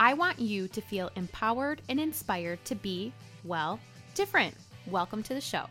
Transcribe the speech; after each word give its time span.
I 0.00 0.14
want 0.14 0.38
you 0.38 0.68
to 0.68 0.80
feel 0.80 1.10
empowered 1.16 1.82
and 1.88 1.98
inspired 1.98 2.64
to 2.66 2.76
be, 2.76 3.12
well, 3.42 3.80
different. 4.14 4.54
Welcome 4.86 5.24
to 5.24 5.34
the 5.34 5.40
show. 5.40 5.64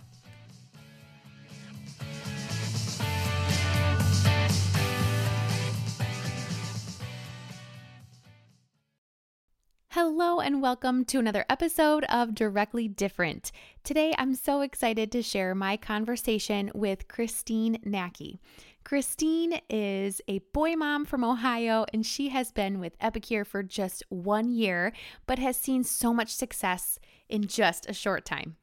Hello, 9.92 10.42
and 10.42 10.62
welcome 10.62 11.06
to 11.06 11.20
another 11.20 11.46
episode 11.50 12.04
of 12.10 12.36
Directly 12.36 12.90
Different. 12.90 13.54
Today, 13.86 14.14
I'm 14.18 14.36
so 14.36 14.60
excited 14.60 15.10
to 15.14 15.24
share 15.24 15.56
my 15.56 15.78
conversation 15.78 16.70
with 16.76 17.08
Christine 17.08 17.78
Nacky. 17.86 18.40
Christine 18.88 19.60
is 19.70 20.22
a 20.30 20.40
boy 20.54 20.78
mom 20.78 21.04
from 21.04 21.22
Ohio, 21.22 21.86
and 21.94 22.06
she 22.06 22.30
has 22.30 22.54
been 22.54 22.80
with 22.80 22.96
Epicure 23.02 23.44
for 23.44 23.62
just 23.62 24.02
one 24.08 24.50
year, 24.50 24.94
but 25.26 25.40
has 25.40 25.58
seen 25.58 25.84
so 25.84 26.14
much 26.14 26.34
success 26.34 26.98
in 27.28 27.48
just 27.48 27.90
a 27.90 27.94
short 27.94 28.24
time. 28.24 28.56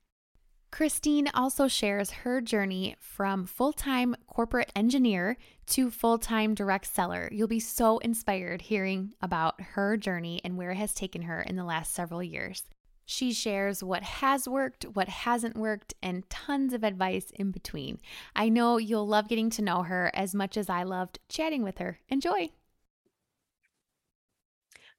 Christine 0.72 1.28
also 1.34 1.68
shares 1.68 2.10
her 2.10 2.40
journey 2.40 2.96
from 2.98 3.44
full 3.44 3.74
time 3.74 4.16
corporate 4.26 4.72
engineer 4.74 5.36
to 5.66 5.90
full 5.90 6.16
time 6.16 6.54
direct 6.54 6.86
seller. 6.86 7.28
You'll 7.30 7.46
be 7.46 7.60
so 7.60 7.98
inspired 7.98 8.62
hearing 8.62 9.12
about 9.20 9.60
her 9.60 9.98
journey 9.98 10.40
and 10.42 10.56
where 10.56 10.70
it 10.70 10.78
has 10.78 10.94
taken 10.94 11.20
her 11.20 11.42
in 11.42 11.56
the 11.56 11.64
last 11.64 11.92
several 11.92 12.22
years. 12.22 12.62
She 13.06 13.32
shares 13.32 13.82
what 13.82 14.02
has 14.02 14.48
worked, 14.48 14.84
what 14.84 15.08
hasn't 15.08 15.56
worked, 15.56 15.94
and 16.02 16.28
tons 16.30 16.72
of 16.72 16.84
advice 16.84 17.30
in 17.34 17.50
between. 17.50 17.98
I 18.34 18.48
know 18.48 18.78
you'll 18.78 19.06
love 19.06 19.28
getting 19.28 19.50
to 19.50 19.62
know 19.62 19.82
her 19.82 20.10
as 20.14 20.34
much 20.34 20.56
as 20.56 20.68
I 20.70 20.82
loved 20.82 21.18
chatting 21.28 21.62
with 21.62 21.78
her. 21.78 21.98
Enjoy. 22.08 22.50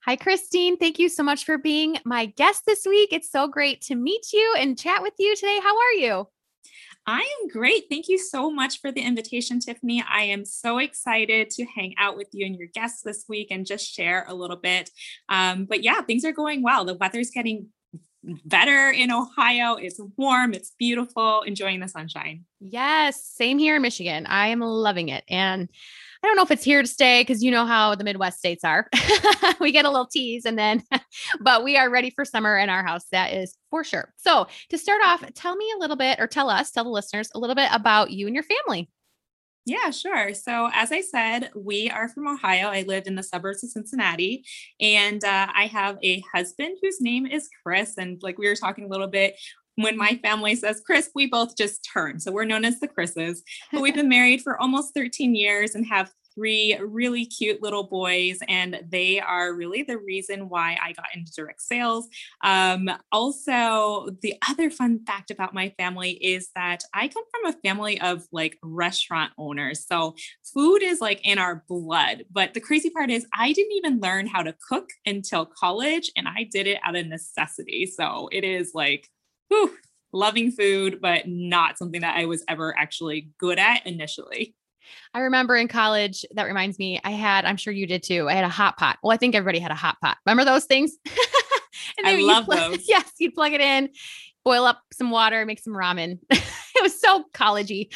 Hi, 0.06 0.16
Christine. 0.16 0.78
Thank 0.78 1.00
you 1.00 1.10
so 1.10 1.24
much 1.24 1.46
for 1.46 1.58
being 1.58 1.98
my 2.06 2.28
guest 2.28 2.68
this 2.68 2.86
week. 2.86 3.10
It's 3.12 3.32
so 3.32 3.48
great 3.48 3.82
to 3.82 3.96
meet 3.96 4.32
you 4.34 4.56
and 4.60 4.78
chat 4.78 5.02
with 5.02 5.14
you 5.18 5.36
today. 5.36 5.60
How 5.64 5.76
are 5.76 5.94
you? 5.94 6.28
I 7.08 7.20
am 7.20 7.50
great. 7.50 7.86
Thank 7.90 8.08
you 8.08 8.18
so 8.18 8.52
much 8.52 8.82
for 8.82 8.92
the 8.92 9.02
invitation, 9.02 9.60
Tiffany. 9.60 10.04
I 10.08 10.24
am 10.24 10.44
so 10.44 10.80
excited 10.80 11.52
to 11.52 11.66
hang 11.66 11.94
out 12.00 12.18
with 12.18 12.28
you 12.34 12.46
and 12.46 12.56
your 12.56 12.68
guests 12.68 13.04
this 13.04 13.26
week 13.30 13.50
and 13.52 13.66
just 13.66 13.86
share 13.86 14.26
a 14.28 14.34
little 14.34 14.58
bit. 14.58 14.90
Um, 15.30 15.66
but 15.66 15.84
yeah, 15.84 16.02
things 16.02 16.26
are 16.26 16.32
going 16.32 16.64
well. 16.64 16.84
The 16.86 16.96
weather's 16.96 17.30
getting 17.30 17.70
better 18.46 18.90
in 18.90 19.12
Ohio. 19.12 19.76
It's 19.76 20.00
warm, 20.18 20.54
it's 20.54 20.72
beautiful, 20.78 21.42
enjoying 21.44 21.80
the 21.80 21.88
sunshine. 21.88 22.46
Yes, 22.60 23.24
same 23.24 23.58
here 23.58 23.76
in 23.76 23.82
Michigan. 23.82 24.26
I 24.26 24.48
am 24.48 24.60
loving 24.60 25.10
it. 25.10 25.24
And 25.30 25.70
I 26.24 26.28
don't 26.28 26.38
know 26.38 26.44
if 26.44 26.52
it's 26.52 26.64
here 26.64 26.82
to 26.82 26.88
stay 26.88 27.22
because 27.22 27.44
you 27.44 27.52
know 27.52 27.68
how 27.68 27.94
the 27.94 28.04
Midwest 28.04 28.40
states 28.40 28.64
are. 28.64 28.90
we 29.60 29.72
get 29.72 29.86
a 29.86 29.90
little 29.90 30.08
tease 30.08 30.46
and 30.46 30.58
then, 30.58 30.84
but 31.40 31.64
we 31.64 31.78
are 31.78 31.90
ready 31.90 32.10
for 32.10 32.26
summer 32.26 32.58
in 32.58 32.70
our 32.70 32.84
house. 32.84 33.06
That 33.12 33.34
is 33.34 33.56
for 33.70 33.84
sure. 33.84 34.12
So, 34.18 34.48
to 34.70 34.78
start 34.78 35.02
off, 35.06 35.24
tell 35.36 35.56
me 35.56 35.72
a 35.76 35.80
little 35.80 35.96
bit, 35.96 36.20
or 36.20 36.26
tell 36.26 36.50
us, 36.50 36.72
tell 36.72 36.84
the 36.84 36.90
listeners 36.90 37.30
a 37.36 37.40
little 37.40 37.56
bit 37.56 37.70
about 37.72 38.10
you 38.10 38.26
and 38.26 38.36
your 38.36 38.44
family. 38.44 38.90
Yeah, 39.66 39.90
sure. 39.90 40.34
So, 40.36 40.70
as 40.74 40.92
I 40.92 41.02
said, 41.02 41.50
we 41.56 41.90
are 41.90 42.08
from 42.08 42.28
Ohio. 42.28 42.68
I 42.68 42.84
live 42.84 43.08
in 43.08 43.16
the 43.16 43.24
suburbs 43.24 43.64
of 43.64 43.72
Cincinnati, 43.72 44.46
and 44.80 45.24
uh, 45.24 45.48
I 45.56 45.66
have 45.66 45.98
a 46.04 46.24
husband 46.34 46.78
whose 46.84 47.02
name 47.02 47.26
is 47.26 47.50
Chris. 47.64 47.98
And 47.98 48.22
like 48.22 48.38
we 48.38 48.48
were 48.48 48.56
talking 48.56 48.86
a 48.86 48.90
little 48.90 49.08
bit, 49.08 49.36
when 49.76 49.98
my 49.98 50.20
family 50.24 50.56
says 50.56 50.82
Chris, 50.86 51.10
we 51.16 51.26
both 51.26 51.58
just 51.58 51.88
turn. 51.92 52.20
So 52.20 52.32
we're 52.32 52.46
known 52.46 52.64
as 52.64 52.80
the 52.80 52.88
Chris's. 52.88 53.44
But 53.72 53.82
we've 53.82 53.96
been 53.96 54.10
married 54.10 54.42
for 54.42 54.60
almost 54.62 54.94
13 54.94 55.36
years 55.36 55.74
and 55.74 55.86
have 55.88 56.12
three 56.36 56.78
really 56.80 57.26
cute 57.26 57.62
little 57.64 57.84
boys, 57.84 58.40
and 58.48 58.82
they 58.90 59.20
are 59.20 59.54
really 59.54 59.84
the 59.84 59.98
reason 59.98 60.50
why 60.50 60.78
I 60.84 60.92
got 60.94 61.08
into 61.16 61.32
direct 61.32 61.62
sales. 61.62 62.08
Um, 62.42 62.90
also, 63.12 64.10
the 64.22 64.36
other 64.50 64.70
fun 64.70 65.00
fact 65.06 65.32
about 65.32 65.54
my 65.54 65.74
family 65.78 66.12
is 66.12 66.50
that 66.56 66.84
I 66.94 67.08
come 67.08 67.24
from 67.32 67.54
a 67.54 67.58
family 67.68 68.00
of 68.02 68.28
like 68.32 68.58
restaurant 68.62 69.32
owners. 69.38 69.86
So 69.88 70.16
food 70.54 70.84
is 70.84 71.02
like 71.02 71.22
in 71.26 71.40
our 71.40 71.64
blood. 71.68 72.26
But 72.32 72.54
the 72.54 72.60
crazy 72.60 72.90
part 72.90 73.10
is, 73.10 73.26
I 73.34 73.54
didn't 73.54 73.74
even 73.74 74.00
learn 74.00 74.28
how 74.28 74.44
to 74.44 74.56
cook 74.68 74.90
until 75.06 75.46
college, 75.46 76.12
and 76.16 76.28
I 76.28 76.48
did 76.52 76.68
it 76.68 76.80
out 76.84 76.96
of 76.96 77.08
necessity. 77.08 77.86
So 77.86 78.30
it 78.32 78.44
is 78.44 78.72
like, 78.74 79.08
whew, 79.48 79.76
loving 80.14 80.52
food, 80.52 81.00
but 81.02 81.28
not 81.28 81.78
something 81.78 82.02
that 82.02 82.18
I 82.18 82.26
was 82.26 82.44
ever 82.48 82.78
actually 82.78 83.30
good 83.38 83.60
at 83.60 83.86
initially. 83.86 84.56
I 85.14 85.20
remember 85.22 85.56
in 85.56 85.68
college, 85.68 86.26
that 86.34 86.44
reminds 86.44 86.80
me, 86.80 87.00
I 87.04 87.12
had, 87.12 87.46
I'm 87.46 87.58
sure 87.58 87.74
you 87.74 87.88
did 87.88 88.04
too. 88.04 88.30
I 88.30 88.34
had 88.34 88.44
a 88.44 88.50
hot 88.50 88.78
pot. 88.78 88.98
Well, 89.04 89.12
I 89.12 89.18
think 89.18 89.36
everybody 89.36 89.60
had 89.60 89.72
a 89.72 89.76
hot 89.76 89.98
pot. 90.02 90.18
Remember 90.26 90.46
those 90.46 90.66
things? 90.66 90.98
and 91.98 92.08
I 92.08 92.18
love 92.18 92.46
plug, 92.46 92.72
those. 92.72 92.88
Yes, 92.88 93.12
you'd 93.18 93.34
plug 93.34 93.54
it 93.54 93.62
in, 93.62 93.90
boil 94.44 94.66
up 94.66 94.82
some 94.94 95.12
water, 95.12 95.46
make 95.46 95.60
some 95.60 95.74
ramen. 95.74 96.20
it 96.30 96.82
was 96.82 97.00
so 97.00 97.26
collegey, 97.34 97.90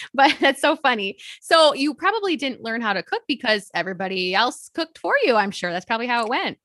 but 0.14 0.34
that's 0.40 0.60
so 0.60 0.76
funny. 0.76 1.18
So 1.40 1.74
you 1.74 1.94
probably 1.94 2.36
didn't 2.36 2.62
learn 2.62 2.80
how 2.80 2.92
to 2.92 3.02
cook 3.02 3.22
because 3.28 3.70
everybody 3.74 4.34
else 4.34 4.70
cooked 4.74 4.98
for 4.98 5.14
you. 5.22 5.36
I'm 5.36 5.50
sure 5.50 5.72
that's 5.72 5.84
probably 5.84 6.06
how 6.06 6.24
it 6.24 6.28
went. 6.28 6.58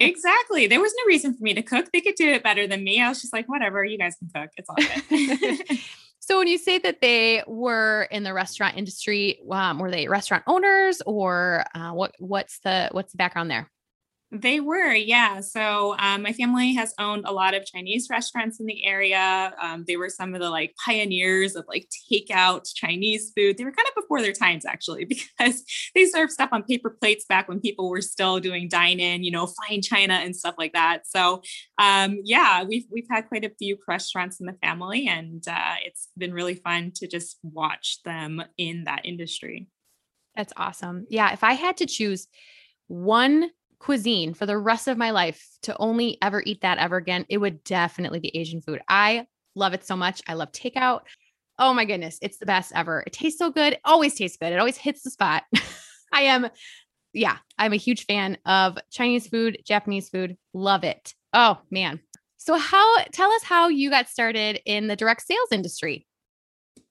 exactly. 0.00 0.66
There 0.66 0.80
was 0.80 0.92
no 0.96 1.08
reason 1.08 1.34
for 1.34 1.42
me 1.42 1.54
to 1.54 1.62
cook. 1.62 1.90
They 1.92 2.00
could 2.00 2.14
do 2.14 2.28
it 2.30 2.42
better 2.42 2.66
than 2.66 2.84
me. 2.84 3.00
I 3.00 3.08
was 3.08 3.20
just 3.20 3.32
like, 3.32 3.48
whatever, 3.48 3.84
you 3.84 3.98
guys 3.98 4.16
can 4.16 4.30
cook. 4.34 4.50
It's 4.56 4.68
all 4.68 4.76
good. 4.76 5.78
So 6.30 6.38
when 6.38 6.46
you 6.46 6.58
say 6.58 6.78
that 6.78 7.00
they 7.00 7.42
were 7.48 8.06
in 8.12 8.22
the 8.22 8.32
restaurant 8.32 8.76
industry, 8.76 9.40
um, 9.50 9.80
were 9.80 9.90
they 9.90 10.06
restaurant 10.06 10.44
owners 10.46 11.02
or 11.04 11.64
uh, 11.74 11.90
what? 11.90 12.14
What's 12.20 12.60
the 12.60 12.88
what's 12.92 13.10
the 13.10 13.16
background 13.16 13.50
there? 13.50 13.68
They 14.32 14.60
were, 14.60 14.92
yeah. 14.92 15.40
So 15.40 15.96
um, 15.98 16.22
my 16.22 16.32
family 16.32 16.72
has 16.74 16.94
owned 17.00 17.24
a 17.26 17.32
lot 17.32 17.52
of 17.52 17.66
Chinese 17.66 18.06
restaurants 18.08 18.60
in 18.60 18.66
the 18.66 18.84
area. 18.84 19.52
Um, 19.60 19.84
they 19.88 19.96
were 19.96 20.08
some 20.08 20.34
of 20.34 20.40
the 20.40 20.50
like 20.50 20.72
pioneers 20.84 21.56
of 21.56 21.64
like 21.66 21.88
takeout 22.10 22.72
Chinese 22.72 23.32
food. 23.36 23.58
They 23.58 23.64
were 23.64 23.72
kind 23.72 23.88
of 23.88 24.00
before 24.00 24.22
their 24.22 24.32
times 24.32 24.64
actually, 24.64 25.04
because 25.38 25.64
they 25.96 26.04
served 26.04 26.30
stuff 26.30 26.50
on 26.52 26.62
paper 26.62 26.90
plates 26.90 27.24
back 27.24 27.48
when 27.48 27.58
people 27.58 27.90
were 27.90 28.00
still 28.00 28.38
doing 28.38 28.68
dine-in, 28.68 29.24
you 29.24 29.32
know, 29.32 29.48
fine 29.66 29.82
china 29.82 30.14
and 30.14 30.36
stuff 30.36 30.54
like 30.58 30.74
that. 30.74 31.08
So 31.08 31.42
um, 31.78 32.20
yeah, 32.22 32.62
we've 32.62 32.86
we've 32.88 33.08
had 33.10 33.26
quite 33.28 33.44
a 33.44 33.52
few 33.58 33.78
restaurants 33.88 34.38
in 34.38 34.46
the 34.46 34.56
family, 34.62 35.08
and 35.08 35.42
uh, 35.48 35.74
it's 35.84 36.06
been 36.16 36.32
really 36.32 36.54
fun 36.54 36.92
to 36.96 37.08
just 37.08 37.38
watch 37.42 37.98
them 38.04 38.44
in 38.56 38.84
that 38.84 39.00
industry. 39.04 39.66
That's 40.36 40.52
awesome. 40.56 41.06
Yeah, 41.10 41.32
if 41.32 41.42
I 41.42 41.54
had 41.54 41.78
to 41.78 41.86
choose 41.86 42.28
one 42.86 43.50
cuisine 43.80 44.34
for 44.34 44.46
the 44.46 44.58
rest 44.58 44.86
of 44.86 44.96
my 44.96 45.10
life 45.10 45.44
to 45.62 45.76
only 45.78 46.18
ever 46.22 46.42
eat 46.46 46.60
that 46.60 46.78
ever 46.78 46.96
again, 46.96 47.26
it 47.28 47.38
would 47.38 47.64
definitely 47.64 48.20
be 48.20 48.36
Asian 48.36 48.60
food. 48.60 48.80
I 48.88 49.26
love 49.54 49.74
it 49.74 49.84
so 49.84 49.96
much. 49.96 50.22
I 50.28 50.34
love 50.34 50.52
takeout. 50.52 51.00
Oh 51.58 51.74
my 51.74 51.84
goodness, 51.84 52.18
it's 52.22 52.38
the 52.38 52.46
best 52.46 52.72
ever. 52.74 53.02
It 53.06 53.12
tastes 53.12 53.38
so 53.38 53.50
good. 53.50 53.74
It 53.74 53.80
always 53.84 54.14
tastes 54.14 54.38
good. 54.38 54.52
It 54.52 54.58
always 54.58 54.76
hits 54.76 55.02
the 55.02 55.10
spot. 55.10 55.44
I 56.12 56.22
am, 56.22 56.48
yeah, 57.12 57.38
I'm 57.58 57.72
a 57.72 57.76
huge 57.76 58.06
fan 58.06 58.38
of 58.46 58.78
Chinese 58.90 59.26
food, 59.26 59.58
Japanese 59.66 60.08
food. 60.08 60.36
Love 60.52 60.84
it. 60.84 61.14
Oh 61.32 61.58
man. 61.70 62.00
So, 62.36 62.56
how 62.56 63.02
tell 63.12 63.30
us 63.32 63.42
how 63.42 63.68
you 63.68 63.90
got 63.90 64.08
started 64.08 64.60
in 64.64 64.86
the 64.86 64.96
direct 64.96 65.22
sales 65.22 65.48
industry? 65.52 66.06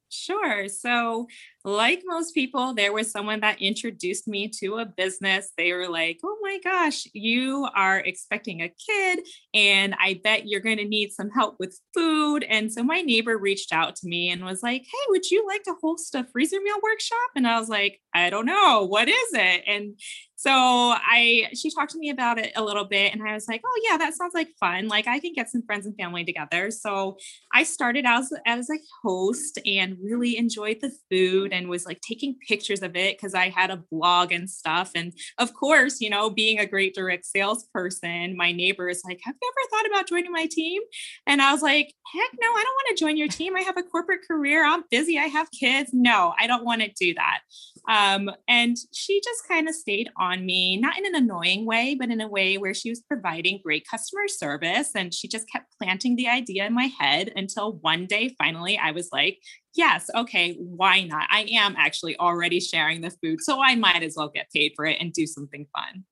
Sure. 0.09 0.67
So, 0.67 1.27
like 1.65 2.03
most 2.05 2.33
people, 2.33 2.73
there 2.73 2.93
was 2.93 3.11
someone 3.11 3.41
that 3.41 3.61
introduced 3.61 4.27
me 4.27 4.49
to 4.59 4.77
a 4.77 4.85
business. 4.85 5.51
They 5.57 5.73
were 5.73 5.89
like, 5.89 6.19
Oh 6.23 6.37
my 6.41 6.59
gosh, 6.63 7.05
you 7.13 7.67
are 7.75 7.99
expecting 7.99 8.61
a 8.61 8.69
kid, 8.69 9.19
and 9.53 9.95
I 9.99 10.21
bet 10.23 10.47
you're 10.47 10.61
going 10.61 10.77
to 10.77 10.85
need 10.85 11.11
some 11.11 11.29
help 11.29 11.55
with 11.59 11.79
food. 11.93 12.43
And 12.43 12.71
so, 12.71 12.83
my 12.83 13.01
neighbor 13.01 13.37
reached 13.37 13.73
out 13.73 13.95
to 13.97 14.07
me 14.07 14.29
and 14.29 14.45
was 14.45 14.63
like, 14.63 14.83
Hey, 14.83 15.05
would 15.09 15.29
you 15.29 15.45
like 15.47 15.63
to 15.63 15.75
host 15.81 16.15
a 16.15 16.25
freezer 16.31 16.61
meal 16.61 16.77
workshop? 16.81 17.17
And 17.35 17.47
I 17.47 17.59
was 17.59 17.69
like, 17.69 17.99
I 18.13 18.29
don't 18.29 18.45
know. 18.45 18.85
What 18.87 19.07
is 19.09 19.33
it? 19.33 19.63
And 19.67 19.95
so 20.35 20.51
I 20.53 21.49
she 21.53 21.69
talked 21.69 21.91
to 21.91 21.99
me 21.99 22.09
about 22.09 22.37
it 22.37 22.53
a 22.55 22.63
little 22.63 22.85
bit 22.85 23.11
and 23.13 23.21
I 23.27 23.33
was 23.33 23.45
like, 23.49 23.61
"Oh 23.65 23.81
yeah, 23.89 23.97
that 23.97 24.13
sounds 24.13 24.33
like 24.33 24.47
fun. 24.57 24.87
Like 24.87 25.05
I 25.05 25.19
can 25.19 25.33
get 25.33 25.49
some 25.49 25.63
friends 25.63 25.85
and 25.85 25.95
family 25.97 26.23
together." 26.23 26.71
So 26.71 27.17
I 27.53 27.63
started 27.63 28.05
as 28.07 28.31
as 28.45 28.69
a 28.69 28.77
host 29.03 29.59
and 29.65 29.97
really 30.01 30.37
enjoyed 30.37 30.77
the 30.81 30.91
food 31.11 31.48
food 31.49 31.53
and 31.53 31.69
was 31.69 31.85
like 31.85 32.01
taking 32.01 32.35
pictures 32.47 32.81
of 32.81 32.95
it 32.95 33.17
because 33.17 33.33
I 33.33 33.49
had 33.49 33.69
a 33.69 33.83
blog 33.91 34.31
and 34.31 34.49
stuff. 34.49 34.91
And 34.95 35.13
of 35.37 35.53
course, 35.53 36.01
you 36.01 36.09
know, 36.09 36.29
being 36.29 36.59
a 36.59 36.65
great 36.65 36.93
direct 36.93 37.25
salesperson, 37.25 38.35
my 38.35 38.51
neighbor 38.51 38.89
is 38.89 39.01
like, 39.05 39.19
Have 39.23 39.35
you 39.41 39.51
ever 39.51 39.69
thought 39.69 39.89
about 39.89 40.07
joining 40.07 40.31
my 40.31 40.47
team? 40.49 40.81
And 41.27 41.41
I 41.41 41.51
was 41.51 41.61
like, 41.61 41.93
Heck 42.13 42.29
no, 42.39 42.47
I 42.47 42.63
don't 42.63 42.75
want 42.75 42.97
to 42.97 43.03
join 43.03 43.17
your 43.17 43.27
team. 43.27 43.55
I 43.55 43.61
have 43.61 43.77
a 43.77 43.83
corporate 43.83 44.21
career. 44.27 44.65
I'm 44.65 44.83
busy. 44.89 45.17
I 45.17 45.25
have 45.25 45.49
kids. 45.51 45.91
No, 45.93 46.33
I 46.39 46.47
don't 46.47 46.65
want 46.65 46.81
to 46.81 46.91
do 46.99 47.13
that. 47.15 47.39
Um, 47.87 48.29
and 48.47 48.77
she 48.93 49.21
just 49.23 49.47
kind 49.47 49.67
of 49.67 49.75
stayed 49.75 50.09
on 50.17 50.45
me, 50.45 50.77
not 50.77 50.97
in 50.97 51.05
an 51.05 51.15
annoying 51.15 51.65
way, 51.65 51.95
but 51.99 52.09
in 52.09 52.21
a 52.21 52.27
way 52.27 52.57
where 52.57 52.73
she 52.73 52.89
was 52.89 53.01
providing 53.01 53.61
great 53.63 53.85
customer 53.89 54.27
service. 54.27 54.91
And 54.95 55.13
she 55.13 55.27
just 55.27 55.49
kept 55.49 55.73
planting 55.81 56.15
the 56.15 56.27
idea 56.27 56.65
in 56.65 56.73
my 56.73 56.91
head 56.99 57.31
until 57.35 57.73
one 57.77 58.05
day, 58.05 58.35
finally, 58.37 58.77
I 58.77 58.91
was 58.91 59.09
like, 59.11 59.39
yes, 59.75 60.09
okay, 60.15 60.55
why 60.55 61.03
not? 61.03 61.27
I 61.31 61.47
am 61.51 61.75
actually 61.77 62.17
already 62.17 62.59
sharing 62.59 63.01
the 63.01 63.11
food. 63.11 63.41
So 63.41 63.61
I 63.61 63.75
might 63.75 64.03
as 64.03 64.15
well 64.15 64.29
get 64.29 64.51
paid 64.51 64.73
for 64.75 64.85
it 64.85 64.97
and 64.99 65.13
do 65.13 65.25
something 65.25 65.67
fun. 65.75 66.05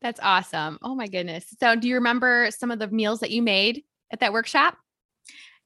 That's 0.00 0.20
awesome. 0.22 0.78
Oh 0.82 0.94
my 0.94 1.08
goodness. 1.08 1.46
So, 1.58 1.74
do 1.74 1.88
you 1.88 1.96
remember 1.96 2.50
some 2.50 2.70
of 2.70 2.78
the 2.78 2.88
meals 2.88 3.20
that 3.20 3.30
you 3.30 3.42
made 3.42 3.82
at 4.12 4.20
that 4.20 4.32
workshop? 4.32 4.76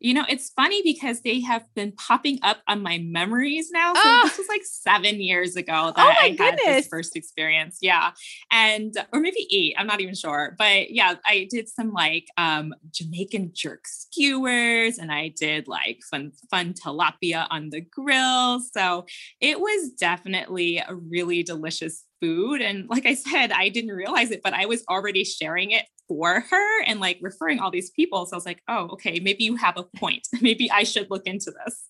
You 0.02 0.14
know, 0.14 0.24
it's 0.28 0.50
funny 0.50 0.82
because 0.82 1.20
they 1.20 1.40
have 1.40 1.62
been 1.74 1.92
popping 1.92 2.40
up 2.42 2.58
on 2.66 2.82
my 2.82 2.98
memories 2.98 3.70
now. 3.72 3.94
So 3.94 4.00
oh. 4.04 4.20
this 4.24 4.36
was 4.36 4.48
like 4.48 4.62
seven 4.64 5.20
years 5.20 5.54
ago 5.54 5.92
that 5.94 5.98
oh 5.98 6.24
I 6.24 6.30
goodness. 6.30 6.64
had 6.64 6.76
this 6.78 6.88
first 6.88 7.16
experience. 7.16 7.78
Yeah. 7.80 8.10
And 8.50 8.94
or 9.12 9.20
maybe 9.20 9.46
eight, 9.52 9.74
I'm 9.78 9.86
not 9.86 10.00
even 10.00 10.14
sure. 10.14 10.56
But 10.58 10.90
yeah, 10.90 11.14
I 11.24 11.46
did 11.48 11.68
some 11.68 11.92
like 11.92 12.26
um 12.36 12.74
Jamaican 12.90 13.52
jerk 13.54 13.86
skewers 13.86 14.98
and 14.98 15.12
I 15.12 15.28
did 15.28 15.68
like 15.68 16.00
fun 16.10 16.32
fun 16.50 16.74
tilapia 16.74 17.46
on 17.50 17.70
the 17.70 17.80
grill. 17.80 18.60
So 18.60 19.06
it 19.40 19.60
was 19.60 19.90
definitely 19.90 20.78
a 20.78 20.94
really 20.94 21.44
delicious 21.44 22.04
food. 22.22 22.62
And 22.62 22.88
like 22.88 23.04
I 23.04 23.14
said, 23.14 23.50
I 23.50 23.68
didn't 23.68 23.90
realize 23.90 24.30
it, 24.30 24.40
but 24.42 24.54
I 24.54 24.66
was 24.66 24.84
already 24.88 25.24
sharing 25.24 25.72
it 25.72 25.84
for 26.08 26.40
her 26.40 26.82
and 26.84 27.00
like 27.00 27.18
referring 27.20 27.58
all 27.58 27.70
these 27.70 27.90
people. 27.90 28.24
So 28.26 28.34
I 28.34 28.36
was 28.36 28.46
like, 28.46 28.62
oh, 28.68 28.90
okay, 28.92 29.20
maybe 29.20 29.44
you 29.44 29.56
have 29.56 29.76
a 29.76 29.84
point. 29.96 30.28
maybe 30.40 30.70
I 30.70 30.84
should 30.84 31.10
look 31.10 31.26
into 31.26 31.52
this. 31.64 31.82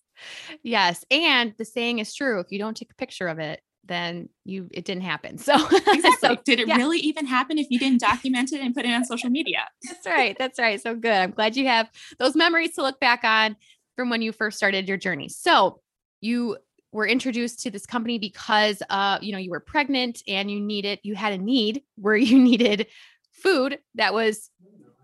Yes. 0.62 1.04
And 1.10 1.54
the 1.58 1.64
saying 1.64 1.98
is 1.98 2.14
true. 2.14 2.40
If 2.40 2.50
you 2.50 2.58
don't 2.58 2.76
take 2.76 2.90
a 2.90 2.94
picture 2.94 3.28
of 3.28 3.38
it, 3.38 3.60
then 3.84 4.28
you 4.44 4.68
it 4.70 4.84
didn't 4.84 5.02
happen. 5.02 5.38
So 5.42 5.54
exactly. 5.54 6.10
so, 6.20 6.36
did 6.44 6.60
it 6.60 6.68
yeah. 6.68 6.76
really 6.76 6.98
even 7.00 7.26
happen 7.26 7.58
if 7.58 7.66
you 7.68 7.78
didn't 7.78 8.00
document 8.00 8.52
it 8.52 8.60
and 8.60 8.74
put 8.74 8.84
it 8.84 8.92
on 8.92 9.04
social 9.04 9.28
media? 9.28 9.68
That's 9.82 10.06
right. 10.06 10.36
That's 10.38 10.58
right. 10.58 10.80
So 10.80 10.94
good. 10.94 11.10
I'm 11.10 11.32
glad 11.32 11.56
you 11.56 11.66
have 11.66 11.90
those 12.18 12.36
memories 12.36 12.74
to 12.76 12.82
look 12.82 13.00
back 13.00 13.24
on 13.24 13.56
from 13.96 14.08
when 14.08 14.22
you 14.22 14.32
first 14.32 14.56
started 14.56 14.88
your 14.88 14.96
journey. 14.96 15.28
So 15.28 15.80
you 16.20 16.56
were 16.92 17.06
introduced 17.06 17.60
to 17.62 17.70
this 17.70 17.86
company 17.86 18.18
because 18.18 18.82
uh 18.90 19.18
you 19.20 19.32
know 19.32 19.38
you 19.38 19.50
were 19.50 19.60
pregnant 19.60 20.22
and 20.28 20.50
you 20.50 20.60
needed 20.60 20.98
you 21.02 21.14
had 21.14 21.32
a 21.32 21.38
need 21.38 21.82
where 21.96 22.16
you 22.30 22.38
needed 22.38 22.86
food 23.32 23.78
that 23.94 24.14
was 24.14 24.50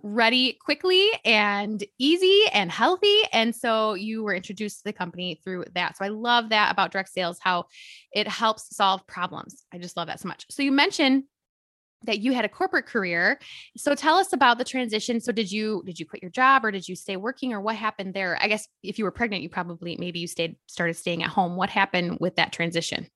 ready 0.03 0.59
quickly 0.65 1.09
and 1.25 1.83
easy 1.99 2.45
and 2.53 2.71
healthy. 2.71 3.17
And 3.33 3.55
so 3.55 3.95
you 3.95 4.23
were 4.23 4.35
introduced 4.35 4.79
to 4.79 4.85
the 4.85 4.93
company 4.93 5.41
through 5.43 5.65
that. 5.75 5.97
So 5.97 6.05
I 6.05 6.09
love 6.09 6.51
that 6.51 6.73
about 6.73 6.93
direct 6.93 7.11
sales, 7.11 7.39
how 7.41 7.67
it 8.13 8.29
helps 8.29 8.75
solve 8.75 9.07
problems. 9.07 9.65
I 9.73 9.79
just 9.79 9.97
love 9.97 10.07
that 10.07 10.21
so 10.21 10.29
much. 10.29 10.47
So 10.51 10.63
you 10.63 10.73
mentioned 10.73 11.25
that 12.05 12.21
you 12.21 12.33
had 12.33 12.45
a 12.45 12.49
corporate 12.49 12.87
career. 12.87 13.39
So 13.77 13.95
tell 13.95 14.17
us 14.17 14.33
about 14.33 14.59
the 14.59 14.65
transition. 14.65 15.21
So 15.21 15.33
did 15.33 15.51
you 15.51 15.83
did 15.85 15.99
you 15.99 16.07
quit 16.07 16.23
your 16.23 16.31
job 16.31 16.65
or 16.65 16.71
did 16.71 16.89
you 16.89 16.97
stay 16.97 17.17
working 17.17 17.53
or 17.53 17.61
what 17.61 17.77
happened 17.77 18.15
there? 18.15 18.39
I 18.41 18.49
guess 18.49 18.69
if 18.83 18.99
you 18.99 19.05
were 19.05 19.11
pregnant, 19.11 19.43
you 19.43 19.49
probably 19.49 19.97
maybe 19.99 20.21
you 20.21 20.27
stayed 20.27 20.57
started 20.67 20.95
staying 20.95 21.23
at 21.23 21.31
home. 21.31 21.57
What 21.57 21.71
happened 21.71 22.19
with 22.21 22.37
that 22.37 22.53
transition? 22.53 23.09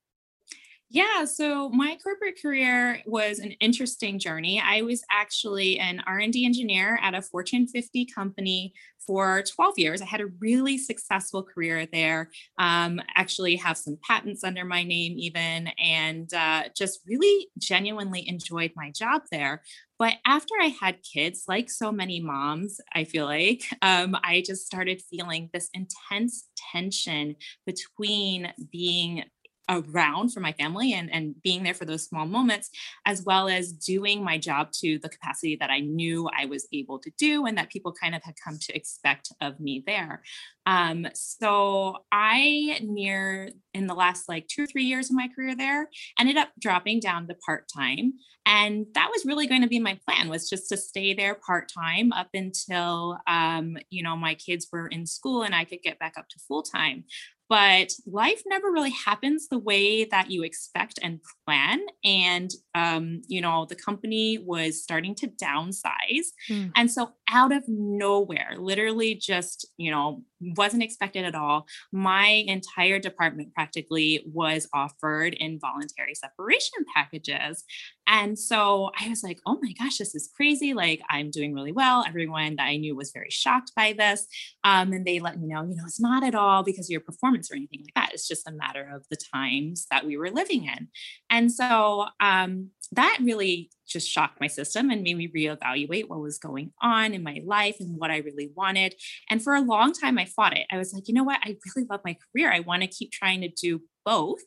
Yeah, 0.94 1.25
so 1.25 1.71
my 1.71 1.97
corporate 2.03 2.39
career 2.41 3.00
was 3.06 3.39
an 3.39 3.53
interesting 3.61 4.19
journey. 4.19 4.62
I 4.62 4.83
was 4.83 5.03
actually 5.11 5.79
an 5.79 6.03
R&D 6.06 6.44
engineer 6.44 6.99
at 7.00 7.15
a 7.15 7.23
Fortune 7.23 7.67
50 7.67 8.05
company 8.05 8.75
for 9.06 9.43
12 9.43 9.79
years. 9.79 10.03
I 10.03 10.05
had 10.05 10.21
a 10.21 10.27
really 10.39 10.77
successful 10.77 11.43
career 11.44 11.87
there. 11.91 12.31
Um, 12.59 13.00
actually, 13.17 13.56
have 13.56 13.79
some 13.79 13.97
patents 14.06 14.44
under 14.44 14.67
my 14.67 14.83
name, 14.85 15.15
even, 15.19 15.69
and 15.79 16.33
uh, 16.35 16.65
just 16.77 17.00
really 17.09 17.49
genuinely 17.59 18.29
enjoyed 18.29 18.73
my 18.77 18.91
job 18.91 19.23
there. 19.33 19.62
But 19.99 20.17
after 20.27 20.53
I 20.61 20.67
had 20.79 20.97
kids, 21.03 21.44
like 21.49 21.71
so 21.71 21.91
many 21.91 22.21
moms, 22.21 22.83
I 22.94 23.05
feel 23.05 23.25
like 23.25 23.65
um, 23.81 24.15
I 24.23 24.43
just 24.47 24.67
started 24.67 25.00
feeling 25.11 25.49
this 25.55 25.71
intense 25.73 26.49
tension 26.71 27.37
between 27.65 28.53
being 28.71 29.25
around 29.72 30.32
for 30.32 30.40
my 30.40 30.52
family 30.52 30.92
and, 30.92 31.12
and 31.12 31.40
being 31.42 31.62
there 31.62 31.74
for 31.74 31.84
those 31.84 32.04
small 32.04 32.26
moments, 32.26 32.70
as 33.06 33.22
well 33.24 33.48
as 33.48 33.72
doing 33.72 34.22
my 34.22 34.38
job 34.38 34.70
to 34.72 34.98
the 34.98 35.08
capacity 35.08 35.56
that 35.56 35.70
I 35.70 35.80
knew 35.80 36.28
I 36.36 36.46
was 36.46 36.66
able 36.72 36.98
to 37.00 37.10
do 37.19 37.46
and 37.46 37.56
that 37.58 37.70
people 37.70 37.92
kind 37.92 38.14
of 38.14 38.22
had 38.22 38.34
come 38.42 38.58
to 38.58 38.76
expect 38.76 39.32
of 39.40 39.60
me 39.60 39.82
there. 39.86 40.22
Um, 40.66 41.06
so 41.14 42.04
I 42.12 42.78
near 42.82 43.50
in 43.74 43.86
the 43.86 43.94
last 43.94 44.28
like 44.28 44.46
two 44.48 44.64
or 44.64 44.66
three 44.66 44.84
years 44.84 45.10
of 45.10 45.16
my 45.16 45.28
career 45.34 45.56
there 45.56 45.88
ended 46.19 46.36
up 46.36 46.50
dropping 46.60 47.00
down 47.00 47.26
to 47.26 47.34
part-time. 47.34 48.14
And 48.44 48.86
that 48.94 49.08
was 49.10 49.24
really 49.24 49.46
going 49.46 49.62
to 49.62 49.69
be 49.69 49.78
my 49.78 49.98
plan 50.06 50.28
was 50.28 50.48
just 50.48 50.69
to 50.70 50.76
stay 50.76 51.14
there 51.14 51.34
part-time 51.34 52.12
up 52.12 52.28
until 52.34 53.19
um, 53.26 53.76
you 53.90 54.02
know, 54.02 54.16
my 54.16 54.34
kids 54.34 54.69
were 54.72 54.88
in 54.88 55.06
school 55.06 55.42
and 55.42 55.54
I 55.54 55.64
could 55.64 55.82
get 55.82 55.98
back 55.98 56.14
up 56.16 56.28
to 56.28 56.38
full-time 56.46 57.04
but 57.52 57.93
life 58.06 58.43
never 58.46 58.72
really 58.72 58.94
happens 59.04 59.49
the 59.49 59.58
way 59.58 60.06
that 60.06 60.31
you 60.31 60.43
expect 60.43 60.99
and 61.02 61.20
plan 61.44 61.81
and 62.02 62.50
um, 62.75 63.20
you 63.28 63.43
know 63.43 63.66
the 63.69 63.75
company 63.75 64.38
was 64.38 64.82
starting 64.82 65.14
to 65.14 65.28
downsize 65.28 66.28
mm. 66.49 66.72
and 66.75 66.90
so 66.90 67.10
out 67.31 67.52
of 67.52 67.62
nowhere 67.69 68.54
literally 68.56 69.14
just 69.14 69.66
you 69.76 69.90
know 69.90 70.22
wasn't 70.56 70.82
expected 70.82 71.26
at 71.26 71.34
all 71.34 71.66
my 71.93 72.43
entire 72.46 72.99
department 72.99 73.52
practically 73.52 74.25
was 74.32 74.66
offered 74.72 75.34
involuntary 75.34 76.14
separation 76.14 76.78
packages 76.94 77.64
and 78.06 78.38
so 78.38 78.90
I 78.99 79.08
was 79.08 79.22
like, 79.22 79.40
oh 79.46 79.58
my 79.62 79.72
gosh, 79.72 79.99
this 79.99 80.14
is 80.14 80.31
crazy. 80.34 80.75
Like, 80.75 81.00
I'm 81.08 81.31
doing 81.31 81.54
really 81.54 81.72
well. 81.72 82.04
Everyone 82.06 82.56
that 82.56 82.64
I 82.64 82.76
knew 82.76 82.96
was 82.96 83.12
very 83.12 83.31
shocked 83.31 83.72
by 83.76 83.93
this. 83.93 84.26
Um, 84.64 84.93
and 84.93 85.04
they 85.04 85.20
let 85.20 85.40
me 85.40 85.46
know, 85.46 85.62
you 85.62 85.76
know, 85.76 85.84
it's 85.87 86.00
not 86.00 86.25
at 86.25 86.34
all 86.34 86.62
because 86.62 86.87
of 86.87 86.90
your 86.90 87.00
performance 87.00 87.50
or 87.50 87.54
anything 87.54 87.81
like 87.82 87.94
that. 87.94 88.12
It's 88.12 88.28
just 88.28 88.49
a 88.49 88.52
matter 88.52 88.90
of 88.94 89.06
the 89.10 89.16
times 89.16 89.87
that 89.90 90.04
we 90.04 90.16
were 90.16 90.31
living 90.31 90.64
in. 90.64 90.88
And 91.31 91.52
so 91.52 92.06
um, 92.20 92.70
that 92.93 93.19
really 93.22 93.70
just 93.88 94.08
shocked 94.08 94.41
my 94.41 94.46
system 94.46 94.91
and 94.91 95.03
made 95.03 95.17
me 95.17 95.29
reevaluate 95.29 96.08
what 96.08 96.20
was 96.20 96.38
going 96.38 96.72
on 96.81 97.15
in 97.15 97.22
my 97.22 97.41
life 97.44 97.77
and 97.79 97.98
what 97.98 98.10
I 98.10 98.19
really 98.19 98.50
wanted. 98.56 98.94
And 99.31 99.43
for 99.43 99.55
a 99.55 99.60
long 99.60 99.93
time, 99.93 100.19
I 100.19 100.24
fought 100.24 100.56
it. 100.56 100.67
I 100.70 100.79
was 100.79 100.93
like, 100.93 101.08
you 101.08 101.15
know 101.15 101.24
what? 101.24 101.41
I 101.43 101.56
really 101.74 101.86
love 101.88 102.00
my 102.05 102.17
career. 102.32 102.53
I 102.53 102.60
want 102.60 102.82
to 102.82 102.88
keep 102.88 103.12
trying 103.12 103.43
to 103.43 103.48
do 103.48 103.82
both. 104.05 104.41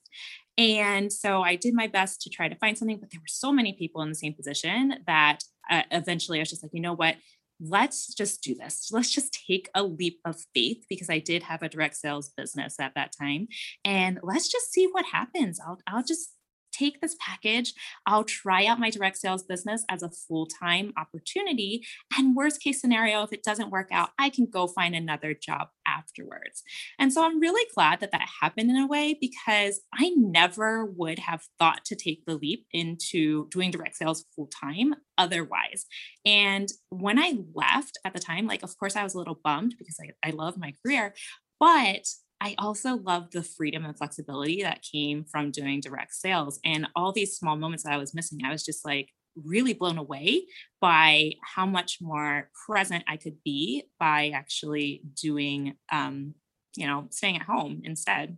And 0.58 1.12
so 1.12 1.42
I 1.42 1.56
did 1.56 1.74
my 1.74 1.88
best 1.88 2.22
to 2.22 2.30
try 2.30 2.48
to 2.48 2.56
find 2.56 2.78
something, 2.78 2.98
but 2.98 3.12
there 3.12 3.20
were 3.20 3.28
so 3.28 3.52
many 3.52 3.74
people 3.74 4.02
in 4.02 4.10
the 4.10 4.16
same 4.16 4.34
position 4.34 4.96
that 5.06 5.40
uh, 5.70 5.84
eventually 5.92 6.40
I 6.40 6.42
was 6.42 6.50
just 6.50 6.64
like, 6.64 6.74
you 6.74 6.82
know 6.82 6.94
what? 6.96 7.16
Let's 7.60 8.14
just 8.14 8.42
do 8.42 8.56
this. 8.56 8.90
Let's 8.92 9.12
just 9.12 9.38
take 9.48 9.70
a 9.74 9.84
leap 9.84 10.20
of 10.26 10.38
faith 10.54 10.86
because 10.90 11.10
I 11.10 11.20
did 11.20 11.44
have 11.44 11.62
a 11.62 11.70
direct 11.70 11.96
sales 11.96 12.32
business 12.36 12.76
at 12.80 12.94
that 12.96 13.14
time. 13.18 13.48
And 13.84 14.20
let's 14.24 14.50
just 14.50 14.72
see 14.72 14.88
what 14.92 15.06
happens. 15.06 15.60
I'll, 15.66 15.80
I'll 15.88 16.04
just 16.04 16.32
take 16.78 17.02
this 17.02 17.16
package. 17.20 17.74
I'll 18.06 18.24
try 18.24 18.66
out 18.66 18.80
my 18.80 18.90
direct 18.90 19.18
sales 19.18 19.44
business 19.44 19.84
as 19.90 20.04
a 20.04 20.10
full 20.10 20.48
time 20.48 20.94
opportunity. 20.98 21.86
And 22.18 22.36
worst 22.36 22.62
case 22.62 22.82
scenario, 22.82 23.24
if 23.24 23.34
it 23.34 23.44
doesn't 23.44 23.72
work 23.72 23.90
out, 23.92 24.10
I 24.20 24.30
can 24.30 24.46
go 24.46 24.68
find 24.68 24.96
another 24.96 25.34
job 25.34 25.70
afterwards. 25.88 26.64
And 27.00 27.12
so 27.12 27.24
I'm 27.24 27.40
really 27.40 27.66
glad 27.74 28.00
that 28.00 28.12
that 28.12 28.28
happened 28.42 28.70
in 28.70 28.78
a 28.78 28.88
way 28.88 29.18
because 29.20 29.82
I 29.94 30.12
never 30.16 30.86
would 30.86 31.20
have 31.20 31.44
thought 31.60 31.86
to 31.86 31.96
take 31.96 32.26
the 32.26 32.36
leap 32.36 32.66
into 32.72 33.48
doing 33.50 33.72
direct 33.72 33.98
sales 33.98 34.26
full 34.36 34.48
time 34.48 34.96
otherwise. 35.18 35.86
And 36.26 36.70
when 36.90 37.20
I 37.20 37.40
left 37.54 37.98
at 38.04 38.14
the 38.14 38.20
time, 38.20 38.48
like, 38.48 38.64
of 38.64 38.78
course, 38.78 38.96
I 38.96 39.04
was 39.04 39.14
a 39.14 39.18
little 39.18 39.40
bummed 39.44 39.76
because 39.78 39.98
I, 40.02 40.28
I 40.28 40.32
love 40.32 40.58
my 40.58 40.74
career, 40.84 41.14
but 41.60 42.06
I 42.42 42.56
also 42.58 42.98
love 42.98 43.32
the 43.32 43.44
freedom 43.44 43.86
and 43.86 43.98
flexibility 43.98 44.62
that 44.64 44.84
came 44.84 45.24
from 45.24 45.52
doing 45.52 45.80
direct 45.80 46.14
sales 46.14 46.60
and 46.64 46.88
all 46.96 47.12
these 47.12 47.38
small 47.38 47.56
moments 47.56 47.84
that 47.84 47.94
I 47.94 47.98
was 47.98 48.14
missing. 48.14 48.40
I 48.44 48.52
was 48.52 48.64
just 48.64 48.86
like 48.86 49.10
really 49.36 49.74
blown 49.74 49.98
away 49.98 50.46
by 50.82 51.34
how 51.42 51.66
much 51.66 52.00
more 52.02 52.50
present 52.66 53.04
I 53.08 53.18
could 53.18 53.38
be 53.44 53.84
by 54.00 54.32
actually 54.34 55.02
doing, 55.22 55.76
um, 55.92 56.36
you 56.76 56.88
know, 56.88 57.08
staying 57.10 57.38
at 57.38 57.44
home 57.44 57.82
instead. 57.84 58.38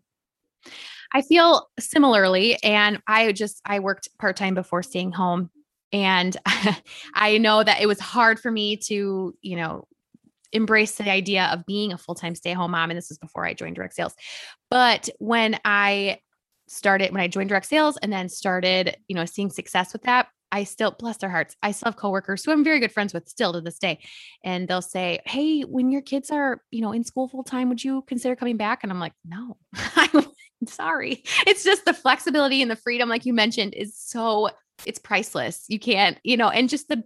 I 1.13 1.21
feel 1.21 1.69
similarly. 1.79 2.61
And 2.63 3.01
I 3.07 3.31
just, 3.31 3.61
I 3.65 3.79
worked 3.79 4.09
part 4.19 4.35
time 4.35 4.55
before 4.55 4.83
staying 4.83 5.11
home. 5.11 5.49
And 5.93 6.35
I 7.13 7.37
know 7.37 7.63
that 7.63 7.81
it 7.81 7.87
was 7.87 7.99
hard 7.99 8.39
for 8.39 8.51
me 8.51 8.77
to, 8.77 9.35
you 9.41 9.55
know, 9.55 9.87
embraced 10.53 10.97
the 10.97 11.09
idea 11.09 11.45
of 11.51 11.65
being 11.65 11.93
a 11.93 11.97
full-time 11.97 12.35
stay-at-home 12.35 12.71
mom 12.71 12.89
and 12.89 12.97
this 12.97 13.09
was 13.09 13.17
before 13.17 13.45
I 13.45 13.53
joined 13.53 13.75
direct 13.75 13.93
sales. 13.93 14.15
But 14.69 15.09
when 15.19 15.59
I 15.65 16.19
started 16.67 17.11
when 17.11 17.21
I 17.21 17.27
joined 17.27 17.49
direct 17.49 17.65
sales 17.65 17.97
and 17.97 18.11
then 18.11 18.29
started, 18.29 18.97
you 19.07 19.15
know, 19.15 19.25
seeing 19.25 19.49
success 19.49 19.93
with 19.93 20.03
that, 20.03 20.27
I 20.51 20.63
still 20.63 20.91
bless 20.91 21.17
their 21.17 21.29
hearts. 21.29 21.55
I 21.61 21.71
still 21.71 21.91
have 21.91 21.97
coworkers 21.97 22.43
who 22.43 22.51
I'm 22.51 22.63
very 22.63 22.79
good 22.79 22.91
friends 22.91 23.13
with 23.13 23.27
still 23.27 23.53
to 23.53 23.61
this 23.61 23.79
day. 23.79 23.99
And 24.43 24.67
they'll 24.67 24.81
say, 24.81 25.19
Hey, 25.25 25.61
when 25.61 25.91
your 25.91 26.01
kids 26.01 26.31
are, 26.31 26.61
you 26.71 26.81
know, 26.81 26.93
in 26.93 27.03
school 27.03 27.27
full 27.27 27.43
time, 27.43 27.69
would 27.69 27.83
you 27.83 28.03
consider 28.07 28.35
coming 28.35 28.57
back? 28.57 28.83
And 28.83 28.91
I'm 28.91 28.99
like, 28.99 29.13
no, 29.25 29.57
I'm 29.95 30.25
sorry. 30.65 31.23
It's 31.45 31.63
just 31.63 31.85
the 31.85 31.93
flexibility 31.93 32.61
and 32.61 32.71
the 32.71 32.75
freedom, 32.75 33.09
like 33.09 33.25
you 33.25 33.33
mentioned, 33.33 33.73
is 33.73 33.97
so 33.97 34.49
it's 34.85 34.99
priceless. 34.99 35.65
You 35.67 35.79
can't, 35.79 36.17
you 36.23 36.37
know, 36.37 36.49
and 36.49 36.69
just 36.69 36.87
the 36.87 37.03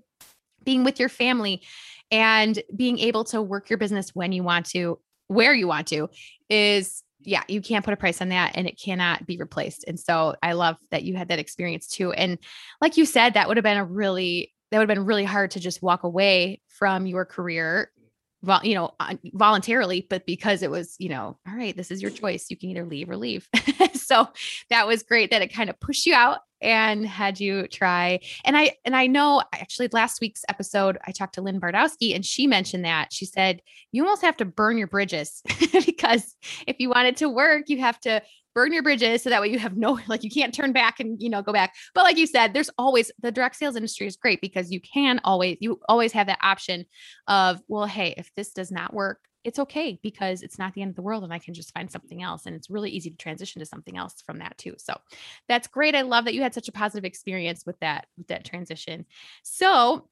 being 0.63 0.83
with 0.83 0.99
your 0.99 1.09
family 1.09 1.63
and 2.11 2.61
being 2.75 2.99
able 2.99 3.23
to 3.25 3.41
work 3.41 3.69
your 3.69 3.77
business 3.77 4.13
when 4.13 4.31
you 4.31 4.43
want 4.43 4.67
to, 4.67 4.99
where 5.27 5.53
you 5.53 5.67
want 5.67 5.87
to 5.87 6.09
is 6.49 7.03
yeah, 7.23 7.43
you 7.47 7.61
can't 7.61 7.85
put 7.85 7.93
a 7.93 7.97
price 7.97 8.21
on 8.21 8.29
that 8.29 8.53
and 8.55 8.67
it 8.67 8.79
cannot 8.81 9.25
be 9.25 9.37
replaced. 9.37 9.85
And 9.87 9.99
so 9.99 10.35
I 10.41 10.53
love 10.53 10.77
that 10.89 11.03
you 11.03 11.15
had 11.15 11.29
that 11.29 11.39
experience 11.39 11.87
too. 11.87 12.11
And 12.11 12.37
like 12.81 12.97
you 12.97 13.05
said, 13.05 13.33
that 13.33 13.47
would 13.47 13.57
have 13.57 13.63
been 13.63 13.77
a 13.77 13.85
really, 13.85 14.53
that 14.71 14.79
would 14.79 14.89
have 14.89 14.95
been 14.95 15.05
really 15.05 15.23
hard 15.23 15.51
to 15.51 15.59
just 15.59 15.81
walk 15.81 16.03
away 16.03 16.61
from 16.67 17.05
your 17.05 17.25
career, 17.25 17.91
you 18.63 18.75
know, 18.75 18.93
uh, 18.99 19.15
voluntarily, 19.33 20.05
but 20.09 20.25
because 20.25 20.63
it 20.63 20.71
was, 20.71 20.95
you 20.99 21.09
know, 21.09 21.37
all 21.47 21.55
right, 21.55 21.75
this 21.75 21.91
is 21.91 22.01
your 22.01 22.11
choice. 22.11 22.47
You 22.49 22.57
can 22.57 22.69
either 22.69 22.85
leave 22.85 23.09
or 23.09 23.17
leave. 23.17 23.47
so 23.93 24.27
that 24.69 24.87
was 24.87 25.03
great 25.03 25.31
that 25.31 25.41
it 25.41 25.53
kind 25.53 25.69
of 25.69 25.79
pushed 25.79 26.05
you 26.05 26.13
out 26.13 26.39
and 26.61 27.05
had 27.05 27.39
you 27.39 27.67
try. 27.67 28.19
And 28.45 28.55
I 28.55 28.75
and 28.85 28.95
I 28.95 29.07
know 29.07 29.43
actually 29.53 29.89
last 29.91 30.21
week's 30.21 30.43
episode 30.47 30.97
I 31.05 31.11
talked 31.11 31.35
to 31.35 31.41
Lynn 31.41 31.59
Bardowski 31.59 32.15
and 32.15 32.25
she 32.25 32.47
mentioned 32.47 32.85
that. 32.85 33.11
She 33.11 33.25
said 33.25 33.61
you 33.91 34.03
almost 34.03 34.21
have 34.21 34.37
to 34.37 34.45
burn 34.45 34.77
your 34.77 34.87
bridges 34.87 35.41
because 35.85 36.35
if 36.67 36.77
you 36.79 36.89
want 36.89 37.07
it 37.07 37.17
to 37.17 37.29
work, 37.29 37.63
you 37.67 37.79
have 37.79 37.99
to 38.01 38.21
burn 38.53 38.73
your 38.73 38.83
bridges 38.83 39.23
so 39.23 39.29
that 39.29 39.41
way 39.41 39.49
you 39.49 39.59
have 39.59 39.77
no 39.77 39.99
like 40.07 40.23
you 40.23 40.29
can't 40.29 40.53
turn 40.53 40.71
back 40.71 40.99
and 40.99 41.21
you 41.21 41.29
know 41.29 41.41
go 41.41 41.53
back 41.53 41.73
but 41.93 42.03
like 42.03 42.17
you 42.17 42.27
said 42.27 42.53
there's 42.53 42.69
always 42.77 43.11
the 43.21 43.31
direct 43.31 43.55
sales 43.55 43.75
industry 43.75 44.07
is 44.07 44.15
great 44.15 44.41
because 44.41 44.71
you 44.71 44.79
can 44.81 45.19
always 45.23 45.57
you 45.59 45.79
always 45.87 46.11
have 46.11 46.27
that 46.27 46.39
option 46.41 46.85
of 47.27 47.59
well 47.67 47.85
hey 47.85 48.13
if 48.17 48.29
this 48.35 48.51
does 48.51 48.71
not 48.71 48.93
work 48.93 49.19
it's 49.43 49.59
okay 49.59 49.99
because 50.03 50.41
it's 50.41 50.59
not 50.59 50.73
the 50.73 50.81
end 50.81 50.89
of 50.89 50.95
the 50.95 51.01
world 51.01 51.23
and 51.23 51.33
I 51.33 51.39
can 51.39 51.53
just 51.53 51.73
find 51.73 51.91
something 51.91 52.21
else. 52.21 52.45
And 52.45 52.55
it's 52.55 52.69
really 52.69 52.91
easy 52.91 53.09
to 53.09 53.17
transition 53.17 53.59
to 53.59 53.65
something 53.65 53.97
else 53.97 54.15
from 54.25 54.39
that 54.39 54.57
too. 54.57 54.75
So 54.77 54.95
that's 55.47 55.67
great. 55.67 55.95
I 55.95 56.01
love 56.01 56.25
that 56.25 56.33
you 56.33 56.41
had 56.41 56.53
such 56.53 56.67
a 56.67 56.71
positive 56.71 57.05
experience 57.05 57.65
with 57.65 57.79
that, 57.79 58.07
with 58.17 58.27
that 58.27 58.45
transition. 58.45 59.05
So 59.43 60.07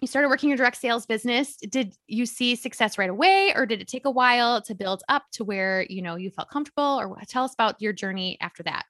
you 0.00 0.06
started 0.06 0.28
working 0.28 0.48
your 0.50 0.58
direct 0.58 0.76
sales 0.76 1.06
business. 1.06 1.56
Did 1.56 1.96
you 2.06 2.26
see 2.26 2.54
success 2.56 2.98
right 2.98 3.10
away 3.10 3.52
or 3.54 3.66
did 3.66 3.80
it 3.80 3.88
take 3.88 4.04
a 4.04 4.10
while 4.10 4.60
to 4.62 4.74
build 4.74 5.02
up 5.08 5.24
to 5.32 5.44
where, 5.44 5.86
you 5.88 6.02
know, 6.02 6.16
you 6.16 6.30
felt 6.30 6.50
comfortable 6.50 6.98
or 7.00 7.16
tell 7.28 7.44
us 7.44 7.54
about 7.54 7.80
your 7.80 7.92
journey 7.92 8.36
after 8.40 8.62
that? 8.64 8.84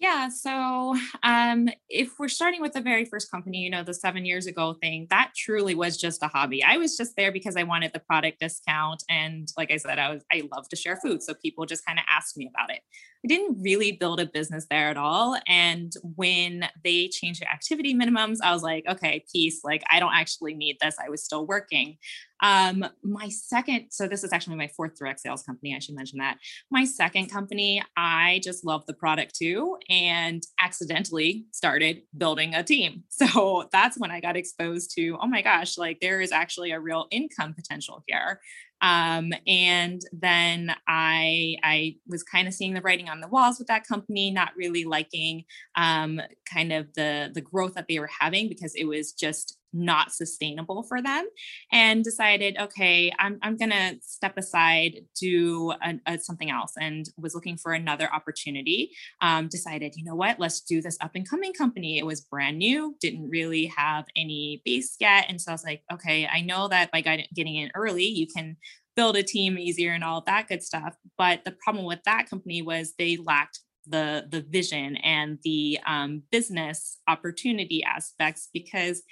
Yeah. 0.00 0.28
So, 0.28 0.96
um, 1.22 1.68
if 1.88 2.18
we're 2.18 2.28
starting 2.28 2.60
with 2.60 2.72
the 2.72 2.80
very 2.80 3.04
first 3.04 3.30
company, 3.30 3.58
you 3.58 3.70
know, 3.70 3.84
the 3.84 3.94
seven 3.94 4.24
years 4.26 4.46
ago 4.46 4.74
thing, 4.82 5.06
that 5.10 5.30
truly 5.36 5.74
was 5.74 5.96
just 5.96 6.22
a 6.22 6.26
hobby. 6.26 6.64
I 6.64 6.76
was 6.78 6.96
just 6.96 7.14
there 7.16 7.30
because 7.30 7.56
I 7.56 7.62
wanted 7.62 7.92
the 7.92 8.00
product 8.00 8.40
discount. 8.40 9.04
And 9.08 9.48
like 9.56 9.70
I 9.70 9.76
said, 9.76 10.00
I 10.00 10.10
was, 10.10 10.24
I 10.32 10.42
love 10.52 10.68
to 10.70 10.76
share 10.76 10.96
food. 10.96 11.22
So 11.22 11.32
people 11.34 11.64
just 11.64 11.86
kind 11.86 11.98
of 11.98 12.04
asked 12.08 12.36
me 12.36 12.50
about 12.52 12.70
it. 12.70 12.80
I 13.24 13.28
didn't 13.28 13.62
really 13.62 13.92
build 13.92 14.20
a 14.20 14.26
business 14.26 14.66
there 14.68 14.90
at 14.90 14.96
all. 14.98 15.38
And 15.46 15.92
when 16.02 16.68
they 16.82 17.08
changed 17.08 17.40
the 17.40 17.50
activity 17.50 17.94
minimums, 17.94 18.38
I 18.42 18.52
was 18.52 18.62
like, 18.62 18.84
okay, 18.86 19.24
peace. 19.32 19.60
Like, 19.64 19.82
I 19.90 20.00
don't 20.00 20.12
actually 20.14 20.54
need 20.54 20.76
this. 20.80 20.96
I 21.02 21.08
was 21.08 21.24
still 21.24 21.46
working. 21.46 21.96
Um, 22.42 22.84
my 23.02 23.28
second, 23.28 23.86
so 23.90 24.06
this 24.06 24.24
is 24.24 24.32
actually 24.32 24.56
my 24.56 24.68
fourth 24.68 24.98
direct 24.98 25.20
sales 25.20 25.42
company. 25.42 25.74
I 25.74 25.78
should 25.78 25.94
mention 25.94 26.18
that. 26.18 26.38
My 26.70 26.84
second 26.84 27.30
company, 27.30 27.82
I 27.96 28.40
just 28.42 28.64
love 28.64 28.84
the 28.86 28.94
product 28.94 29.34
too, 29.34 29.78
and 29.88 30.42
accidentally 30.60 31.46
started 31.52 32.02
building 32.16 32.54
a 32.54 32.62
team. 32.62 33.04
So 33.24 33.68
that's 33.72 33.98
when 33.98 34.10
I 34.10 34.20
got 34.20 34.36
exposed 34.36 34.92
to, 34.96 35.16
oh 35.20 35.26
my 35.26 35.40
gosh, 35.40 35.78
like 35.78 36.00
there 36.00 36.20
is 36.20 36.30
actually 36.30 36.72
a 36.72 36.80
real 36.80 37.06
income 37.10 37.54
potential 37.54 38.02
here. 38.06 38.40
Um, 38.84 39.32
and 39.46 40.02
then 40.12 40.74
I 40.86 41.56
I 41.62 41.96
was 42.06 42.22
kind 42.22 42.46
of 42.46 42.52
seeing 42.52 42.74
the 42.74 42.82
writing 42.82 43.08
on 43.08 43.20
the 43.20 43.28
walls 43.28 43.58
with 43.58 43.68
that 43.68 43.86
company, 43.86 44.30
not 44.30 44.52
really 44.56 44.84
liking 44.84 45.44
um, 45.74 46.20
kind 46.52 46.70
of 46.70 46.92
the 46.94 47.30
the 47.32 47.40
growth 47.40 47.74
that 47.74 47.86
they 47.88 47.98
were 47.98 48.10
having 48.20 48.48
because 48.48 48.74
it 48.74 48.84
was 48.84 49.12
just 49.12 49.56
not 49.74 50.12
sustainable 50.12 50.82
for 50.84 51.02
them 51.02 51.26
and 51.72 52.04
decided 52.04 52.56
okay 52.58 53.12
i'm, 53.18 53.38
I'm 53.42 53.56
gonna 53.56 53.94
step 54.00 54.38
aside 54.38 55.00
do 55.20 55.72
a, 55.82 55.94
a, 56.06 56.18
something 56.18 56.50
else 56.50 56.72
and 56.80 57.06
was 57.16 57.34
looking 57.34 57.56
for 57.56 57.72
another 57.72 58.12
opportunity 58.12 58.92
um, 59.20 59.48
decided 59.48 59.94
you 59.96 60.04
know 60.04 60.14
what 60.14 60.38
let's 60.38 60.60
do 60.60 60.80
this 60.80 60.96
up 61.00 61.12
and 61.14 61.28
coming 61.28 61.52
company 61.52 61.98
it 61.98 62.06
was 62.06 62.20
brand 62.22 62.58
new 62.58 62.96
didn't 63.00 63.28
really 63.28 63.66
have 63.66 64.04
any 64.16 64.62
base 64.64 64.96
yet 65.00 65.26
and 65.28 65.40
so 65.40 65.50
i 65.50 65.54
was 65.54 65.64
like 65.64 65.82
okay 65.92 66.26
i 66.32 66.40
know 66.40 66.68
that 66.68 66.90
by 66.92 67.00
getting 67.00 67.56
in 67.56 67.70
early 67.74 68.04
you 68.04 68.26
can 68.26 68.56
build 68.96 69.16
a 69.16 69.22
team 69.22 69.58
easier 69.58 69.92
and 69.92 70.04
all 70.04 70.22
that 70.26 70.48
good 70.48 70.62
stuff. 70.62 70.94
But 71.18 71.44
the 71.44 71.56
problem 71.64 71.84
with 71.84 72.02
that 72.04 72.28
company 72.28 72.62
was 72.62 72.94
they 72.98 73.16
lacked 73.16 73.60
the 73.86 74.26
the 74.30 74.40
vision 74.40 74.96
and 74.96 75.38
the 75.44 75.78
um, 75.86 76.22
business 76.30 77.00
opportunity 77.06 77.84
aspects 77.84 78.48
because 78.52 79.02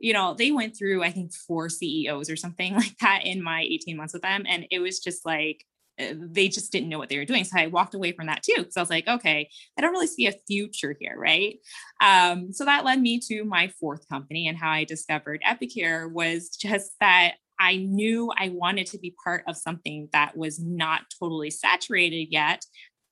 you 0.00 0.12
know 0.12 0.34
they 0.34 0.50
went 0.50 0.76
through 0.76 1.02
i 1.02 1.10
think 1.10 1.32
four 1.34 1.68
ceos 1.68 2.30
or 2.30 2.36
something 2.36 2.74
like 2.76 2.96
that 3.00 3.22
in 3.24 3.42
my 3.42 3.62
18 3.62 3.96
months 3.96 4.12
with 4.12 4.22
them 4.22 4.44
and 4.48 4.66
it 4.70 4.80
was 4.80 4.98
just 5.00 5.24
like 5.26 5.64
uh, 6.00 6.14
they 6.16 6.48
just 6.48 6.70
didn't 6.70 6.88
know 6.88 6.98
what 6.98 7.08
they 7.08 7.18
were 7.18 7.24
doing. 7.24 7.44
So 7.44 7.58
I 7.58 7.66
walked 7.66 7.94
away 7.94 8.12
from 8.12 8.26
that 8.26 8.42
too. 8.42 8.54
Because 8.58 8.76
I 8.76 8.80
was 8.80 8.90
like, 8.90 9.08
okay, 9.08 9.48
I 9.76 9.80
don't 9.80 9.90
really 9.90 10.06
see 10.06 10.26
a 10.26 10.34
future 10.46 10.96
here, 10.98 11.16
right? 11.18 11.58
Um, 12.00 12.52
so 12.52 12.64
that 12.64 12.84
led 12.84 13.00
me 13.00 13.20
to 13.28 13.44
my 13.44 13.68
fourth 13.80 14.08
company 14.08 14.46
and 14.46 14.56
how 14.56 14.70
I 14.70 14.84
discovered 14.84 15.40
Epicure 15.44 16.08
was 16.08 16.50
just 16.50 16.92
that 17.00 17.34
I 17.60 17.76
knew 17.76 18.30
I 18.38 18.50
wanted 18.50 18.86
to 18.88 18.98
be 18.98 19.16
part 19.24 19.42
of 19.48 19.56
something 19.56 20.08
that 20.12 20.36
was 20.36 20.60
not 20.60 21.02
totally 21.18 21.50
saturated 21.50 22.28
yet, 22.30 22.64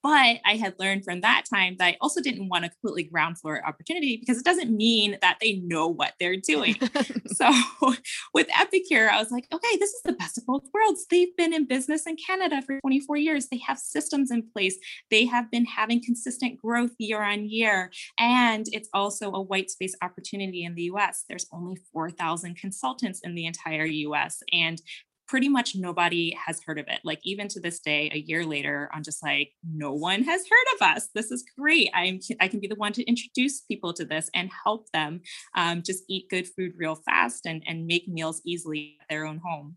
but 0.07 0.37
I 0.45 0.55
had 0.55 0.77
learned 0.79 1.05
from 1.05 1.23
that 1.23 1.47
time 1.53 1.75
that 1.81 1.85
I 1.85 1.97
also 2.01 2.21
didn't 2.21 2.49
want 2.49 2.65
a 2.65 2.69
completely 2.69 3.11
ground 3.11 3.41
floor 3.41 3.61
opportunity 3.67 4.17
because 4.17 4.39
it 4.39 4.45
doesn't 4.45 4.71
mean 4.71 5.19
that 5.21 5.39
they 5.41 5.55
know 5.65 5.89
what 5.89 6.13
they're 6.21 6.37
doing. 6.37 6.77
so 7.27 7.51
with 8.33 8.47
Epicure, 8.57 9.11
I 9.11 9.19
was 9.19 9.33
like, 9.33 9.49
okay, 9.53 9.77
this 9.79 9.91
is 9.91 10.03
the 10.05 10.13
best 10.13 10.39
of 10.39 10.47
both 10.47 10.63
worlds. 10.73 11.07
They've 11.11 11.37
been 11.37 11.53
in 11.53 11.67
business 11.67 12.07
in 12.07 12.15
Canada 12.25 12.63
for 12.63 12.79
24 12.83 13.17
years. 13.17 13.49
They 13.49 13.61
have 13.67 13.81
systems 13.81 14.31
in 14.31 14.49
place. 14.49 14.79
They 15.11 15.25
have 15.25 15.51
been 15.51 15.65
having 15.65 16.01
consistent 16.01 16.63
growth 16.63 16.93
year 16.99 17.21
on 17.21 17.51
year. 17.51 17.91
And 18.17 18.67
it's 18.71 18.89
also 18.95 19.33
a 19.33 19.43
white 19.43 19.71
space 19.71 19.97
opportunity 20.03 20.63
in 20.63 20.77
the 20.77 20.83
US. 20.83 21.25
There's 21.29 21.47
only 21.53 21.81
4,000 21.93 22.57
consultants 22.57 23.23
in 23.25 23.35
the 23.35 23.47
entire 23.47 23.87
US. 23.87 24.41
And 24.53 24.81
pretty 25.27 25.49
much 25.49 25.75
nobody 25.75 26.37
has 26.47 26.61
heard 26.65 26.79
of 26.79 26.87
it. 26.89 27.01
Like 27.05 27.21
even 27.25 27.49
to 27.49 27.61
this 27.61 27.81
day, 27.81 28.11
a 28.13 28.19
year 28.19 28.45
later, 28.45 28.89
I'm 28.93 29.03
just 29.03 29.23
like, 29.23 29.53
no 29.65 29.93
one 29.93 30.23
has 30.23 30.43
heard 30.43 30.75
of 30.75 30.97
us. 30.97 31.09
This 31.15 31.31
is 31.31 31.45
great. 31.59 31.91
I'm 31.95 32.21
I 32.41 32.49
can 32.49 32.61
be 32.61 32.69
the 32.69 32.77
one 32.77 32.93
to 32.95 33.05
introduce 33.05 33.63
people 33.63 33.93
to 33.95 34.05
this 34.05 34.31
and 34.35 34.51
help 34.65 34.91
them 34.93 35.21
um, 35.57 35.83
just 35.83 36.05
eat 36.09 36.31
good 36.31 36.47
food 36.49 36.73
real 36.77 36.95
fast 36.95 37.47
and 37.47 37.63
and 37.67 37.87
make 37.87 38.09
meals 38.09 38.41
easily 38.45 38.97
at 39.01 39.09
their 39.09 39.27
own 39.27 39.41
home. 39.45 39.77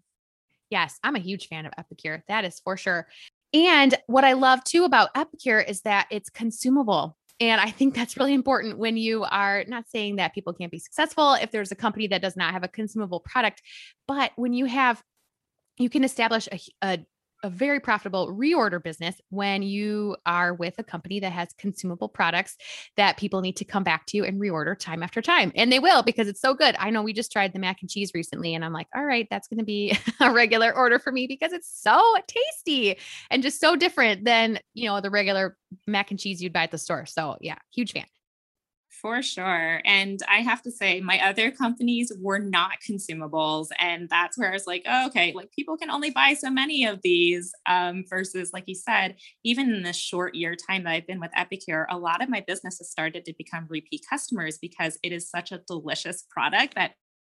Yes, 0.69 0.99
I'm 1.03 1.15
a 1.15 1.19
huge 1.19 1.47
fan 1.47 1.65
of 1.65 1.73
Epicure. 1.77 2.23
That 2.27 2.45
is 2.45 2.59
for 2.59 2.77
sure. 2.77 3.07
And 3.53 3.95
what 4.05 4.23
I 4.23 4.33
love 4.33 4.63
too 4.63 4.83
about 4.83 5.09
Epicure 5.15 5.59
is 5.59 5.81
that 5.81 6.07
it's 6.11 6.29
consumable. 6.29 7.17
And 7.39 7.61
I 7.61 7.71
think 7.71 7.95
that's 7.95 8.17
really 8.17 8.33
important 8.33 8.77
when 8.77 8.97
you 8.97 9.23
are 9.23 9.63
not 9.67 9.89
saying 9.89 10.17
that 10.17 10.35
people 10.35 10.53
can't 10.53 10.71
be 10.71 10.79
successful 10.79 11.33
if 11.35 11.51
there's 11.51 11.71
a 11.71 11.75
company 11.75 12.07
that 12.07 12.21
does 12.21 12.35
not 12.35 12.53
have 12.53 12.63
a 12.63 12.67
consumable 12.67 13.21
product, 13.21 13.61
but 14.07 14.31
when 14.35 14.53
you 14.53 14.65
have 14.65 15.01
you 15.79 15.89
can 15.89 16.03
establish 16.03 16.47
a, 16.51 16.59
a, 16.83 16.99
a 17.41 17.49
very 17.49 17.79
profitable 17.79 18.27
reorder 18.35 18.83
business 18.83 19.15
when 19.29 19.63
you 19.63 20.17
are 20.25 20.53
with 20.53 20.75
a 20.77 20.83
company 20.83 21.21
that 21.21 21.31
has 21.31 21.47
consumable 21.57 22.09
products 22.09 22.57
that 22.97 23.15
people 23.15 23.39
need 23.39 23.55
to 23.55 23.63
come 23.63 23.83
back 23.83 24.05
to 24.05 24.19
and 24.25 24.41
reorder 24.41 24.77
time 24.77 25.01
after 25.01 25.21
time. 25.21 25.53
And 25.55 25.71
they 25.71 25.79
will 25.79 26.03
because 26.03 26.27
it's 26.27 26.41
so 26.41 26.53
good. 26.53 26.75
I 26.77 26.89
know 26.89 27.01
we 27.01 27.13
just 27.13 27.31
tried 27.31 27.53
the 27.53 27.59
mac 27.59 27.77
and 27.79 27.89
cheese 27.89 28.11
recently 28.13 28.53
and 28.53 28.65
I'm 28.65 28.73
like, 28.73 28.87
all 28.93 29.05
right, 29.05 29.25
that's 29.31 29.47
going 29.47 29.59
to 29.59 29.65
be 29.65 29.97
a 30.19 30.31
regular 30.31 30.75
order 30.75 30.99
for 30.99 31.13
me 31.13 31.27
because 31.27 31.53
it's 31.53 31.71
so 31.81 32.03
tasty 32.27 32.97
and 33.31 33.41
just 33.41 33.61
so 33.61 33.77
different 33.77 34.25
than, 34.25 34.59
you 34.73 34.89
know, 34.89 34.99
the 34.99 35.09
regular 35.09 35.57
mac 35.87 36.11
and 36.11 36.19
cheese 36.19 36.43
you'd 36.43 36.53
buy 36.53 36.63
at 36.63 36.71
the 36.71 36.77
store. 36.77 37.05
So, 37.05 37.37
yeah, 37.39 37.57
huge 37.73 37.93
fan. 37.93 38.05
For 39.01 39.21
sure. 39.21 39.81
And 39.85 40.19
I 40.27 40.39
have 40.41 40.61
to 40.63 40.71
say, 40.71 40.99
my 40.99 41.25
other 41.25 41.51
companies 41.51 42.11
were 42.19 42.39
not 42.39 42.79
consumables. 42.87 43.67
And 43.79 44.09
that's 44.09 44.37
where 44.37 44.49
I 44.49 44.53
was 44.53 44.67
like, 44.67 44.83
oh, 44.85 45.07
okay, 45.07 45.31
like 45.33 45.51
people 45.51 45.77
can 45.77 45.89
only 45.89 46.09
buy 46.09 46.33
so 46.33 46.49
many 46.49 46.85
of 46.85 46.99
these. 47.01 47.53
Um, 47.65 48.03
versus, 48.09 48.51
like 48.53 48.65
you 48.67 48.75
said, 48.75 49.15
even 49.45 49.73
in 49.73 49.83
the 49.83 49.93
short 49.93 50.35
year 50.35 50.55
time 50.55 50.83
that 50.83 50.91
I've 50.91 51.07
been 51.07 51.21
with 51.21 51.31
Epicure, 51.35 51.87
a 51.89 51.97
lot 51.97 52.21
of 52.21 52.29
my 52.29 52.43
business 52.45 52.79
has 52.79 52.89
started 52.89 53.23
to 53.25 53.33
become 53.37 53.67
repeat 53.69 54.03
customers 54.09 54.57
because 54.57 54.97
it 55.01 55.13
is 55.13 55.29
such 55.29 55.51
a 55.51 55.61
delicious 55.67 56.25
product 56.29 56.75
that 56.75 56.91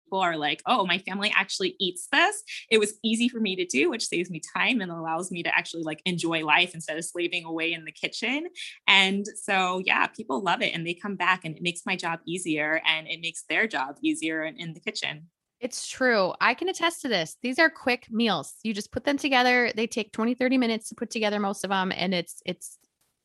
people 0.10 0.22
are 0.22 0.38
like, 0.38 0.64
oh, 0.66 0.88
my 0.88 0.98
family 0.98 1.32
actually 1.36 1.76
eats 1.80 2.08
this. 2.12 2.44
It 2.72 2.80
was 2.80 2.96
easy 3.04 3.30
for 3.30 3.40
me 3.40 3.56
to 3.56 3.66
do, 3.66 3.92
which 3.92 4.08
saves 4.08 4.32
me 4.32 4.42
time 4.56 4.82
and 4.82 4.92
allows 4.92 5.30
me 5.30 5.44
to 5.44 5.56
actually 5.56 5.84
like 5.84 6.02
enjoy 6.04 6.44
life 6.44 6.74
instead 6.74 6.98
of 6.98 7.06
slaving 7.06 7.46
away 7.46 7.74
in 7.74 7.86
the 7.86 7.92
kitchen. 7.92 8.48
And 8.88 9.24
so, 9.44 9.84
yeah, 9.86 10.08
people 10.08 10.42
love 10.42 10.64
it 10.64 10.74
and 10.74 10.86
they 10.86 10.96
come 10.96 11.16
back 11.16 11.46
and 11.46 11.56
it 11.56 11.62
makes 11.62 11.82
my 11.86 11.96
job 11.96 12.22
easier 12.26 12.82
and 12.88 13.08
it 13.08 13.22
makes 13.22 13.44
their 13.48 13.68
job 13.68 13.98
easier 14.02 14.44
in, 14.44 14.56
in 14.58 14.74
the 14.74 14.80
kitchen. 14.80 15.28
It's 15.60 15.88
true. 15.88 16.34
I 16.42 16.56
can 16.56 16.70
attest 16.70 17.02
to 17.02 17.08
this. 17.08 17.38
These 17.44 17.60
are 17.60 17.70
quick 17.70 18.08
meals. 18.10 18.56
You 18.64 18.74
just 18.74 18.92
put 18.92 19.04
them 19.04 19.18
together. 19.18 19.72
They 19.76 19.86
take 19.86 20.12
20, 20.12 20.34
30 20.34 20.58
minutes 20.58 20.90
to 20.90 20.96
put 20.96 21.12
together 21.12 21.40
most 21.40 21.64
of 21.64 21.70
them 21.70 21.92
and 21.96 22.16
it's 22.16 22.42
it's 22.46 22.80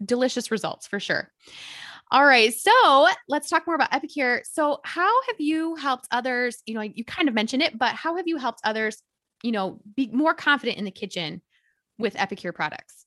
delicious 0.04 0.50
results 0.50 0.86
for 0.86 1.00
sure. 1.00 1.32
All 2.14 2.24
right. 2.24 2.54
So 2.54 3.08
let's 3.28 3.48
talk 3.50 3.66
more 3.66 3.74
about 3.74 3.92
Epicure. 3.92 4.42
So, 4.44 4.78
how 4.84 5.10
have 5.26 5.40
you 5.40 5.74
helped 5.74 6.06
others? 6.12 6.62
You 6.64 6.74
know, 6.74 6.80
you 6.80 7.04
kind 7.04 7.28
of 7.28 7.34
mentioned 7.34 7.60
it, 7.60 7.76
but 7.76 7.96
how 7.96 8.14
have 8.14 8.28
you 8.28 8.36
helped 8.36 8.60
others, 8.62 9.02
you 9.42 9.50
know, 9.50 9.80
be 9.96 10.08
more 10.12 10.32
confident 10.32 10.78
in 10.78 10.84
the 10.84 10.92
kitchen 10.92 11.42
with 11.98 12.14
Epicure 12.14 12.52
products? 12.52 13.04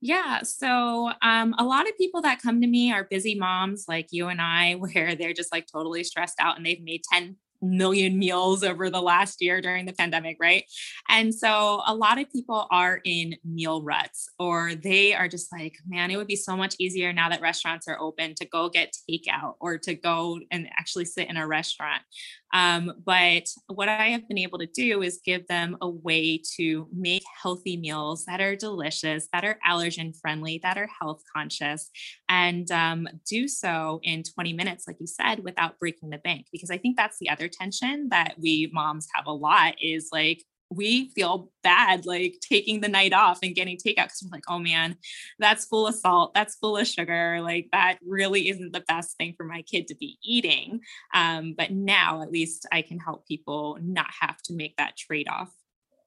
Yeah. 0.00 0.44
So, 0.44 1.12
um, 1.20 1.54
a 1.58 1.64
lot 1.64 1.86
of 1.86 1.98
people 1.98 2.22
that 2.22 2.40
come 2.40 2.62
to 2.62 2.66
me 2.66 2.90
are 2.90 3.04
busy 3.04 3.34
moms 3.34 3.84
like 3.86 4.06
you 4.12 4.28
and 4.28 4.40
I, 4.40 4.72
where 4.76 5.14
they're 5.14 5.34
just 5.34 5.52
like 5.52 5.66
totally 5.70 6.04
stressed 6.04 6.40
out 6.40 6.56
and 6.56 6.64
they've 6.64 6.82
made 6.82 7.02
10 7.12 7.36
million 7.60 8.18
meals 8.18 8.62
over 8.62 8.90
the 8.90 9.00
last 9.00 9.40
year 9.40 9.60
during 9.60 9.86
the 9.86 9.92
pandemic, 9.92 10.36
right? 10.40 10.64
And 11.08 11.34
so 11.34 11.82
a 11.86 11.94
lot 11.94 12.20
of 12.20 12.30
people 12.32 12.66
are 12.70 13.00
in 13.04 13.36
meal 13.44 13.82
ruts 13.82 14.28
or 14.38 14.74
they 14.74 15.14
are 15.14 15.28
just 15.28 15.52
like, 15.52 15.76
man, 15.86 16.10
it 16.10 16.16
would 16.16 16.26
be 16.26 16.36
so 16.36 16.56
much 16.56 16.74
easier 16.78 17.12
now 17.12 17.28
that 17.28 17.40
restaurants 17.40 17.88
are 17.88 18.00
open 18.00 18.34
to 18.36 18.44
go 18.44 18.68
get 18.68 18.96
takeout 19.10 19.54
or 19.60 19.78
to 19.78 19.94
go 19.94 20.40
and 20.50 20.68
actually 20.78 21.04
sit 21.04 21.28
in 21.28 21.36
a 21.36 21.46
restaurant. 21.46 22.02
Um, 22.52 22.92
but 23.04 23.48
what 23.66 23.88
I 23.88 24.08
have 24.08 24.26
been 24.28 24.38
able 24.38 24.58
to 24.58 24.66
do 24.66 25.02
is 25.02 25.20
give 25.24 25.46
them 25.48 25.76
a 25.80 25.88
way 25.88 26.40
to 26.56 26.88
make 26.94 27.22
healthy 27.42 27.76
meals 27.76 28.24
that 28.24 28.40
are 28.40 28.56
delicious, 28.56 29.28
that 29.32 29.44
are 29.44 29.58
allergen 29.66 30.18
friendly, 30.18 30.58
that 30.62 30.78
are 30.78 30.88
health 31.00 31.22
conscious, 31.34 31.90
and 32.28 32.70
um, 32.70 33.08
do 33.28 33.48
so 33.48 34.00
in 34.02 34.22
20 34.22 34.52
minutes, 34.52 34.86
like 34.86 34.96
you 35.00 35.06
said, 35.06 35.44
without 35.44 35.78
breaking 35.78 36.10
the 36.10 36.18
bank. 36.18 36.46
Because 36.52 36.70
I 36.70 36.78
think 36.78 36.96
that's 36.96 37.18
the 37.18 37.30
other 37.30 37.48
tension 37.48 38.08
that 38.10 38.34
we 38.38 38.70
moms 38.72 39.06
have 39.14 39.26
a 39.26 39.32
lot 39.32 39.74
is 39.80 40.08
like, 40.12 40.44
we 40.70 41.10
feel 41.10 41.50
bad 41.62 42.04
like 42.04 42.38
taking 42.40 42.80
the 42.80 42.88
night 42.88 43.12
off 43.12 43.38
and 43.42 43.54
getting 43.54 43.76
takeout 43.76 44.06
because 44.06 44.22
we're 44.22 44.36
like, 44.36 44.44
oh 44.48 44.58
man, 44.58 44.96
that's 45.38 45.64
full 45.64 45.86
of 45.86 45.94
salt, 45.94 46.34
that's 46.34 46.56
full 46.56 46.76
of 46.76 46.86
sugar. 46.86 47.40
Like 47.40 47.68
that 47.72 47.98
really 48.06 48.48
isn't 48.48 48.72
the 48.72 48.84
best 48.86 49.16
thing 49.16 49.34
for 49.36 49.44
my 49.44 49.62
kid 49.62 49.88
to 49.88 49.94
be 49.94 50.18
eating. 50.22 50.80
Um, 51.14 51.54
but 51.56 51.70
now 51.70 52.22
at 52.22 52.30
least 52.30 52.66
I 52.70 52.82
can 52.82 52.98
help 52.98 53.26
people 53.26 53.78
not 53.80 54.08
have 54.20 54.40
to 54.42 54.54
make 54.54 54.76
that 54.76 54.96
trade 54.96 55.28
off. 55.28 55.50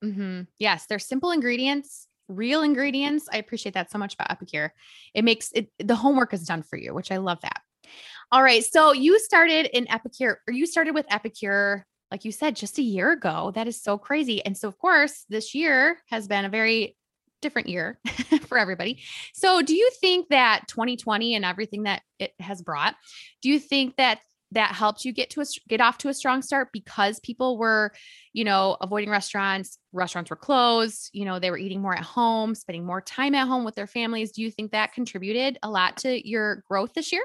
Mm-hmm. 0.04 0.42
Yes, 0.60 0.86
they're 0.88 1.00
simple 1.00 1.32
ingredients, 1.32 2.08
real 2.28 2.62
ingredients. 2.62 3.28
I 3.32 3.38
appreciate 3.38 3.74
that 3.74 3.92
so 3.92 3.98
much 3.98 4.14
about 4.14 4.32
Epicure. 4.32 4.74
It 5.14 5.24
makes 5.24 5.52
it 5.54 5.70
the 5.80 5.96
homework 5.96 6.34
is 6.34 6.44
done 6.44 6.64
for 6.64 6.78
you, 6.78 6.94
which 6.94 7.12
I 7.12 7.18
love 7.18 7.42
that. 7.42 7.62
All 8.32 8.42
right. 8.42 8.64
So 8.64 8.94
you 8.94 9.20
started 9.20 9.66
in 9.76 9.92
Epicure, 9.92 10.40
or 10.48 10.54
you 10.54 10.66
started 10.66 10.94
with 10.94 11.06
Epicure 11.12 11.86
like 12.12 12.26
you 12.26 12.32
said, 12.32 12.56
just 12.56 12.78
a 12.78 12.84
year 12.84 13.12
ago. 13.12 13.52
That 13.56 13.68
is 13.68 13.82
so 13.82 13.98
crazy. 13.98 14.44
And 14.46 14.58
so, 14.58 14.68
of 14.68 14.78
course, 14.78 15.26
this 15.30 15.56
year 15.56 15.98
has 16.10 16.28
been 16.28 16.46
a 16.46 16.50
very 16.50 16.98
different 17.42 17.70
year 17.70 17.98
for 18.48 18.58
everybody. 18.58 19.02
So, 19.34 19.62
do 19.62 19.74
you 19.74 19.90
think 20.02 20.30
that 20.30 20.68
2020 20.68 21.36
and 21.36 21.46
everything 21.46 21.84
that 21.84 22.02
it 22.20 22.34
has 22.40 22.62
brought, 22.62 22.96
do 23.42 23.50
you 23.50 23.60
think 23.60 23.96
that 23.98 24.20
that 24.54 24.74
helped 24.74 25.06
you 25.06 25.14
get 25.14 25.30
to 25.30 25.42
a, 25.42 25.46
get 25.70 25.80
off 25.80 25.98
to 26.00 26.10
a 26.10 26.14
strong 26.14 26.42
start 26.42 26.70
because 26.74 27.20
people 27.22 27.58
were, 27.58 27.94
you 28.34 28.44
know, 28.44 28.76
avoiding 28.82 29.10
restaurants, 29.10 29.78
restaurants 29.94 30.30
were 30.30 30.36
closed, 30.36 31.10
you 31.14 31.24
know, 31.24 31.40
they 31.40 31.50
were 31.50 31.58
eating 31.58 31.82
more 31.82 31.96
at 31.96 32.04
home, 32.04 32.54
spending 32.54 32.86
more 32.86 33.02
time 33.02 33.34
at 33.34 33.48
home 33.48 33.64
with 33.64 33.76
their 33.76 33.88
families. 33.88 34.34
Do 34.34 34.42
you 34.42 34.52
think 34.52 34.72
that 34.72 34.94
contributed 34.94 35.58
a 35.64 35.70
lot 35.70 35.98
to 35.98 36.30
your 36.30 36.64
growth 36.68 36.94
this 36.94 37.14
year? 37.14 37.24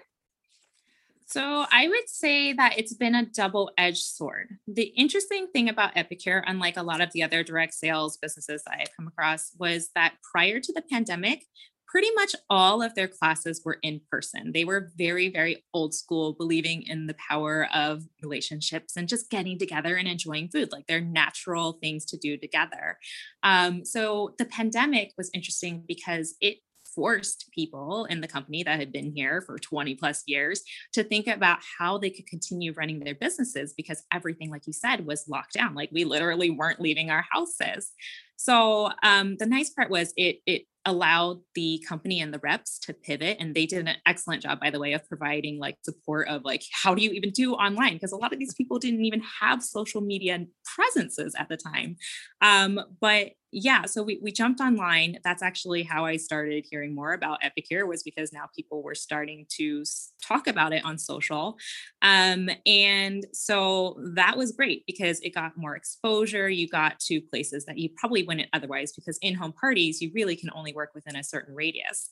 So 1.26 1.66
I 1.72 1.88
would 1.88 2.08
say 2.08 2.52
that 2.52 2.78
it's 2.78 2.94
been 2.94 3.16
a 3.16 3.26
double 3.26 3.72
edged 3.76 4.04
sword. 4.04 4.58
The 4.68 4.92
interesting 4.96 5.48
thing 5.52 5.68
about 5.68 5.96
Epicure, 5.96 6.44
unlike 6.46 6.76
a 6.76 6.82
lot 6.84 7.00
of 7.00 7.10
the 7.12 7.24
other 7.24 7.42
direct 7.42 7.74
sales 7.74 8.16
businesses 8.16 8.62
that 8.64 8.78
I've 8.80 8.96
come 8.96 9.08
across, 9.08 9.50
was 9.58 9.90
that 9.96 10.14
prior 10.32 10.60
to 10.60 10.72
the 10.72 10.82
pandemic, 10.82 11.44
pretty 11.88 12.08
much 12.14 12.34
all 12.50 12.82
of 12.82 12.94
their 12.94 13.08
classes 13.08 13.62
were 13.64 13.78
in 13.82 14.00
person. 14.10 14.52
They 14.52 14.64
were 14.64 14.90
very, 14.96 15.28
very 15.28 15.64
old 15.72 15.94
school, 15.94 16.34
believing 16.34 16.82
in 16.82 17.06
the 17.06 17.16
power 17.28 17.68
of 17.74 18.04
relationships 18.22 18.96
and 18.96 19.08
just 19.08 19.30
getting 19.30 19.58
together 19.58 19.96
and 19.96 20.06
enjoying 20.06 20.48
food, 20.48 20.72
like 20.72 20.86
they're 20.86 21.00
natural 21.00 21.78
things 21.80 22.04
to 22.06 22.16
do 22.16 22.36
together. 22.36 22.98
Um, 23.42 23.84
so 23.84 24.34
the 24.38 24.44
pandemic 24.44 25.12
was 25.16 25.30
interesting 25.32 25.84
because 25.86 26.34
it 26.40 26.58
forced 26.96 27.50
people 27.54 28.06
in 28.06 28.20
the 28.20 28.26
company 28.26 28.62
that 28.64 28.80
had 28.80 28.90
been 28.90 29.12
here 29.14 29.42
for 29.42 29.58
20 29.58 29.94
plus 29.94 30.22
years 30.26 30.62
to 30.94 31.04
think 31.04 31.28
about 31.28 31.58
how 31.78 31.98
they 31.98 32.10
could 32.10 32.26
continue 32.26 32.72
running 32.72 32.98
their 32.98 33.14
businesses 33.14 33.74
because 33.76 34.02
everything, 34.12 34.50
like 34.50 34.66
you 34.66 34.72
said, 34.72 35.06
was 35.06 35.28
locked 35.28 35.52
down. 35.52 35.74
Like 35.74 35.90
we 35.92 36.04
literally 36.04 36.50
weren't 36.50 36.80
leaving 36.80 37.10
our 37.10 37.24
houses. 37.30 37.92
So 38.36 38.90
um, 39.02 39.36
the 39.38 39.46
nice 39.46 39.70
part 39.70 39.90
was 39.90 40.12
it 40.16 40.40
it 40.46 40.62
allowed 40.86 41.40
the 41.56 41.84
company 41.86 42.20
and 42.20 42.32
the 42.32 42.38
reps 42.38 42.78
to 42.78 42.94
pivot 42.94 43.36
and 43.40 43.54
they 43.54 43.66
did 43.66 43.88
an 43.88 43.96
excellent 44.06 44.40
job 44.40 44.60
by 44.60 44.70
the 44.70 44.78
way 44.78 44.92
of 44.92 45.06
providing 45.08 45.58
like 45.58 45.76
support 45.82 46.28
of 46.28 46.44
like 46.44 46.62
how 46.70 46.94
do 46.94 47.02
you 47.02 47.10
even 47.10 47.30
do 47.30 47.54
online 47.54 47.94
because 47.94 48.12
a 48.12 48.16
lot 48.16 48.32
of 48.32 48.38
these 48.38 48.54
people 48.54 48.78
didn't 48.78 49.04
even 49.04 49.20
have 49.40 49.64
social 49.64 50.00
media 50.00 50.46
presences 50.76 51.34
at 51.36 51.48
the 51.48 51.56
time 51.56 51.96
um, 52.40 52.80
but 53.00 53.32
yeah 53.56 53.86
so 53.86 54.02
we, 54.02 54.20
we 54.22 54.30
jumped 54.30 54.60
online. 54.60 55.18
That's 55.24 55.42
actually 55.42 55.82
how 55.82 56.04
i 56.04 56.16
started 56.16 56.66
hearing 56.70 56.94
more 56.94 57.14
about 57.14 57.38
epicure 57.42 57.86
was 57.86 58.02
because 58.02 58.32
now 58.32 58.48
people 58.54 58.82
were 58.82 58.94
starting 58.94 59.46
to 59.56 59.82
talk 60.22 60.46
about 60.46 60.74
it 60.74 60.84
on 60.84 60.98
social. 60.98 61.56
Um, 62.02 62.50
and 62.66 63.26
so 63.32 63.98
that 64.14 64.36
was 64.36 64.52
great 64.52 64.84
because 64.86 65.20
it 65.20 65.34
got 65.34 65.56
more 65.56 65.74
exposure. 65.74 66.48
You 66.50 66.68
got 66.68 67.00
to 67.00 67.20
places 67.20 67.64
that 67.64 67.78
you 67.78 67.88
probably 67.96 68.24
wouldn't 68.24 68.48
otherwise 68.52 68.92
because 68.92 69.18
in-home 69.22 69.52
parties 69.52 70.02
you 70.02 70.10
really 70.14 70.36
can 70.36 70.50
only 70.54 70.74
work 70.74 70.90
within 70.94 71.16
a 71.16 71.24
certain 71.24 71.54
radius. 71.54 72.10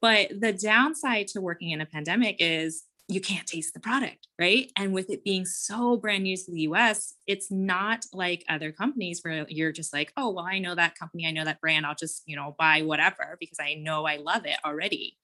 But 0.00 0.40
the 0.40 0.52
downside 0.52 1.28
to 1.28 1.40
working 1.40 1.70
in 1.70 1.80
a 1.80 1.86
pandemic 1.86 2.36
is 2.40 2.84
you 3.10 3.20
can't 3.20 3.46
taste 3.46 3.74
the 3.74 3.80
product, 3.80 4.28
right? 4.38 4.70
And 4.76 4.92
with 4.92 5.10
it 5.10 5.24
being 5.24 5.44
so 5.44 5.96
brand 5.96 6.22
new 6.22 6.36
to 6.36 6.50
the 6.50 6.60
US, 6.60 7.14
it's 7.26 7.50
not 7.50 8.06
like 8.12 8.44
other 8.48 8.70
companies 8.70 9.20
where 9.22 9.44
you're 9.48 9.72
just 9.72 9.92
like, 9.92 10.12
oh, 10.16 10.30
well, 10.30 10.46
I 10.46 10.60
know 10.60 10.74
that 10.76 10.96
company, 10.96 11.26
I 11.26 11.32
know 11.32 11.44
that 11.44 11.60
brand, 11.60 11.86
I'll 11.86 11.96
just, 11.96 12.22
you 12.26 12.36
know, 12.36 12.54
buy 12.58 12.82
whatever 12.82 13.36
because 13.40 13.58
I 13.60 13.74
know 13.74 14.06
I 14.06 14.16
love 14.18 14.46
it 14.46 14.56
already. 14.64 15.16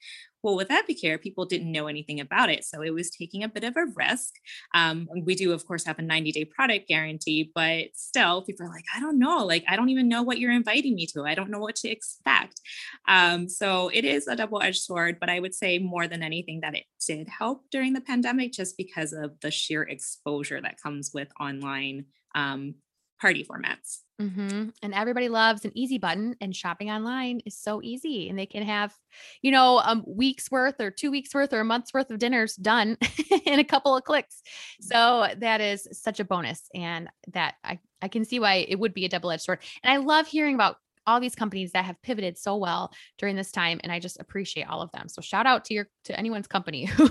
Well, 0.43 0.57
with 0.57 0.71
Epicure, 0.71 1.19
people 1.19 1.45
didn't 1.45 1.73
know 1.73 1.87
anything 1.87 2.21
about 2.21 2.51
it. 2.51 2.65
So 2.65 2.83
it 2.83 2.95
was 2.95 3.11
taking 3.11 3.43
a 3.43 3.49
bit 3.49 3.65
of 3.65 3.77
a 3.77 3.87
risk. 3.95 4.35
Um, 4.75 5.09
we 5.25 5.35
do, 5.35 5.53
of 5.53 5.67
course, 5.67 5.85
have 5.85 5.99
a 5.99 6.03
90 6.03 6.33
day 6.33 6.45
product 6.45 6.89
guarantee, 6.89 7.51
but 7.55 7.89
still, 7.95 8.43
people 8.43 8.67
are 8.67 8.71
like, 8.71 8.85
I 8.95 9.01
don't 9.01 9.19
know. 9.19 9.45
Like, 9.45 9.65
I 9.69 9.77
don't 9.77 9.89
even 9.89 10.09
know 10.09 10.23
what 10.23 10.39
you're 10.39 10.53
inviting 10.53 10.95
me 10.95 11.07
to. 11.09 11.25
I 11.25 11.35
don't 11.35 11.51
know 11.51 11.59
what 11.59 11.77
to 11.77 11.89
expect. 11.89 12.61
Um, 13.09 13.49
so 13.49 13.91
it 13.93 14.05
is 14.05 14.29
a 14.29 14.37
double 14.37 14.63
edged 14.63 14.83
sword, 14.83 15.19
but 15.19 15.31
I 15.31 15.41
would 15.41 15.55
say 15.55 15.79
more 15.79 16.07
than 16.07 16.23
anything 16.23 16.61
that 16.61 16.77
it 16.77 16.85
did 17.05 17.29
help 17.29 17.63
during 17.71 17.93
the 17.93 18.01
pandemic 18.01 18.53
just 18.53 18.77
because 18.77 19.13
of 19.13 19.39
the 19.41 19.51
sheer 19.51 19.83
exposure 19.83 20.61
that 20.61 20.81
comes 20.81 21.11
with 21.13 21.29
online 21.41 22.07
um, 22.35 22.75
party 23.21 23.45
formats. 23.45 24.06
Mm-hmm. 24.21 24.69
And 24.83 24.95
everybody 24.95 25.29
loves 25.29 25.65
an 25.65 25.73
easy 25.75 25.99
button, 25.99 26.37
and 26.41 26.57
shopping 26.57 26.91
online 26.91 27.41
is 27.45 27.57
so 27.59 27.83
easy. 27.83 28.29
And 28.29 28.39
they 28.39 28.47
can 28.47 28.63
have, 28.63 28.95
you 29.43 29.51
know, 29.51 29.79
a 29.79 30.03
week's 30.07 30.51
worth 30.51 30.81
or 30.81 30.91
two 30.91 31.11
weeks 31.11 31.35
worth 31.35 31.53
or 31.53 31.61
a 31.61 31.65
month's 31.65 31.93
worth 31.93 32.11
of 32.11 32.19
dinners 32.19 32.57
done 32.57 32.97
in 33.45 33.59
a 33.59 33.65
couple 33.65 33.97
of 33.97 34.05
clicks. 34.05 34.43
So 34.81 35.29
that 35.39 35.61
is 35.61 35.87
such 35.93 36.21
a 36.21 36.25
bonus. 36.25 36.63
And 36.75 37.09
that 37.33 37.57
I, 37.63 37.79
I 38.01 38.09
can 38.09 38.25
see 38.25 38.41
why 38.41 38.67
it 38.69 38.79
would 38.79 38.95
be 38.95 39.05
a 39.05 39.09
double 39.09 39.31
edged 39.31 39.43
sword. 39.43 39.59
And 39.83 39.93
I 39.93 39.99
love 39.99 40.27
hearing 40.27 40.55
about 40.55 40.77
all 41.07 41.21
these 41.21 41.35
companies 41.35 41.73
that 41.73 41.85
have 41.85 42.01
pivoted 42.03 42.37
so 42.39 42.57
well 42.57 42.93
during 43.19 43.37
this 43.37 43.53
time 43.53 43.81
and 43.83 43.93
i 43.93 43.99
just 43.99 44.19
appreciate 44.21 44.69
all 44.69 44.83
of 44.83 44.91
them 44.93 45.09
so 45.09 45.21
shout 45.21 45.47
out 45.47 45.65
to 45.65 45.75
your 45.75 45.89
to 46.05 46.19
anyone's 46.19 46.47
company 46.47 46.85
who 46.87 47.09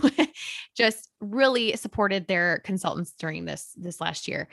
just 0.75 1.09
really 1.19 1.75
supported 1.75 2.27
their 2.27 2.59
consultants 2.59 3.13
during 3.17 3.45
this 3.45 3.71
this 3.77 4.01
last 4.01 4.27
year 4.27 4.47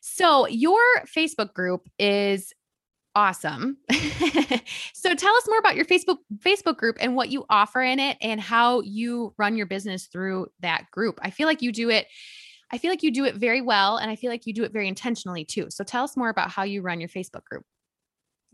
so 0.00 0.46
your 0.46 0.80
facebook 1.06 1.52
group 1.54 1.88
is 1.98 2.52
awesome 3.14 3.78
so 4.92 5.14
tell 5.14 5.34
us 5.34 5.48
more 5.48 5.58
about 5.58 5.76
your 5.76 5.86
facebook 5.86 6.18
facebook 6.38 6.76
group 6.76 6.96
and 7.00 7.16
what 7.16 7.30
you 7.30 7.46
offer 7.48 7.80
in 7.80 7.98
it 7.98 8.18
and 8.20 8.40
how 8.40 8.80
you 8.82 9.32
run 9.38 9.56
your 9.56 9.66
business 9.66 10.06
through 10.06 10.46
that 10.60 10.84
group 10.90 11.18
i 11.22 11.30
feel 11.30 11.46
like 11.46 11.62
you 11.62 11.72
do 11.72 11.90
it 11.90 12.06
I 12.70 12.78
feel 12.78 12.90
like 12.90 13.02
you 13.02 13.12
do 13.12 13.24
it 13.24 13.36
very 13.36 13.60
well 13.60 13.96
and 13.96 14.10
I 14.10 14.16
feel 14.16 14.30
like 14.30 14.46
you 14.46 14.52
do 14.52 14.64
it 14.64 14.72
very 14.72 14.88
intentionally 14.88 15.44
too. 15.44 15.68
So 15.70 15.84
tell 15.84 16.04
us 16.04 16.16
more 16.16 16.28
about 16.28 16.50
how 16.50 16.64
you 16.64 16.82
run 16.82 17.00
your 17.00 17.08
Facebook 17.08 17.44
group. 17.44 17.64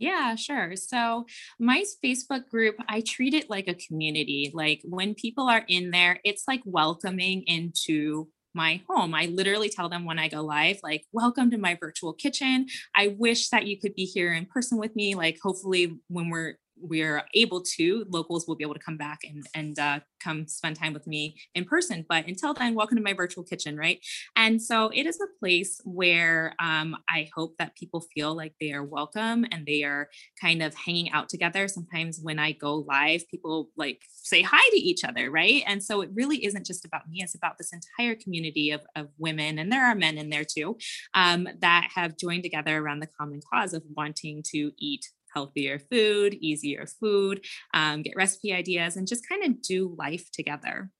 Yeah, 0.02 0.34
sure. 0.34 0.74
So, 0.74 1.26
my 1.60 1.84
Facebook 2.04 2.48
group, 2.48 2.74
I 2.88 3.02
treat 3.02 3.34
it 3.34 3.48
like 3.48 3.68
a 3.68 3.74
community. 3.74 4.50
Like 4.52 4.80
when 4.84 5.14
people 5.14 5.48
are 5.48 5.64
in 5.68 5.92
there, 5.92 6.18
it's 6.24 6.44
like 6.48 6.62
welcoming 6.64 7.42
into 7.44 8.28
my 8.52 8.82
home. 8.88 9.14
I 9.14 9.26
literally 9.26 9.68
tell 9.68 9.88
them 9.88 10.04
when 10.04 10.18
I 10.18 10.28
go 10.28 10.42
live, 10.42 10.78
like, 10.82 11.04
welcome 11.12 11.50
to 11.52 11.56
my 11.58 11.76
virtual 11.80 12.12
kitchen. 12.12 12.66
I 12.96 13.14
wish 13.18 13.48
that 13.50 13.66
you 13.66 13.78
could 13.80 13.94
be 13.94 14.04
here 14.04 14.32
in 14.34 14.44
person 14.46 14.76
with 14.78 14.94
me. 14.96 15.14
Like, 15.14 15.38
hopefully, 15.42 15.98
when 16.08 16.30
we're 16.30 16.56
we're 16.82 17.22
able 17.34 17.62
to, 17.76 18.04
locals 18.08 18.46
will 18.46 18.56
be 18.56 18.64
able 18.64 18.74
to 18.74 18.80
come 18.80 18.96
back 18.96 19.20
and, 19.24 19.44
and 19.54 19.78
uh, 19.78 20.00
come 20.22 20.46
spend 20.46 20.76
time 20.76 20.92
with 20.92 21.06
me 21.06 21.36
in 21.54 21.64
person. 21.64 22.04
But 22.08 22.26
until 22.26 22.54
then, 22.54 22.74
welcome 22.74 22.96
to 22.96 23.02
my 23.02 23.12
virtual 23.12 23.44
kitchen, 23.44 23.76
right? 23.76 23.98
And 24.36 24.60
so 24.60 24.90
it 24.94 25.06
is 25.06 25.18
a 25.20 25.38
place 25.38 25.80
where 25.84 26.54
um, 26.60 26.96
I 27.08 27.28
hope 27.34 27.56
that 27.58 27.76
people 27.76 28.04
feel 28.14 28.36
like 28.36 28.54
they 28.60 28.72
are 28.72 28.84
welcome 28.84 29.46
and 29.50 29.66
they 29.66 29.82
are 29.84 30.08
kind 30.40 30.62
of 30.62 30.74
hanging 30.74 31.10
out 31.10 31.28
together. 31.28 31.68
Sometimes 31.68 32.20
when 32.22 32.38
I 32.38 32.52
go 32.52 32.84
live, 32.88 33.28
people 33.28 33.70
like 33.76 34.00
say 34.10 34.42
hi 34.42 34.68
to 34.70 34.76
each 34.76 35.04
other, 35.04 35.30
right? 35.30 35.62
And 35.66 35.82
so 35.82 36.00
it 36.00 36.10
really 36.14 36.44
isn't 36.44 36.66
just 36.66 36.84
about 36.84 37.08
me, 37.08 37.20
it's 37.22 37.34
about 37.34 37.58
this 37.58 37.72
entire 37.72 38.14
community 38.14 38.70
of, 38.70 38.82
of 38.96 39.08
women, 39.18 39.58
and 39.58 39.70
there 39.70 39.86
are 39.86 39.94
men 39.94 40.18
in 40.18 40.30
there 40.30 40.44
too, 40.44 40.76
um, 41.14 41.48
that 41.60 41.90
have 41.94 42.16
joined 42.16 42.42
together 42.42 42.78
around 42.78 43.00
the 43.00 43.08
common 43.18 43.40
cause 43.52 43.74
of 43.74 43.82
wanting 43.96 44.42
to 44.50 44.72
eat 44.78 45.06
healthier 45.32 45.78
food, 45.78 46.34
easier 46.34 46.86
food, 46.86 47.44
um, 47.74 48.02
get 48.02 48.16
recipe 48.16 48.52
ideas, 48.52 48.96
and 48.96 49.06
just 49.06 49.28
kind 49.28 49.44
of 49.44 49.62
do 49.62 49.94
life 49.98 50.30
together. 50.32 50.90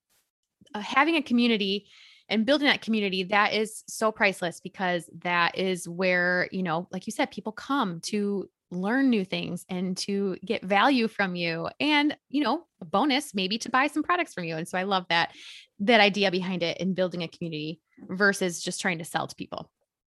Uh, 0.74 0.80
having 0.80 1.16
a 1.16 1.22
community 1.22 1.86
and 2.28 2.46
building 2.46 2.66
that 2.66 2.82
community 2.82 3.24
that 3.24 3.52
is 3.52 3.84
so 3.86 4.10
priceless 4.10 4.60
because 4.60 5.08
that 5.22 5.56
is 5.58 5.88
where 5.88 6.48
you 6.50 6.62
know 6.62 6.88
like 6.90 7.06
you 7.06 7.12
said 7.12 7.30
people 7.30 7.52
come 7.52 8.00
to 8.00 8.48
learn 8.70 9.10
new 9.10 9.24
things 9.24 9.66
and 9.68 9.96
to 9.98 10.36
get 10.44 10.64
value 10.64 11.06
from 11.06 11.34
you 11.34 11.68
and 11.78 12.16
you 12.30 12.42
know 12.42 12.64
a 12.80 12.84
bonus 12.84 13.34
maybe 13.34 13.58
to 13.58 13.70
buy 13.70 13.86
some 13.86 14.02
products 14.02 14.32
from 14.32 14.44
you 14.44 14.56
and 14.56 14.66
so 14.66 14.78
i 14.78 14.82
love 14.82 15.04
that 15.10 15.32
that 15.78 16.00
idea 16.00 16.30
behind 16.30 16.62
it 16.62 16.78
in 16.78 16.94
building 16.94 17.22
a 17.22 17.28
community 17.28 17.80
versus 18.08 18.62
just 18.62 18.80
trying 18.80 18.98
to 18.98 19.04
sell 19.04 19.26
to 19.26 19.36
people 19.36 19.70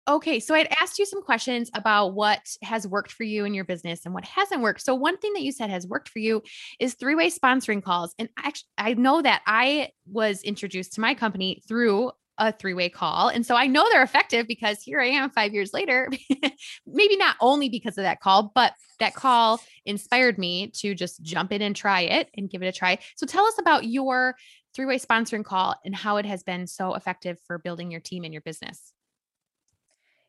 Okay, 0.06 0.38
so 0.38 0.54
I'd 0.54 0.68
asked 0.80 0.98
you 0.98 1.06
some 1.06 1.22
questions 1.22 1.70
about 1.72 2.08
what 2.08 2.40
has 2.62 2.86
worked 2.86 3.10
for 3.10 3.22
you 3.22 3.46
in 3.46 3.54
your 3.54 3.64
business 3.64 4.04
and 4.04 4.12
what 4.12 4.26
hasn't 4.26 4.60
worked. 4.60 4.82
So 4.82 4.94
one 4.94 5.16
thing 5.16 5.32
that 5.32 5.42
you 5.42 5.50
said 5.50 5.70
has 5.70 5.86
worked 5.86 6.10
for 6.10 6.18
you 6.18 6.42
is 6.78 6.92
three-way 6.92 7.30
sponsoring 7.30 7.82
calls. 7.82 8.14
And 8.18 8.28
actually 8.36 8.68
I 8.76 8.94
know 8.94 9.22
that 9.22 9.42
I 9.46 9.90
was 10.06 10.42
introduced 10.42 10.92
to 10.94 11.00
my 11.00 11.14
company 11.14 11.62
through 11.66 12.12
a 12.36 12.52
three-way 12.52 12.90
call. 12.90 13.28
And 13.28 13.46
so 13.46 13.56
I 13.56 13.66
know 13.66 13.86
they're 13.90 14.02
effective 14.02 14.46
because 14.46 14.82
here 14.82 15.00
I 15.00 15.06
am 15.06 15.30
5 15.30 15.54
years 15.54 15.72
later. 15.72 16.10
Maybe 16.86 17.16
not 17.16 17.36
only 17.40 17.70
because 17.70 17.96
of 17.96 18.02
that 18.04 18.20
call, 18.20 18.52
but 18.54 18.74
that 18.98 19.14
call 19.14 19.58
inspired 19.86 20.36
me 20.36 20.70
to 20.80 20.94
just 20.94 21.22
jump 21.22 21.50
in 21.50 21.62
and 21.62 21.74
try 21.74 22.02
it 22.02 22.28
and 22.36 22.50
give 22.50 22.62
it 22.62 22.66
a 22.66 22.72
try. 22.72 22.98
So 23.16 23.24
tell 23.26 23.46
us 23.46 23.58
about 23.58 23.86
your 23.86 24.34
three-way 24.74 24.98
sponsoring 24.98 25.44
call 25.44 25.76
and 25.84 25.94
how 25.94 26.18
it 26.18 26.26
has 26.26 26.42
been 26.42 26.66
so 26.66 26.94
effective 26.94 27.38
for 27.46 27.58
building 27.58 27.90
your 27.90 28.00
team 28.00 28.24
and 28.24 28.34
your 28.34 28.42
business. 28.42 28.93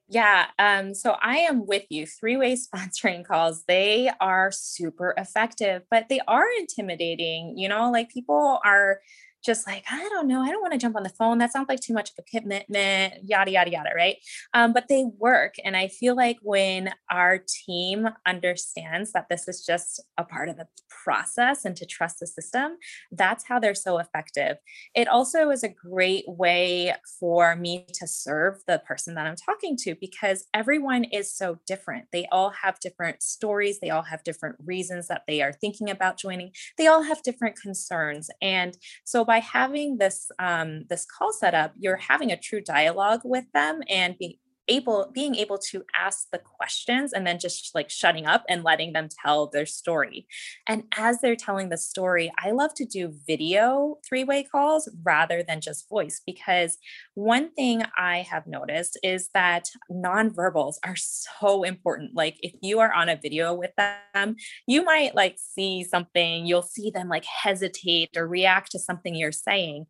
Yeah. 0.08 0.48
Um, 0.60 0.94
so 0.94 1.15
I 1.22 1.38
am 1.39 1.65
with 1.65 1.84
you. 1.89 2.06
Three 2.06 2.38
way 2.38 2.56
sponsoring 2.76 3.26
calls, 3.26 3.63
they 3.68 4.12
are 4.22 4.52
super 4.52 5.13
effective, 5.18 5.84
but 5.89 6.06
they 6.10 6.20
are 6.28 6.46
intimidating. 6.60 7.58
You 7.58 7.70
know, 7.70 7.91
like 7.91 8.10
people 8.10 8.60
are 8.63 9.00
just 9.45 9.67
like, 9.67 9.84
I 9.91 10.08
don't 10.10 10.27
know, 10.27 10.41
I 10.41 10.49
don't 10.49 10.62
want 10.62 10.73
to 10.73 10.79
jump 10.79 10.95
on 10.95 11.03
the 11.03 11.10
phone. 11.10 11.38
That 11.38 11.51
sounds 11.51 11.69
like 11.69 11.79
too 11.79 11.93
much 11.93 12.12
of 12.12 12.15
a 12.19 12.39
commitment, 12.39 13.13
yada, 13.23 13.51
yada, 13.51 13.71
yada, 13.71 13.89
right? 13.95 14.17
Um, 14.53 14.73
but 14.73 14.88
they 14.89 15.05
work. 15.17 15.55
And 15.63 15.77
I 15.77 15.88
feel 15.88 16.15
like 16.15 16.38
when 16.41 16.91
our 17.12 17.39
team 17.65 18.10
understands 18.25 19.12
that 19.13 19.27
this 19.29 19.47
is 19.47 19.65
just 19.65 20.01
a 20.17 20.23
part 20.23 20.49
of 20.49 20.58
the 20.58 20.67
process 21.03 21.65
and 21.65 21.75
to 21.75 21.86
trust 21.86 22.19
the 22.19 22.27
system, 22.27 22.77
that's 23.12 23.47
how 23.47 23.60
they're 23.60 23.75
so 23.75 23.99
effective. 23.99 24.58
It 24.95 25.08
also 25.08 25.49
is 25.51 25.63
a 25.63 25.69
great 25.69 26.25
way 26.27 26.93
for 27.19 27.55
me 27.55 27.86
to 27.93 28.08
serve 28.08 28.62
the 28.67 28.81
person 28.86 29.15
that 29.15 29.27
I'm 29.27 29.36
talking 29.36 29.77
to 29.81 29.95
because 29.95 30.45
everyone 30.53 31.03
is 31.05 31.34
so 31.34 31.60
different. 31.67 32.05
They 32.12 32.27
all 32.31 32.51
have 32.63 32.79
different 32.79 33.21
stories, 33.21 33.79
they 33.79 33.89
all 33.89 34.03
have 34.03 34.23
different 34.23 34.55
reasons 34.65 35.08
that 35.08 35.23
they 35.27 35.41
are 35.41 35.53
thinking 35.53 35.89
about 35.89 36.17
joining, 36.17 36.51
they 36.77 36.88
all 36.88 37.03
have 37.03 37.21
different 37.23 37.55
concerns. 37.55 38.29
And 38.41 38.77
so 39.03 39.23
by 39.23 39.35
by 39.36 39.39
having 39.39 39.98
this 39.98 40.32
um, 40.39 40.86
this 40.88 41.06
call 41.06 41.34
set 41.34 41.54
up, 41.54 41.74
you're 41.78 41.98
having 41.98 42.32
a 42.32 42.39
true 42.39 42.62
dialogue 42.62 43.19
with 43.26 43.43
them 43.54 43.82
and 43.89 44.17
be, 44.17 44.39
able 44.67 45.12
being 45.13 45.36
able 45.36 45.58
to 45.58 45.84
ask 45.97 46.28
the 46.32 46.39
questions 46.39 47.13
and 47.13 47.25
then 47.25 47.39
just 47.39 47.73
like 47.75 47.89
shutting 47.89 48.25
up 48.25 48.43
and 48.49 48.63
letting 48.63 48.93
them 48.93 49.10
tell 49.23 49.47
their 49.47 49.65
story. 49.65 50.28
And 50.67 50.84
as 50.97 51.21
they're 51.21 51.36
telling 51.36 51.69
the 51.69 51.78
story 51.78 52.32
i 52.38 52.51
love 52.51 52.73
to 52.75 52.86
do 52.86 53.13
video 53.28 53.97
three-way 54.08 54.43
calls 54.43 54.89
rather 55.04 55.43
than 55.43 55.62
just 55.62 55.89
voice 55.89 56.21
because 56.25 56.78
one 57.13 57.51
thing 57.54 57.84
i 57.97 58.19
have 58.30 58.47
noticed 58.47 58.97
is 59.04 59.30
that 59.34 59.69
nonverbals 59.91 60.75
are 60.84 60.95
so 60.95 61.63
important. 61.63 62.12
Like 62.15 62.38
if 62.41 62.54
you 62.62 62.80
are 62.80 62.93
on 62.93 63.10
a 63.10 63.15
video 63.15 63.54
with 63.54 63.71
them 63.78 64.36
you 64.67 64.84
might 64.84 65.15
like 65.15 65.38
see 65.38 65.84
something 65.84 66.45
you'll 66.45 66.62
see 66.62 66.89
them 66.89 67.10
like 67.10 67.25
hesitate 67.25 68.15
or 68.15 68.28
react 68.28 68.71
to 68.71 68.80
something 68.80 69.15
you're 69.15 69.32
saying 69.32 69.86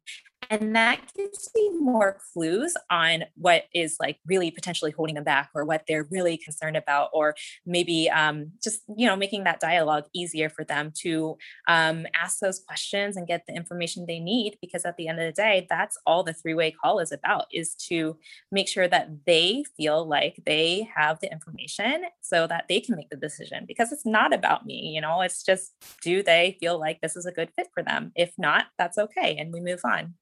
and 0.50 0.76
that 0.76 1.00
gives 1.16 1.50
me 1.56 1.70
more 1.80 2.18
clues 2.34 2.76
on 2.90 3.26
what 3.36 3.66
is 3.74 3.98
like 4.00 4.18
really 4.26 4.52
potentially 4.52 4.92
holding 4.92 5.16
them 5.16 5.24
back 5.24 5.50
or 5.56 5.66
what 5.66 5.84
they're 5.88 6.08
really 6.12 6.38
concerned 6.38 6.78
about, 6.78 7.10
or 7.14 7.36
maybe 7.66 8.10
um, 8.10 8.52
just, 8.64 8.82
you 8.96 9.08
know, 9.08 9.16
making 9.16 9.44
that 9.46 9.60
dialogue 9.60 10.06
easier 10.14 10.50
for 10.50 10.64
them 10.64 10.92
to 11.02 11.38
um, 11.68 12.06
ask 12.14 12.40
those 12.40 12.60
questions 12.60 13.18
and 13.18 13.28
get 13.28 13.46
the 13.48 13.54
information 13.54 14.06
they 14.06 14.20
need. 14.20 14.58
Because 14.62 14.86
at 14.86 14.98
the 14.98 15.08
end 15.08 15.20
of 15.20 15.26
the 15.26 15.42
day, 15.42 15.68
that's 15.70 15.98
all 16.06 16.24
the 16.24 16.34
three 16.34 16.54
way 16.54 16.72
call 16.72 17.00
is 17.00 17.12
about 17.12 17.46
is 17.52 17.76
to 17.76 18.18
make 18.52 18.68
sure 18.68 18.88
that 18.88 19.26
they 19.26 19.64
feel 19.78 20.08
like 20.08 20.42
they 20.46 20.88
have 20.96 21.20
the 21.20 21.32
information 21.32 22.04
so 22.22 22.48
that 22.48 22.66
they 22.68 22.80
can 22.80 22.96
make 22.96 23.10
the 23.10 23.16
decision. 23.16 23.66
Because 23.68 23.92
it's 23.92 24.06
not 24.06 24.34
about 24.34 24.66
me, 24.66 24.92
you 24.94 25.02
know, 25.02 25.22
it's 25.22 25.44
just 25.44 25.74
do 26.02 26.24
they 26.24 26.58
feel 26.60 26.80
like 26.80 27.02
this 27.02 27.16
is 27.16 27.26
a 27.26 27.32
good 27.32 27.52
fit 27.56 27.68
for 27.74 27.84
them? 27.84 28.12
If 28.16 28.34
not, 28.38 28.66
that's 28.78 28.98
okay. 28.98 29.38
And 29.38 29.52
we 29.52 29.62
move 29.62 29.82
on. 29.84 30.16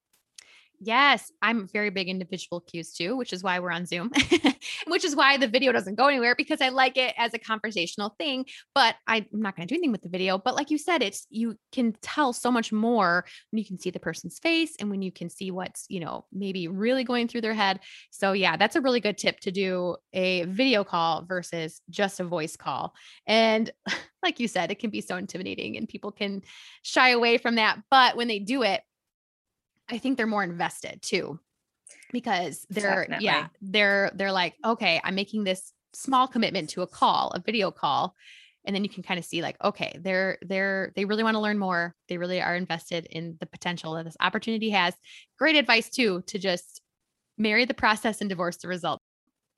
Yes, 0.86 1.32
I'm 1.42 1.68
very 1.68 1.90
big 1.92 2.10
into 2.10 2.26
visual 2.26 2.60
cues 2.60 2.92
too, 2.94 3.16
which 3.16 3.32
is 3.32 3.42
why 3.42 3.60
we're 3.60 3.72
on 3.72 3.86
Zoom, 3.86 4.12
which 4.88 5.06
is 5.06 5.16
why 5.16 5.38
the 5.38 5.48
video 5.48 5.72
doesn't 5.72 5.96
go 5.96 6.08
anywhere 6.08 6.36
because 6.36 6.60
I 6.60 6.70
like 6.70 6.98
it 6.98 7.14
as 7.18 7.34
a 7.34 7.40
conversational 7.40 8.16
thing. 8.20 8.46
But 8.76 8.96
I'm 9.08 9.26
not 9.32 9.56
going 9.56 9.66
to 9.66 9.74
do 9.74 9.78
anything 9.78 9.94
with 9.94 10.02
the 10.02 10.10
video. 10.10 10.38
But 10.38 10.56
like 10.56 10.72
you 10.72 10.78
said, 10.78 11.02
it's 11.02 11.26
you 11.30 11.58
can 11.72 11.96
tell 12.02 12.34
so 12.34 12.52
much 12.52 12.74
more 12.74 13.24
when 13.52 13.60
you 13.60 13.66
can 13.66 13.80
see 13.80 13.92
the 13.92 14.00
person's 14.00 14.40
face 14.40 14.76
and 14.78 14.90
when 14.90 15.02
you 15.02 15.12
can 15.12 15.30
see 15.30 15.52
what's, 15.52 15.86
you 15.88 16.02
know, 16.02 16.26
maybe 16.34 16.68
really 16.68 17.06
going 17.06 17.30
through 17.30 17.42
their 17.42 17.54
head. 17.54 17.80
So, 18.12 18.34
yeah, 18.34 18.58
that's 18.58 18.76
a 18.76 18.82
really 18.82 19.00
good 19.00 19.18
tip 19.18 19.40
to 19.42 19.52
do 19.52 19.96
a 20.12 20.44
video 20.46 20.84
call 20.84 21.24
versus 21.24 21.80
just 21.90 22.20
a 22.20 22.26
voice 22.26 22.58
call. 22.58 22.94
And 23.26 23.72
like 24.24 24.42
you 24.42 24.50
said, 24.50 24.70
it 24.70 24.80
can 24.80 24.90
be 24.90 25.02
so 25.02 25.16
intimidating 25.16 25.78
and 25.78 25.88
people 25.88 26.12
can 26.12 26.42
shy 26.82 27.10
away 27.10 27.38
from 27.38 27.56
that. 27.56 27.80
But 27.90 28.18
when 28.18 28.28
they 28.28 28.40
do 28.40 28.64
it, 28.64 28.82
I 29.90 29.98
think 29.98 30.18
they're 30.18 30.28
more 30.28 30.44
invested 30.44 31.02
too 31.02 31.40
because 32.12 32.66
they're 32.70 33.06
Definitely. 33.06 33.26
yeah, 33.26 33.48
they're 33.62 34.12
they're 34.16 34.32
like, 34.32 34.56
okay, 34.66 35.02
I'm 35.04 35.16
making 35.16 35.44
this 35.44 35.74
small 35.94 36.28
commitment 36.28 36.70
to 36.72 36.82
a 36.82 36.88
call, 36.88 37.32
a 37.32 37.42
video 37.42 37.72
call. 37.72 38.16
And 38.66 38.74
then 38.74 38.84
you 38.84 38.90
can 38.90 39.04
kind 39.04 39.20
of 39.20 39.26
see 39.26 39.42
like, 39.42 39.58
okay, 39.62 39.98
they're 40.00 40.38
they're 40.42 40.94
they 40.96 41.06
really 41.06 41.24
want 41.24 41.36
to 41.36 41.42
learn 41.42 41.60
more. 41.60 41.96
They 42.08 42.18
really 42.18 42.42
are 42.42 42.56
invested 42.56 43.08
in 43.10 43.36
the 43.40 43.46
potential 43.46 43.94
that 43.94 44.06
this 44.06 44.16
opportunity 44.22 44.70
has. 44.70 44.94
Great 45.38 45.58
advice 45.58 45.90
too 45.90 46.24
to 46.28 46.40
just 46.40 46.82
marry 47.38 47.66
the 47.66 47.74
process 47.74 48.22
and 48.22 48.30
divorce 48.30 48.58
the 48.58 48.70
result. 48.70 49.02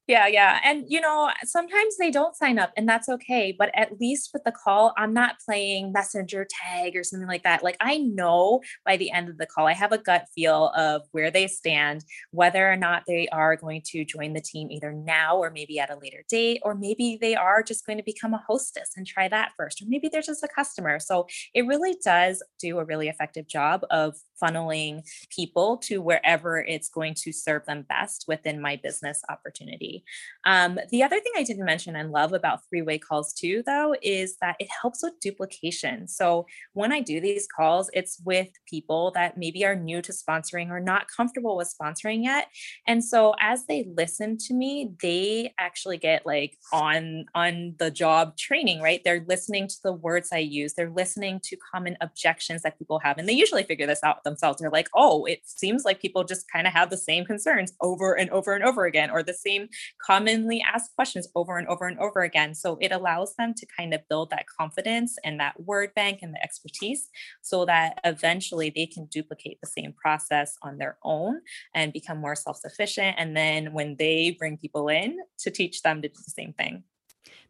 Yeah, 0.07 0.27
yeah. 0.27 0.59
And 0.63 0.85
you 0.87 1.01
know, 1.01 1.31
sometimes 1.45 1.97
they 1.97 2.11
don't 2.11 2.35
sign 2.35 2.59
up 2.59 2.71
and 2.77 2.87
that's 2.87 3.09
okay, 3.09 3.55
but 3.57 3.71
at 3.73 3.99
least 3.99 4.29
with 4.33 4.43
the 4.43 4.51
call, 4.51 4.93
I'm 4.97 5.13
not 5.13 5.37
playing 5.43 5.91
messenger 5.91 6.45
tag 6.47 6.95
or 6.95 7.03
something 7.03 7.27
like 7.27 7.41
that. 7.43 7.63
Like 7.63 7.77
I 7.81 7.97
know 7.97 8.61
by 8.85 8.97
the 8.97 9.09
end 9.09 9.29
of 9.29 9.39
the 9.39 9.47
call, 9.47 9.65
I 9.65 9.73
have 9.73 9.91
a 9.91 9.97
gut 9.97 10.25
feel 10.35 10.71
of 10.75 11.01
where 11.11 11.31
they 11.31 11.47
stand, 11.47 12.05
whether 12.29 12.71
or 12.71 12.75
not 12.75 13.03
they 13.07 13.27
are 13.29 13.55
going 13.55 13.81
to 13.87 14.05
join 14.05 14.33
the 14.33 14.41
team 14.41 14.69
either 14.69 14.93
now 14.93 15.37
or 15.37 15.49
maybe 15.49 15.79
at 15.79 15.89
a 15.89 15.97
later 15.97 16.23
date 16.29 16.61
or 16.63 16.75
maybe 16.75 17.17
they 17.19 17.35
are 17.35 17.63
just 17.63 17.85
going 17.87 17.97
to 17.97 18.03
become 18.03 18.35
a 18.35 18.43
hostess 18.47 18.91
and 18.95 19.07
try 19.07 19.27
that 19.27 19.53
first 19.57 19.81
or 19.81 19.85
maybe 19.87 20.07
they're 20.07 20.21
just 20.21 20.43
a 20.43 20.47
customer. 20.47 20.99
So 20.99 21.25
it 21.55 21.65
really 21.65 21.95
does 22.03 22.43
do 22.59 22.77
a 22.77 22.85
really 22.85 23.07
effective 23.07 23.47
job 23.47 23.81
of 23.89 24.15
funneling 24.41 25.01
people 25.29 25.77
to 25.77 26.01
wherever 26.01 26.59
it's 26.59 26.89
going 26.89 27.13
to 27.13 27.31
serve 27.31 27.65
them 27.65 27.85
best 27.87 28.25
within 28.27 28.61
my 28.61 28.75
business 28.75 29.21
opportunity. 29.29 30.03
Um, 30.45 30.79
the 30.91 31.03
other 31.03 31.19
thing 31.19 31.33
I 31.35 31.43
didn't 31.43 31.65
mention 31.65 31.95
and 31.95 32.11
love 32.11 32.33
about 32.33 32.61
three 32.69 32.81
way 32.81 32.97
calls 32.97 33.33
too, 33.33 33.63
though, 33.65 33.95
is 34.01 34.37
that 34.41 34.55
it 34.59 34.69
helps 34.81 35.03
with 35.03 35.19
duplication. 35.19 36.07
So 36.07 36.45
when 36.73 36.91
I 36.91 37.01
do 37.01 37.19
these 37.19 37.47
calls, 37.47 37.89
it's 37.93 38.19
with 38.23 38.49
people 38.67 39.11
that 39.11 39.37
maybe 39.37 39.65
are 39.65 39.75
new 39.75 40.01
to 40.01 40.11
sponsoring 40.11 40.69
or 40.69 40.79
not 40.79 41.07
comfortable 41.07 41.57
with 41.57 41.73
sponsoring 41.73 42.23
yet. 42.23 42.47
And 42.87 43.03
so 43.03 43.35
as 43.39 43.65
they 43.65 43.87
listen 43.95 44.37
to 44.47 44.53
me, 44.53 44.91
they 45.01 45.53
actually 45.59 45.97
get 45.97 46.25
like 46.25 46.57
on 46.73 47.25
on 47.33 47.75
the 47.79 47.91
job 47.91 48.37
training, 48.37 48.81
right? 48.81 49.01
They're 49.03 49.25
listening 49.27 49.67
to 49.67 49.75
the 49.83 49.93
words 49.93 50.29
I 50.33 50.39
use. 50.39 50.73
They're 50.73 50.89
listening 50.89 51.39
to 51.45 51.57
common 51.71 51.97
objections 52.01 52.61
that 52.63 52.77
people 52.77 52.99
have, 52.99 53.17
and 53.17 53.27
they 53.27 53.33
usually 53.33 53.63
figure 53.63 53.87
this 53.87 54.03
out 54.03 54.23
themselves. 54.25 54.59
They're 54.59 54.69
like, 54.69 54.89
oh, 54.93 55.23
it 55.23 55.39
seems 55.45 55.85
like 55.85 56.01
people 56.01 56.25
just 56.25 56.51
kind 56.51 56.67
of 56.67 56.73
have 56.73 56.89
the 56.89 56.97
same 56.97 57.23
concerns 57.23 57.71
over 57.81 58.13
and 58.13 58.29
over 58.31 58.53
and 58.53 58.65
over 58.65 58.85
again, 58.85 59.09
or 59.09 59.23
the 59.23 59.33
same 59.33 59.69
commonly 60.05 60.61
asked 60.61 60.93
questions 60.95 61.29
over 61.35 61.57
and 61.57 61.67
over 61.69 61.87
and 61.87 61.97
over 61.99 62.21
again. 62.21 62.53
So 62.53 62.77
it 62.81 62.91
allows 62.91 63.33
them 63.37 63.53
to 63.53 63.65
kind 63.77 63.93
of 63.93 64.01
build 64.09 64.31
that 64.31 64.45
confidence 64.47 65.17
and 65.23 65.39
that 65.39 65.57
word 65.61 65.91
bank 65.95 66.19
and 66.21 66.33
the 66.33 66.43
expertise 66.43 67.09
so 67.41 67.63
that 67.65 67.99
eventually 68.03 68.69
they 68.75 68.85
can 68.85 69.05
duplicate 69.05 69.59
the 69.61 69.69
same 69.69 69.93
process 69.93 70.57
on 70.61 70.77
their 70.77 70.97
own 71.03 71.39
and 71.73 71.93
become 71.93 72.17
more 72.17 72.35
self 72.35 72.57
sufficient. 72.57 73.15
And 73.17 73.37
then 73.37 73.71
when 73.71 73.95
they 73.97 74.35
bring 74.37 74.57
people 74.57 74.89
in 74.89 75.17
to 75.39 75.51
teach 75.51 75.81
them 75.81 76.01
to 76.01 76.09
do 76.09 76.13
the 76.13 76.31
same 76.31 76.53
thing. 76.53 76.83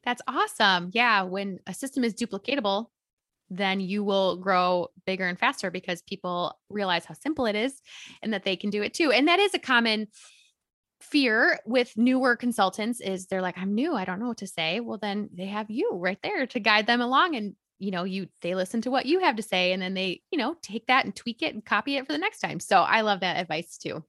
That's 0.04 0.22
awesome. 0.28 0.92
Yeah. 0.94 1.24
When 1.24 1.60
a 1.66 1.74
system 1.74 2.04
is 2.04 2.14
duplicatable, 2.14 2.88
then 3.50 3.80
you 3.80 4.04
will 4.04 4.38
grow 4.38 4.88
bigger 5.06 5.28
and 5.28 5.40
faster 5.40 5.70
because 5.72 6.02
people 6.02 6.58
realize 6.70 7.06
how 7.06 7.14
simple 7.14 7.46
it 7.46 7.56
is 7.56 7.82
and 8.22 8.34
that 8.34 8.44
they 8.44 8.56
can 8.56 8.70
do 8.70 8.82
it 8.82 8.94
too. 8.94 9.12
And 9.12 9.28
that 9.28 9.40
is 9.40 9.54
a 9.54 9.60
common 9.60 10.08
fear 11.02 11.60
with 11.66 11.94
newer 11.98 12.36
consultants 12.36 13.02
is 13.02 13.28
they're 13.28 13.42
like 13.42 13.58
I'm 13.58 13.76
new, 13.76 13.94
I 13.94 14.06
don't 14.06 14.20
know 14.20 14.28
what 14.28 14.38
to 14.38 14.48
say. 14.48 14.80
Well 14.80 14.98
then 14.98 15.30
they 15.34 15.48
have 15.48 15.70
you 15.70 15.92
right 15.94 16.20
there 16.24 16.48
to 16.48 16.60
guide 16.60 16.88
them 16.88 17.02
along 17.02 17.36
and 17.36 17.56
you 17.78 17.92
know, 17.92 18.06
you 18.06 18.28
they 18.42 18.56
listen 18.56 18.82
to 18.82 18.92
what 18.92 19.06
you 19.06 19.20
have 19.20 19.36
to 19.36 19.44
say 19.44 19.74
and 19.74 19.82
then 19.82 19.94
they, 19.94 20.22
you 20.32 20.40
know, 20.40 20.56
take 20.62 20.88
that 20.88 21.06
and 21.06 21.16
tweak 21.16 21.42
it 21.42 21.54
and 21.54 21.64
copy 21.64 21.98
it 21.98 22.06
for 22.06 22.14
the 22.14 22.18
next 22.18 22.40
time. 22.40 22.60
So 22.60 22.78
I 22.78 23.02
love 23.02 23.20
that 23.20 23.38
advice 23.38 23.78
too. 23.78 24.04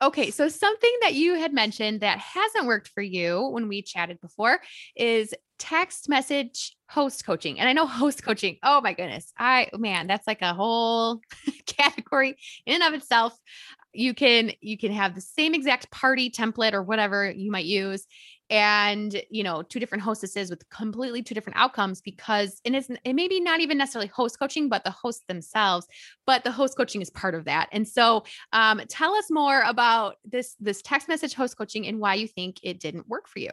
Okay, 0.00 0.30
so 0.30 0.48
something 0.48 0.92
that 1.00 1.14
you 1.14 1.34
had 1.34 1.52
mentioned 1.52 2.00
that 2.00 2.18
hasn't 2.18 2.66
worked 2.66 2.88
for 2.88 3.02
you 3.02 3.48
when 3.48 3.66
we 3.66 3.82
chatted 3.82 4.20
before 4.20 4.60
is 4.94 5.34
text 5.58 6.08
message 6.08 6.76
host 6.88 7.26
coaching. 7.26 7.58
And 7.58 7.68
I 7.68 7.72
know 7.72 7.86
host 7.86 8.22
coaching, 8.22 8.58
oh 8.62 8.80
my 8.80 8.92
goodness. 8.92 9.32
I 9.36 9.68
man, 9.74 10.06
that's 10.06 10.26
like 10.26 10.42
a 10.42 10.54
whole 10.54 11.20
category 11.66 12.36
in 12.64 12.80
and 12.80 12.94
of 12.94 13.00
itself. 13.00 13.36
You 13.92 14.14
can 14.14 14.52
you 14.60 14.78
can 14.78 14.92
have 14.92 15.14
the 15.14 15.20
same 15.20 15.54
exact 15.54 15.90
party 15.90 16.30
template 16.30 16.74
or 16.74 16.82
whatever 16.82 17.28
you 17.28 17.50
might 17.50 17.64
use 17.64 18.06
and 18.50 19.22
you 19.30 19.42
know 19.42 19.62
two 19.62 19.78
different 19.78 20.02
hostesses 20.02 20.50
with 20.50 20.68
completely 20.70 21.22
two 21.22 21.34
different 21.34 21.58
outcomes 21.58 22.00
because 22.00 22.60
and 22.64 22.74
it's 22.74 22.88
it 23.04 23.12
may 23.12 23.28
be 23.28 23.40
not 23.40 23.60
even 23.60 23.76
necessarily 23.76 24.08
host 24.08 24.38
coaching 24.38 24.68
but 24.68 24.84
the 24.84 24.90
hosts 24.90 25.24
themselves 25.28 25.86
but 26.28 26.44
the 26.44 26.52
host 26.52 26.76
coaching 26.76 27.00
is 27.00 27.08
part 27.08 27.34
of 27.34 27.46
that. 27.46 27.70
And 27.72 27.88
so 27.88 28.24
um, 28.52 28.82
tell 28.88 29.14
us 29.14 29.30
more 29.30 29.62
about 29.62 30.16
this 30.24 30.56
this 30.60 30.82
text 30.82 31.08
message 31.08 31.32
host 31.32 31.56
coaching 31.56 31.86
and 31.86 32.00
why 32.00 32.14
you 32.14 32.28
think 32.28 32.58
it 32.62 32.80
didn't 32.80 33.08
work 33.08 33.28
for 33.28 33.38
you 33.38 33.50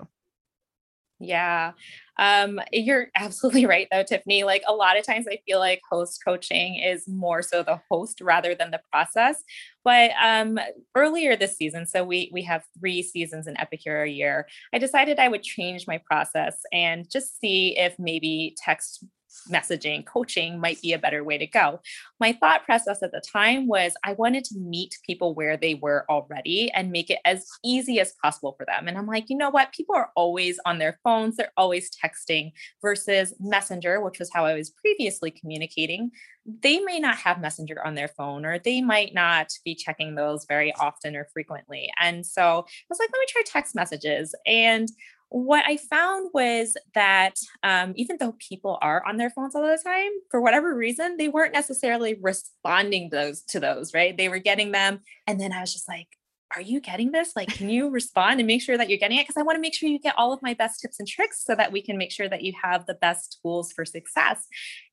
yeah. 1.19 1.71
Um, 2.17 2.59
you're 2.71 3.07
absolutely 3.15 3.65
right 3.67 3.87
though, 3.91 4.03
Tiffany. 4.03 4.43
Like 4.43 4.63
a 4.67 4.73
lot 4.73 4.97
of 4.97 5.05
times 5.05 5.27
I 5.29 5.39
feel 5.45 5.59
like 5.59 5.81
host 5.89 6.21
coaching 6.25 6.75
is 6.75 7.07
more 7.07 7.41
so 7.41 7.63
the 7.63 7.79
host 7.89 8.19
rather 8.21 8.53
than 8.55 8.71
the 8.71 8.81
process. 8.91 9.43
But 9.83 10.11
um 10.21 10.59
earlier 10.95 11.35
this 11.35 11.55
season, 11.57 11.85
so 11.85 12.03
we 12.03 12.29
we 12.33 12.41
have 12.43 12.63
three 12.79 13.01
seasons 13.01 13.47
in 13.47 13.57
Epicure 13.59 14.03
a 14.03 14.09
year, 14.09 14.47
I 14.73 14.77
decided 14.79 15.19
I 15.19 15.29
would 15.29 15.43
change 15.43 15.87
my 15.87 15.99
process 16.05 16.57
and 16.73 17.09
just 17.09 17.39
see 17.39 17.77
if 17.77 17.95
maybe 17.99 18.55
text 18.63 19.03
messaging, 19.49 20.05
coaching 20.05 20.59
might 20.59 20.81
be 20.81 20.93
a 20.93 20.99
better 20.99 21.23
way 21.23 21.37
to 21.37 21.47
go. 21.47 21.79
My 22.19 22.33
thought 22.33 22.65
process 22.65 23.01
at 23.03 23.11
the 23.11 23.21
time 23.21 23.67
was 23.67 23.93
I 24.03 24.13
wanted 24.13 24.43
to 24.45 24.59
meet 24.59 24.97
people 25.05 25.33
where 25.33 25.57
they 25.57 25.75
were 25.75 26.05
already 26.09 26.71
and 26.71 26.91
make 26.91 27.09
it 27.09 27.19
as 27.25 27.45
easy 27.63 27.99
as 27.99 28.13
possible 28.21 28.55
for 28.57 28.65
them. 28.65 28.87
And 28.87 28.97
I'm 28.97 29.07
like, 29.07 29.29
you 29.29 29.37
know 29.37 29.49
what? 29.49 29.73
People 29.73 29.95
are 29.95 30.11
always 30.15 30.59
on 30.65 30.79
their 30.79 30.99
phones, 31.03 31.35
they're 31.35 31.51
always 31.57 31.89
texting 31.91 32.51
versus 32.81 33.33
Messenger, 33.39 34.01
which 34.01 34.19
was 34.19 34.31
how 34.33 34.45
I 34.45 34.53
was 34.53 34.69
previously 34.69 35.31
communicating. 35.31 36.11
They 36.45 36.79
may 36.79 36.99
not 36.99 37.17
have 37.17 37.41
Messenger 37.41 37.83
on 37.85 37.95
their 37.95 38.07
phone 38.07 38.45
or 38.45 38.59
they 38.59 38.81
might 38.81 39.13
not 39.13 39.51
be 39.63 39.73
checking 39.73 40.15
those 40.15 40.45
very 40.45 40.73
often 40.75 41.15
or 41.15 41.27
frequently. 41.33 41.89
And 41.99 42.25
so 42.25 42.43
I 42.43 42.85
was 42.89 42.99
like, 42.99 43.09
let 43.11 43.19
me 43.19 43.25
try 43.29 43.41
text 43.45 43.73
messages. 43.75 44.35
And 44.45 44.89
what 45.35 45.65
I 45.67 45.75
found 45.75 46.29
was 46.33 46.77
that 46.93 47.33
um, 47.61 47.91
even 47.97 48.15
though 48.21 48.37
people 48.39 48.77
are 48.81 49.05
on 49.05 49.17
their 49.17 49.29
phones 49.29 49.53
all 49.53 49.63
the 49.63 49.77
time, 49.83 50.11
for 50.31 50.39
whatever 50.39 50.73
reason, 50.73 51.17
they 51.17 51.27
weren't 51.27 51.51
necessarily 51.51 52.17
responding 52.21 53.09
those 53.09 53.41
to 53.49 53.59
those, 53.59 53.93
right? 53.93 54.15
They 54.15 54.29
were 54.29 54.39
getting 54.39 54.71
them. 54.71 55.01
And 55.27 55.37
then 55.37 55.51
I 55.51 55.59
was 55.59 55.73
just 55.73 55.89
like, 55.89 56.07
are 56.55 56.61
you 56.61 56.79
getting 56.79 57.11
this? 57.11 57.33
Like, 57.35 57.49
can 57.49 57.69
you 57.69 57.89
respond 57.89 58.39
and 58.39 58.47
make 58.47 58.61
sure 58.61 58.77
that 58.77 58.87
you're 58.87 58.97
getting 58.97 59.17
it? 59.17 59.23
Because 59.23 59.35
I 59.35 59.43
want 59.43 59.57
to 59.57 59.61
make 59.61 59.75
sure 59.75 59.89
you 59.89 59.99
get 59.99 60.15
all 60.17 60.31
of 60.31 60.41
my 60.41 60.53
best 60.53 60.79
tips 60.79 60.99
and 60.99 61.07
tricks 61.07 61.43
so 61.43 61.53
that 61.53 61.73
we 61.73 61.81
can 61.81 61.97
make 61.97 62.13
sure 62.13 62.29
that 62.29 62.43
you 62.43 62.53
have 62.63 62.85
the 62.85 62.93
best 62.93 63.39
tools 63.41 63.73
for 63.73 63.83
success. 63.83 64.45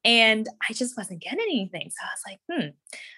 And 0.04 0.48
I 0.68 0.72
just 0.72 0.96
wasn't 0.96 1.22
getting 1.22 1.40
anything. 1.40 1.90
So 1.90 2.04
I 2.04 2.08
was 2.10 2.22
like, 2.26 2.40
hmm, 2.50 2.68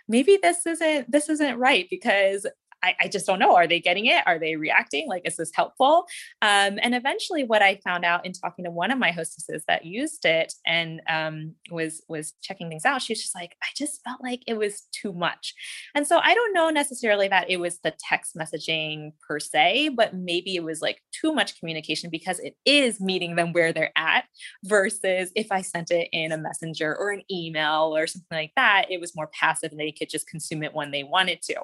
maybe 0.08 0.38
this 0.42 0.66
isn't 0.66 1.10
this 1.10 1.30
isn't 1.30 1.56
right 1.56 1.86
because 1.88 2.46
I, 2.84 2.94
I, 3.00 3.08
just 3.08 3.26
don't 3.26 3.38
know. 3.38 3.56
Are 3.56 3.66
they 3.66 3.80
getting 3.80 4.06
it? 4.06 4.22
Are 4.26 4.38
they 4.38 4.56
reacting? 4.56 5.08
Like, 5.08 5.22
is 5.24 5.36
this 5.36 5.50
helpful? 5.54 6.06
Um, 6.42 6.78
and 6.82 6.94
eventually, 6.94 7.42
what 7.42 7.62
I 7.62 7.80
found 7.82 8.04
out 8.04 8.26
in 8.26 8.32
talking 8.32 8.64
to 8.66 8.70
one 8.70 8.90
of 8.90 8.98
my 8.98 9.10
hostesses 9.10 9.64
that 9.66 9.86
used 9.86 10.24
it 10.26 10.52
and 10.66 11.00
um, 11.08 11.54
was 11.70 12.02
was 12.08 12.34
checking 12.42 12.68
things 12.68 12.84
out, 12.84 13.00
she 13.00 13.12
was 13.12 13.22
just 13.22 13.34
like, 13.34 13.56
I 13.62 13.66
just 13.74 14.02
felt 14.04 14.22
like 14.22 14.42
it 14.46 14.58
was 14.58 14.82
too 14.92 15.12
much. 15.12 15.54
And 15.94 16.06
so 16.06 16.18
I 16.18 16.34
don't 16.34 16.52
know 16.52 16.68
necessarily 16.70 17.28
that 17.28 17.48
it 17.48 17.58
was 17.58 17.78
the 17.78 17.94
text 17.98 18.36
messaging 18.36 19.12
per 19.26 19.40
se, 19.40 19.90
but 19.90 20.14
maybe 20.14 20.54
it 20.54 20.62
was 20.62 20.82
like 20.82 21.00
too 21.12 21.32
much 21.32 21.58
communication 21.58 22.10
because 22.10 22.38
it 22.40 22.54
is 22.66 23.00
meeting 23.00 23.36
them 23.36 23.52
where 23.52 23.72
they're 23.72 23.92
at 23.96 24.24
versus 24.64 25.30
if 25.34 25.50
I 25.50 25.62
sent 25.62 25.90
it 25.90 26.08
in 26.12 26.32
a 26.32 26.38
messenger 26.38 26.94
or 26.94 27.10
an 27.10 27.22
email 27.30 27.96
or 27.96 28.06
something 28.06 28.36
like 28.36 28.52
that, 28.56 28.86
it 28.90 29.00
was 29.00 29.16
more 29.16 29.28
passive 29.28 29.70
and 29.70 29.80
they 29.80 29.92
could 29.92 30.10
just 30.10 30.28
consume 30.28 30.62
it 30.62 30.74
when 30.74 30.90
they 30.90 31.02
wanted 31.04 31.40
to. 31.42 31.54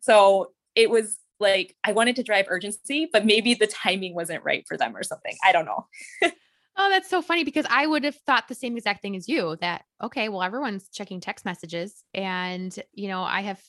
So 0.00 0.52
it 0.74 0.90
was 0.90 1.18
like 1.38 1.76
I 1.84 1.92
wanted 1.92 2.16
to 2.16 2.22
drive 2.22 2.46
urgency, 2.48 3.08
but 3.12 3.24
maybe 3.24 3.54
the 3.54 3.66
timing 3.66 4.14
wasn't 4.14 4.44
right 4.44 4.64
for 4.68 4.76
them 4.76 4.96
or 4.96 5.02
something. 5.02 5.36
I 5.44 5.52
don't 5.52 5.64
know. 5.64 5.86
oh, 6.76 6.88
that's 6.90 7.08
so 7.08 7.22
funny 7.22 7.44
because 7.44 7.66
I 7.68 7.86
would 7.86 8.04
have 8.04 8.16
thought 8.26 8.48
the 8.48 8.54
same 8.54 8.76
exact 8.76 9.02
thing 9.02 9.16
as 9.16 9.28
you 9.28 9.56
that, 9.60 9.84
okay, 10.02 10.28
well, 10.28 10.42
everyone's 10.42 10.88
checking 10.88 11.20
text 11.20 11.44
messages. 11.44 12.04
And, 12.14 12.76
you 12.92 13.08
know, 13.08 13.22
I 13.22 13.42
have, 13.42 13.60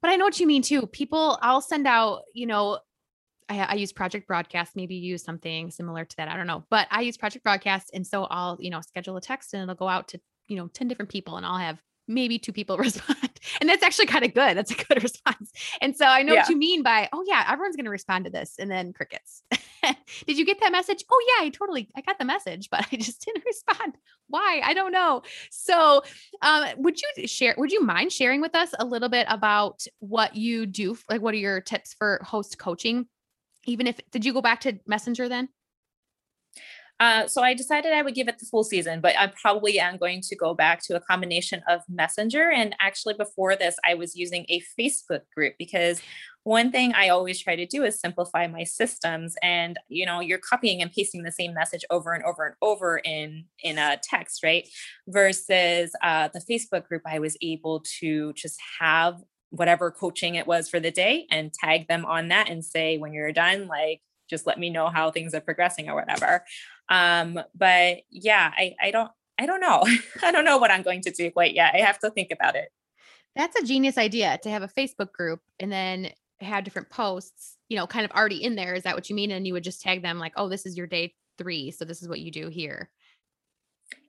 but 0.00 0.10
I 0.10 0.16
know 0.16 0.24
what 0.24 0.38
you 0.38 0.46
mean 0.46 0.62
too. 0.62 0.86
People, 0.86 1.38
I'll 1.42 1.60
send 1.60 1.86
out, 1.86 2.22
you 2.34 2.46
know, 2.46 2.78
I, 3.48 3.58
I 3.60 3.74
use 3.74 3.92
Project 3.92 4.26
Broadcast. 4.26 4.76
Maybe 4.76 4.94
you 4.96 5.12
use 5.12 5.24
something 5.24 5.70
similar 5.70 6.04
to 6.04 6.16
that. 6.16 6.28
I 6.28 6.36
don't 6.36 6.46
know, 6.46 6.64
but 6.70 6.86
I 6.90 7.02
use 7.02 7.16
Project 7.16 7.44
Broadcast. 7.44 7.90
And 7.94 8.06
so 8.06 8.24
I'll, 8.24 8.56
you 8.60 8.70
know, 8.70 8.80
schedule 8.80 9.16
a 9.16 9.20
text 9.20 9.54
and 9.54 9.62
it'll 9.62 9.74
go 9.74 9.88
out 9.88 10.08
to, 10.08 10.20
you 10.48 10.56
know, 10.56 10.68
10 10.68 10.88
different 10.88 11.10
people 11.10 11.36
and 11.36 11.46
I'll 11.46 11.58
have 11.58 11.80
maybe 12.08 12.38
two 12.38 12.52
people 12.52 12.76
respond. 12.78 13.30
And 13.60 13.68
that's 13.68 13.82
actually 13.82 14.06
kind 14.06 14.24
of 14.24 14.34
good. 14.34 14.56
That's 14.56 14.70
a 14.70 14.74
good 14.74 15.02
response. 15.02 15.52
And 15.80 15.96
so 15.96 16.06
I 16.06 16.22
know 16.22 16.34
yeah. 16.34 16.40
what 16.40 16.50
you 16.50 16.56
mean 16.56 16.82
by, 16.82 17.08
oh 17.12 17.24
yeah, 17.26 17.44
everyone's 17.48 17.76
going 17.76 17.84
to 17.84 17.90
respond 17.90 18.24
to 18.24 18.30
this 18.30 18.54
and 18.58 18.70
then 18.70 18.92
crickets. 18.92 19.42
Did 20.26 20.38
you 20.38 20.46
get 20.46 20.60
that 20.60 20.72
message? 20.72 21.04
Oh 21.10 21.26
yeah, 21.28 21.46
I 21.46 21.48
totally, 21.50 21.88
I 21.96 22.00
got 22.00 22.18
the 22.18 22.24
message, 22.24 22.68
but 22.70 22.86
I 22.92 22.96
just 22.96 23.24
didn't 23.24 23.44
respond. 23.44 23.96
Why? 24.28 24.60
I 24.64 24.74
don't 24.74 24.92
know. 24.92 25.22
So, 25.50 26.02
um, 26.40 26.66
would 26.76 26.98
you 27.00 27.26
share, 27.26 27.54
would 27.58 27.72
you 27.72 27.82
mind 27.82 28.12
sharing 28.12 28.40
with 28.40 28.54
us 28.54 28.70
a 28.78 28.84
little 28.84 29.08
bit 29.08 29.26
about 29.28 29.84
what 29.98 30.36
you 30.36 30.66
do? 30.66 30.96
Like, 31.10 31.20
what 31.20 31.34
are 31.34 31.38
your 31.38 31.60
tips 31.60 31.94
for 31.94 32.20
host 32.24 32.58
coaching? 32.58 33.06
Even 33.66 33.86
if, 33.86 34.00
did 34.10 34.24
you 34.24 34.32
go 34.32 34.42
back 34.42 34.60
to 34.62 34.78
messenger 34.86 35.28
then? 35.28 35.48
Uh, 37.00 37.26
so 37.26 37.42
I 37.42 37.54
decided 37.54 37.92
I 37.92 38.02
would 38.02 38.14
give 38.14 38.28
it 38.28 38.38
the 38.38 38.46
full 38.46 38.62
season, 38.62 39.00
but 39.00 39.18
I 39.18 39.32
probably 39.40 39.80
am 39.80 39.96
going 39.96 40.20
to 40.20 40.36
go 40.36 40.54
back 40.54 40.82
to 40.84 40.96
a 40.96 41.00
combination 41.00 41.62
of 41.68 41.80
Messenger. 41.88 42.50
And 42.50 42.76
actually, 42.80 43.14
before 43.14 43.56
this, 43.56 43.76
I 43.84 43.94
was 43.94 44.14
using 44.14 44.46
a 44.48 44.62
Facebook 44.78 45.22
group 45.34 45.54
because 45.58 46.00
one 46.44 46.72
thing 46.72 46.92
I 46.92 47.08
always 47.08 47.40
try 47.40 47.56
to 47.56 47.66
do 47.66 47.84
is 47.84 48.00
simplify 48.00 48.46
my 48.46 48.64
systems. 48.64 49.34
And 49.42 49.78
you 49.88 50.06
know, 50.06 50.20
you're 50.20 50.38
copying 50.38 50.82
and 50.82 50.92
pasting 50.92 51.22
the 51.22 51.32
same 51.32 51.54
message 51.54 51.84
over 51.90 52.12
and 52.12 52.24
over 52.24 52.46
and 52.46 52.54
over 52.62 52.98
in 52.98 53.44
in 53.62 53.78
a 53.78 53.98
text, 54.02 54.42
right? 54.42 54.68
Versus 55.08 55.92
uh, 56.02 56.28
the 56.32 56.40
Facebook 56.40 56.86
group, 56.88 57.02
I 57.06 57.18
was 57.18 57.36
able 57.42 57.84
to 58.00 58.32
just 58.34 58.60
have 58.80 59.22
whatever 59.50 59.90
coaching 59.90 60.34
it 60.34 60.46
was 60.46 60.68
for 60.68 60.80
the 60.80 60.90
day 60.90 61.26
and 61.30 61.52
tag 61.52 61.86
them 61.86 62.06
on 62.06 62.28
that 62.28 62.48
and 62.48 62.64
say 62.64 62.96
when 62.96 63.12
you're 63.12 63.32
done, 63.32 63.66
like 63.68 64.00
just 64.32 64.46
let 64.46 64.58
me 64.58 64.70
know 64.70 64.88
how 64.88 65.10
things 65.10 65.34
are 65.34 65.40
progressing 65.40 65.90
or 65.90 65.94
whatever. 65.94 66.42
Um, 66.88 67.38
but 67.54 67.98
yeah, 68.10 68.50
I, 68.56 68.74
I 68.80 68.90
don't, 68.90 69.10
I 69.38 69.44
don't 69.44 69.60
know. 69.60 69.84
I 70.22 70.32
don't 70.32 70.46
know 70.46 70.56
what 70.58 70.70
I'm 70.70 70.82
going 70.82 71.02
to 71.02 71.10
do 71.10 71.30
quite 71.30 71.54
yet. 71.54 71.74
I 71.74 71.78
have 71.78 71.98
to 72.00 72.10
think 72.10 72.30
about 72.32 72.56
it. 72.56 72.70
That's 73.36 73.56
a 73.60 73.64
genius 73.64 73.98
idea 73.98 74.38
to 74.42 74.50
have 74.50 74.62
a 74.62 74.68
Facebook 74.68 75.12
group 75.12 75.40
and 75.60 75.70
then 75.70 76.10
have 76.40 76.64
different 76.64 76.90
posts, 76.90 77.56
you 77.68 77.76
know, 77.76 77.86
kind 77.86 78.04
of 78.04 78.10
already 78.12 78.42
in 78.42 78.56
there. 78.56 78.74
Is 78.74 78.82
that 78.84 78.94
what 78.94 79.08
you 79.10 79.16
mean? 79.16 79.30
And 79.30 79.46
you 79.46 79.52
would 79.52 79.64
just 79.64 79.82
tag 79.82 80.02
them 80.02 80.18
like, 80.18 80.32
oh, 80.36 80.48
this 80.48 80.66
is 80.66 80.76
your 80.76 80.86
day 80.86 81.14
three. 81.38 81.70
So 81.70 81.84
this 81.84 82.02
is 82.02 82.08
what 82.08 82.20
you 82.20 82.30
do 82.30 82.48
here. 82.48 82.90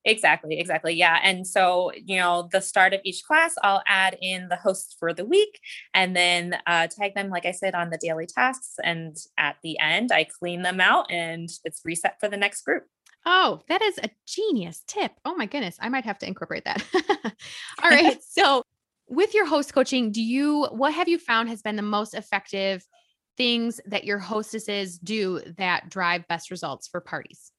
Exactly, 0.06 0.60
exactly. 0.60 0.94
Yeah. 0.94 1.20
And 1.24 1.48
so, 1.48 1.92
you 1.96 2.18
know, 2.18 2.50
the 2.52 2.62
start 2.62 2.94
of 2.94 3.00
each 3.04 3.24
class, 3.24 3.56
I'll 3.64 3.84
add 3.88 4.18
in 4.22 4.50
the 4.50 4.58
hosts 4.58 4.96
for 5.00 5.14
the 5.14 5.26
week 5.26 5.60
and 5.94 6.16
then 6.16 6.58
uh, 6.68 6.88
tag 6.88 7.16
them, 7.16 7.30
like 7.30 7.46
I 7.46 7.52
said, 7.52 7.74
on 7.74 7.90
the 7.90 7.98
daily 7.98 8.26
tasks. 8.26 8.76
And 8.84 9.16
at 9.38 9.56
the 9.64 9.80
end, 9.80 10.12
I 10.12 10.26
clean 10.26 10.62
them 10.62 10.82
out 10.82 11.10
and 11.10 11.50
it's 11.64 11.82
reset 11.86 12.18
for 12.20 12.28
the 12.28 12.38
next 12.38 12.64
group. 12.64 12.84
Oh, 13.26 13.62
that 13.70 13.82
is 13.82 13.98
a 14.00 14.10
genius 14.28 14.84
tip. 14.88 15.14
Oh 15.24 15.36
my 15.36 15.46
goodness. 15.46 15.78
I 15.80 15.88
might 15.88 16.04
have 16.04 16.20
to 16.20 16.28
incorporate 16.28 16.66
that. 16.66 16.84
All 17.84 17.90
right. 17.90 18.22
so, 18.30 18.64
with 19.08 19.34
your 19.34 19.46
host 19.46 19.74
coaching, 19.74 20.12
do 20.12 20.22
you 20.22 20.66
what 20.72 20.94
have 20.94 21.08
you 21.08 21.18
found 21.18 21.50
has 21.50 21.62
been 21.62 21.76
the 21.76 21.82
most 21.82 22.14
effective 22.14 22.86
things 23.38 23.80
that 23.86 24.04
your 24.04 24.18
hostesses 24.18 24.98
do 24.98 25.42
that 25.58 25.90
drive 25.90 26.28
best 26.28 26.52
results 26.52 26.88
for 26.88 27.00
parties? 27.00 27.52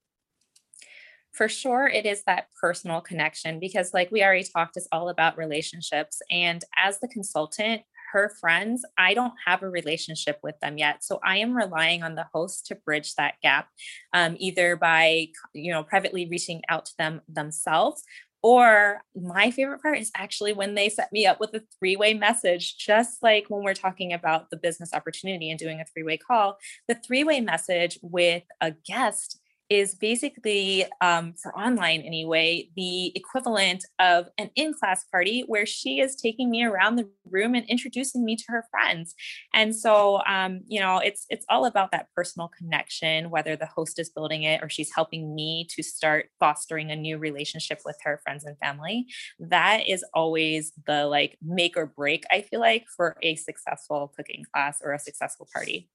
For 1.35 1.49
sure, 1.49 1.89
it 1.89 2.07
is 2.07 2.23
that 2.25 2.47
personal 2.61 3.01
connection 3.01 3.59
because, 3.59 3.93
like 3.93 4.11
we 4.13 4.23
already 4.23 4.45
talked, 4.45 4.77
it's 4.77 4.89
all 4.93 5.09
about 5.09 5.37
relationships. 5.37 6.23
And 6.31 6.65
as 6.77 7.01
the 7.01 7.09
consultant, 7.09 7.83
her 8.13 8.33
friends, 8.41 8.85
I 8.97 9.15
don't 9.15 9.35
have 9.45 9.63
a 9.65 9.69
relationship 9.69 10.39
with 10.45 10.55
them 10.61 10.79
yet. 10.79 11.03
So 11.03 11.19
I 11.25 11.39
am 11.39 11.57
relying 11.57 12.05
on 12.05 12.15
the 12.15 12.27
host 12.33 12.67
to 12.67 12.77
bridge 12.77 13.17
that 13.17 13.35
gap, 13.43 13.69
um, 14.13 14.37
either 14.39 14.77
by, 14.77 15.27
you 15.53 15.73
know, 15.73 15.83
privately 15.83 16.29
reaching 16.31 16.63
out 16.69 16.87
to 16.87 16.97
them 16.99 17.21
themselves 17.29 18.05
or 18.45 19.01
my 19.17 19.51
favorite 19.51 19.81
part 19.81 19.97
is 19.99 20.11
actually 20.15 20.53
when 20.53 20.75
they 20.75 20.91
set 20.91 21.11
me 21.13 21.25
up 21.25 21.41
with 21.41 21.55
a 21.55 21.63
three 21.79 21.97
way 21.97 22.13
message, 22.13 22.77
just 22.77 23.23
like 23.23 23.47
when 23.49 23.63
we're 23.65 23.73
talking 23.73 24.13
about 24.13 24.51
the 24.51 24.59
business 24.59 24.93
opportunity 24.93 25.49
and 25.51 25.59
doing 25.59 25.81
a 25.81 25.85
three 25.87 26.03
way 26.03 26.19
call, 26.19 26.59
the 26.87 26.95
three 26.95 27.25
way 27.25 27.41
message 27.41 27.99
with 28.03 28.43
a 28.61 28.73
guest 28.87 29.41
is 29.71 29.95
basically 29.95 30.85
um, 31.01 31.35
for 31.43 31.57
online 31.59 32.01
anyway 32.03 32.69
the 32.77 33.17
equivalent 33.17 33.85
of 33.99 34.29
an 34.39 34.51
in-class 34.57 35.05
party 35.05 35.45
where 35.47 35.67
she 35.67 36.01
is 36.01 36.17
taking 36.17 36.51
me 36.51 36.65
around 36.65 36.97
the 36.97 37.09
room 37.31 37.55
and 37.55 37.65
introducing 37.67 38.25
me 38.25 38.37
to 38.37 38.45
her 38.49 38.65
friends. 38.71 39.15
And 39.53 39.75
so 39.75 40.23
um, 40.27 40.61
you 40.67 40.81
know 40.81 40.99
it's 40.99 41.27
it's 41.31 41.47
all 41.49 41.65
about 41.65 41.91
that 41.93 42.09
personal 42.15 42.51
connection 42.57 43.31
whether 43.31 43.57
the 43.57 43.67
host 43.67 43.99
is 43.99 44.11
building 44.11 44.43
it 44.43 44.63
or 44.63 44.69
she's 44.69 44.93
helping 44.95 45.35
me 45.35 45.67
to 45.71 45.83
start 45.83 46.27
fostering 46.39 46.91
a 46.91 46.97
new 46.97 47.19
relationship 47.19 47.81
with 47.85 47.97
her 48.03 48.21
friends 48.23 48.45
and 48.45 48.59
family. 48.59 49.07
That 49.39 49.89
is 49.89 50.05
always 50.13 50.73
the 50.87 51.07
like 51.07 51.39
make 51.43 51.77
or 51.77 51.87
break 51.87 52.25
i 52.31 52.41
feel 52.43 52.61
like 52.61 52.87
for 52.97 53.17
a 53.23 53.37
successful 53.37 54.13
cooking 54.17 54.45
class 54.53 54.81
or 54.83 54.93
a 54.93 54.99
successful 54.99 55.49
party 55.53 55.89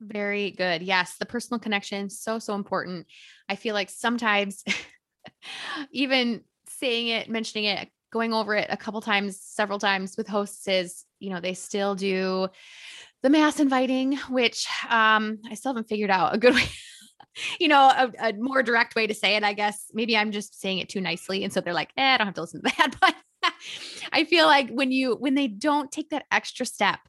very 0.00 0.50
good. 0.50 0.82
Yes, 0.82 1.16
the 1.18 1.26
personal 1.26 1.60
connection 1.60 2.10
so 2.10 2.38
so 2.38 2.54
important. 2.54 3.06
I 3.48 3.56
feel 3.56 3.74
like 3.74 3.90
sometimes 3.90 4.64
even 5.92 6.42
saying 6.68 7.08
it, 7.08 7.28
mentioning 7.28 7.64
it, 7.64 7.88
going 8.12 8.32
over 8.32 8.54
it 8.54 8.68
a 8.70 8.76
couple 8.76 9.00
times, 9.00 9.40
several 9.40 9.78
times 9.78 10.16
with 10.16 10.28
hosts 10.28 10.66
is, 10.66 11.04
you 11.18 11.30
know, 11.30 11.40
they 11.40 11.54
still 11.54 11.94
do 11.94 12.48
the 13.22 13.30
mass 13.30 13.60
inviting, 13.60 14.16
which 14.28 14.66
um 14.88 15.38
I 15.50 15.54
still 15.54 15.70
haven't 15.70 15.88
figured 15.88 16.10
out 16.10 16.34
a 16.34 16.38
good 16.38 16.54
way 16.56 16.64
you 17.58 17.68
know, 17.68 17.80
a, 17.80 18.12
a, 18.20 18.32
more 18.34 18.62
direct 18.62 18.94
way 18.94 19.06
to 19.06 19.14
say 19.14 19.36
it, 19.36 19.44
I 19.44 19.52
guess. 19.52 19.86
Maybe 19.92 20.16
I'm 20.16 20.32
just 20.32 20.60
saying 20.60 20.78
it 20.78 20.88
too 20.88 21.00
nicely. 21.00 21.44
And 21.44 21.52
so 21.52 21.60
they're 21.60 21.74
like, 21.74 21.90
eh, 21.96 22.14
I 22.14 22.18
don't 22.18 22.26
have 22.26 22.34
to 22.34 22.40
listen 22.40 22.62
to 22.62 22.72
that. 22.78 22.96
But 23.00 23.14
I 24.12 24.24
feel 24.24 24.46
like 24.46 24.68
when 24.70 24.90
you, 24.92 25.14
when 25.14 25.34
they 25.34 25.48
don't 25.48 25.90
take 25.90 26.10
that 26.10 26.26
extra 26.30 26.66
step 26.66 27.00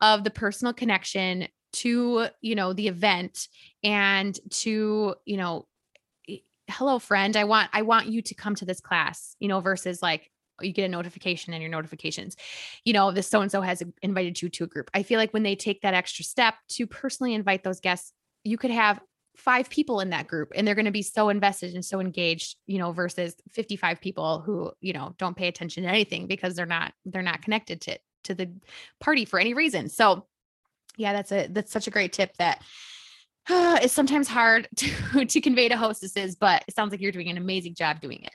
of 0.00 0.24
the 0.24 0.30
personal 0.30 0.72
connection 0.72 1.48
to, 1.72 2.28
you 2.40 2.54
know, 2.54 2.72
the 2.72 2.88
event 2.88 3.48
and 3.82 4.38
to, 4.50 5.14
you 5.24 5.36
know, 5.36 5.66
hello 6.70 6.98
friend, 6.98 7.36
I 7.36 7.44
want 7.44 7.68
I 7.72 7.82
want 7.82 8.06
you 8.06 8.22
to 8.22 8.34
come 8.34 8.54
to 8.56 8.64
this 8.64 8.80
class, 8.80 9.34
you 9.40 9.48
know, 9.48 9.60
versus 9.60 10.02
like 10.02 10.30
oh, 10.60 10.64
you 10.64 10.72
get 10.72 10.84
a 10.84 10.88
notification 10.88 11.52
in 11.52 11.60
your 11.60 11.70
notifications. 11.70 12.36
You 12.84 12.92
know, 12.92 13.10
this 13.10 13.28
so 13.28 13.40
and 13.40 13.50
so 13.50 13.60
has 13.60 13.82
invited 14.02 14.40
you 14.40 14.48
to 14.50 14.64
a 14.64 14.68
group. 14.68 14.90
I 14.94 15.02
feel 15.02 15.18
like 15.18 15.32
when 15.32 15.42
they 15.42 15.56
take 15.56 15.82
that 15.82 15.94
extra 15.94 16.24
step 16.24 16.54
to 16.70 16.86
personally 16.86 17.34
invite 17.34 17.64
those 17.64 17.80
guests, 17.80 18.12
you 18.44 18.56
could 18.56 18.70
have 18.70 19.00
five 19.36 19.70
people 19.70 20.00
in 20.00 20.10
that 20.10 20.26
group 20.26 20.52
and 20.54 20.66
they're 20.66 20.74
going 20.74 20.84
to 20.84 20.90
be 20.90 21.02
so 21.02 21.28
invested 21.28 21.74
and 21.74 21.84
so 21.84 21.98
engaged 22.00 22.56
you 22.66 22.78
know 22.78 22.92
versus 22.92 23.34
55 23.50 24.00
people 24.00 24.40
who 24.40 24.70
you 24.80 24.92
know 24.92 25.14
don't 25.18 25.36
pay 25.36 25.48
attention 25.48 25.84
to 25.84 25.88
anything 25.88 26.26
because 26.26 26.54
they're 26.54 26.66
not 26.66 26.92
they're 27.06 27.22
not 27.22 27.40
connected 27.40 27.80
to 27.80 27.98
to 28.24 28.34
the 28.34 28.50
party 29.00 29.24
for 29.24 29.38
any 29.38 29.54
reason 29.54 29.88
so 29.88 30.26
yeah, 30.96 31.12
that's 31.12 31.32
a 31.32 31.46
that's 31.48 31.72
such 31.72 31.86
a 31.86 31.90
great 31.90 32.12
tip 32.12 32.36
that 32.38 32.62
uh, 33.48 33.78
it's 33.82 33.94
sometimes 33.94 34.28
hard 34.28 34.68
to 34.76 35.24
to 35.24 35.40
convey 35.40 35.68
to 35.68 35.76
hostesses, 35.76 36.36
but 36.36 36.64
it 36.68 36.74
sounds 36.74 36.90
like 36.90 37.00
you're 37.00 37.12
doing 37.12 37.28
an 37.28 37.36
amazing 37.36 37.74
job 37.74 38.00
doing 38.00 38.22
it 38.22 38.32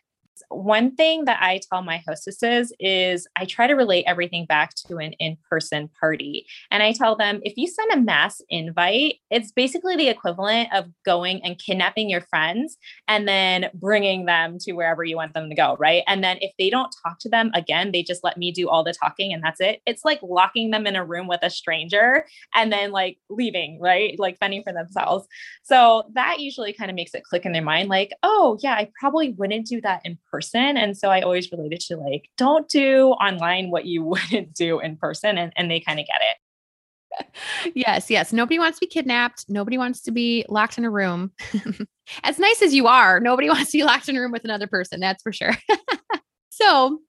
one 0.56 0.96
thing 0.96 1.26
that 1.26 1.42
I 1.42 1.60
tell 1.70 1.82
my 1.82 2.02
hostesses 2.08 2.72
is 2.80 3.28
I 3.36 3.46
try 3.46 3.68
to 3.68 3.74
relate 3.74 4.06
everything 4.08 4.46
back 4.46 4.74
to 4.88 4.98
an 4.98 5.14
in 5.14 5.38
person 5.50 5.90
party. 6.00 6.46
And 6.72 6.82
I 6.82 6.94
tell 6.94 7.16
them 7.16 7.42
if 7.44 7.58
you 7.58 7.68
send 7.68 7.92
a 7.92 8.00
mass 8.00 8.42
invite, 8.50 9.16
it's 9.30 9.52
basically 9.52 9.96
the 9.96 10.08
equivalent 10.08 10.74
of 10.74 10.86
going 11.06 11.42
and 11.44 11.60
kidnapping 11.60 12.10
your 12.10 12.22
friends 12.22 12.78
and 13.08 13.28
then 13.28 13.70
bringing 13.74 14.26
them 14.26 14.58
to 14.62 14.74
wherever 14.74 15.04
you 15.04 15.18
want 15.18 15.34
them 15.34 15.50
to 15.50 15.56
go. 15.56 15.76
Right. 15.78 16.04
And 16.08 16.24
then 16.24 16.38
if 16.40 16.52
they 16.58 16.70
don't 16.70 16.96
talk 17.04 17.20
to 17.20 17.30
them 17.30 17.52
again, 17.54 17.92
they 17.92 18.04
just 18.04 18.24
let 18.24 18.38
me 18.38 18.52
do 18.52 18.70
all 18.70 18.84
the 18.84 18.94
talking 18.94 19.34
and 19.34 19.44
that's 19.44 19.60
it. 19.60 19.82
It's 19.86 20.06
like 20.06 20.20
locking 20.24 20.72
them 20.72 20.88
in 20.88 20.96
a 20.96 21.06
room 21.06 21.28
with 21.28 21.42
a 21.44 21.50
stranger 21.50 22.26
and 22.54 22.72
then 22.72 22.92
like 22.92 23.18
leaving, 23.30 23.80
right? 23.82 24.18
Like 24.18 24.40
fending 24.40 24.64
for 24.64 24.72
themselves. 24.72 25.28
So 25.64 26.04
that 26.14 26.40
usually 26.40 26.72
kind 26.72 26.90
of 26.90 26.96
makes 26.96 27.14
it 27.14 27.24
click 27.24 27.46
in 27.46 27.52
their 27.52 27.62
mind 27.62 27.90
like, 27.90 28.14
oh, 28.24 28.58
yeah, 28.62 28.74
I 28.74 28.90
probably 29.00 29.32
wouldn't 29.32 29.68
do 29.68 29.82
that 29.82 30.02
in 30.06 30.18
person. 30.32 30.45
And 30.54 30.98
so 30.98 31.10
I 31.10 31.22
always 31.22 31.52
related 31.52 31.80
to 31.82 31.98
like, 31.98 32.30
don't 32.38 32.68
do 32.68 33.10
online 33.10 33.72
what 33.72 33.86
you 33.86 34.04
wouldn't 34.04 34.54
do 34.54 34.80
in 34.80 34.98
person. 34.98 35.38
And, 35.38 35.54
and 35.56 35.70
they 35.70 35.80
kind 35.80 36.00
of 36.00 36.06
get 36.06 36.22
it. 36.22 37.72
yes, 37.76 38.10
yes. 38.10 38.34
Nobody 38.34 38.60
wants 38.60 38.80
to 38.80 38.86
be 38.86 38.90
kidnapped. 38.90 39.46
Nobody 39.48 39.78
wants 39.78 40.02
to 40.02 40.12
be 40.12 40.46
locked 40.50 40.78
in 40.78 40.86
a 40.86 40.90
room. 40.90 41.32
as 42.24 42.40
nice 42.40 42.62
as 42.62 42.74
you 42.74 42.88
are, 42.88 43.20
nobody 43.20 43.50
wants 43.52 43.72
to 43.72 43.78
be 43.78 43.84
locked 43.84 44.10
in 44.10 44.18
a 44.18 44.22
room 44.22 44.32
with 44.32 44.44
another 44.44 44.68
person. 44.68 45.00
That's 45.00 45.24
for 45.24 45.32
sure. 45.32 45.56
so, 46.50 47.00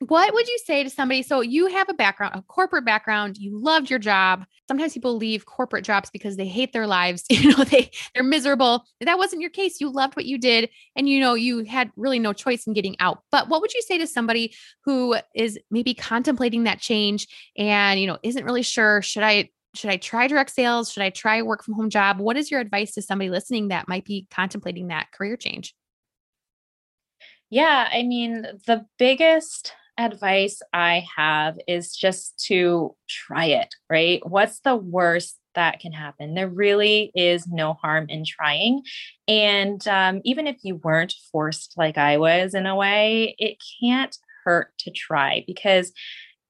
what 0.00 0.34
would 0.34 0.46
you 0.46 0.58
say 0.64 0.84
to 0.84 0.90
somebody? 0.90 1.22
So 1.22 1.40
you 1.40 1.68
have 1.68 1.88
a 1.88 1.94
background, 1.94 2.34
a 2.34 2.42
corporate 2.42 2.84
background, 2.84 3.38
you 3.38 3.58
loved 3.58 3.88
your 3.88 3.98
job. 3.98 4.44
Sometimes 4.68 4.92
people 4.92 5.16
leave 5.16 5.46
corporate 5.46 5.84
jobs 5.84 6.10
because 6.10 6.36
they 6.36 6.46
hate 6.46 6.72
their 6.72 6.86
lives. 6.86 7.24
You 7.36 7.56
know, 7.56 7.64
they 7.64 7.90
they're 8.14 8.24
miserable. 8.24 8.84
That 9.00 9.18
wasn't 9.18 9.42
your 9.42 9.50
case. 9.50 9.80
You 9.80 9.90
loved 9.90 10.16
what 10.16 10.24
you 10.24 10.38
did 10.38 10.70
and 10.96 11.08
you 11.08 11.20
know, 11.20 11.34
you 11.34 11.64
had 11.64 11.90
really 11.96 12.18
no 12.18 12.32
choice 12.32 12.66
in 12.66 12.72
getting 12.72 12.96
out. 12.98 13.22
But 13.30 13.48
what 13.48 13.60
would 13.60 13.72
you 13.74 13.82
say 13.82 13.98
to 13.98 14.06
somebody 14.06 14.54
who 14.84 15.16
is 15.34 15.58
maybe 15.70 15.94
contemplating 15.94 16.64
that 16.64 16.80
change 16.80 17.28
and, 17.56 18.00
you 18.00 18.06
know, 18.06 18.18
isn't 18.22 18.44
really 18.44 18.62
sure, 18.62 19.02
should 19.02 19.22
I 19.22 19.50
should 19.74 19.90
I 19.90 19.98
try 19.98 20.26
direct 20.26 20.50
sales? 20.50 20.90
Should 20.90 21.02
I 21.02 21.10
try 21.10 21.42
work 21.42 21.62
from 21.62 21.74
home 21.74 21.90
job? 21.90 22.18
What 22.18 22.36
is 22.36 22.50
your 22.50 22.60
advice 22.60 22.92
to 22.94 23.02
somebody 23.02 23.30
listening 23.30 23.68
that 23.68 23.88
might 23.88 24.04
be 24.04 24.26
contemplating 24.30 24.88
that 24.88 25.12
career 25.12 25.36
change? 25.36 25.74
Yeah, 27.50 27.88
I 27.92 28.02
mean, 28.02 28.46
the 28.66 28.86
biggest 28.98 29.72
advice 29.98 30.60
I 30.72 31.06
have 31.16 31.56
is 31.66 31.94
just 31.94 32.38
to 32.46 32.94
try 33.08 33.46
it, 33.46 33.74
right? 33.90 34.20
What's 34.28 34.60
the 34.60 34.76
worst 34.76 35.38
that 35.54 35.80
can 35.80 35.92
happen? 35.92 36.34
There 36.34 36.48
really 36.48 37.10
is 37.14 37.46
no 37.46 37.74
harm 37.74 38.06
in 38.08 38.24
trying. 38.24 38.82
And 39.26 39.86
um, 39.88 40.20
even 40.24 40.46
if 40.46 40.56
you 40.62 40.76
weren't 40.76 41.14
forced 41.32 41.74
like 41.76 41.98
I 41.98 42.18
was 42.18 42.54
in 42.54 42.66
a 42.66 42.76
way, 42.76 43.34
it 43.38 43.56
can't 43.80 44.16
hurt 44.44 44.72
to 44.80 44.90
try 44.90 45.44
because 45.46 45.92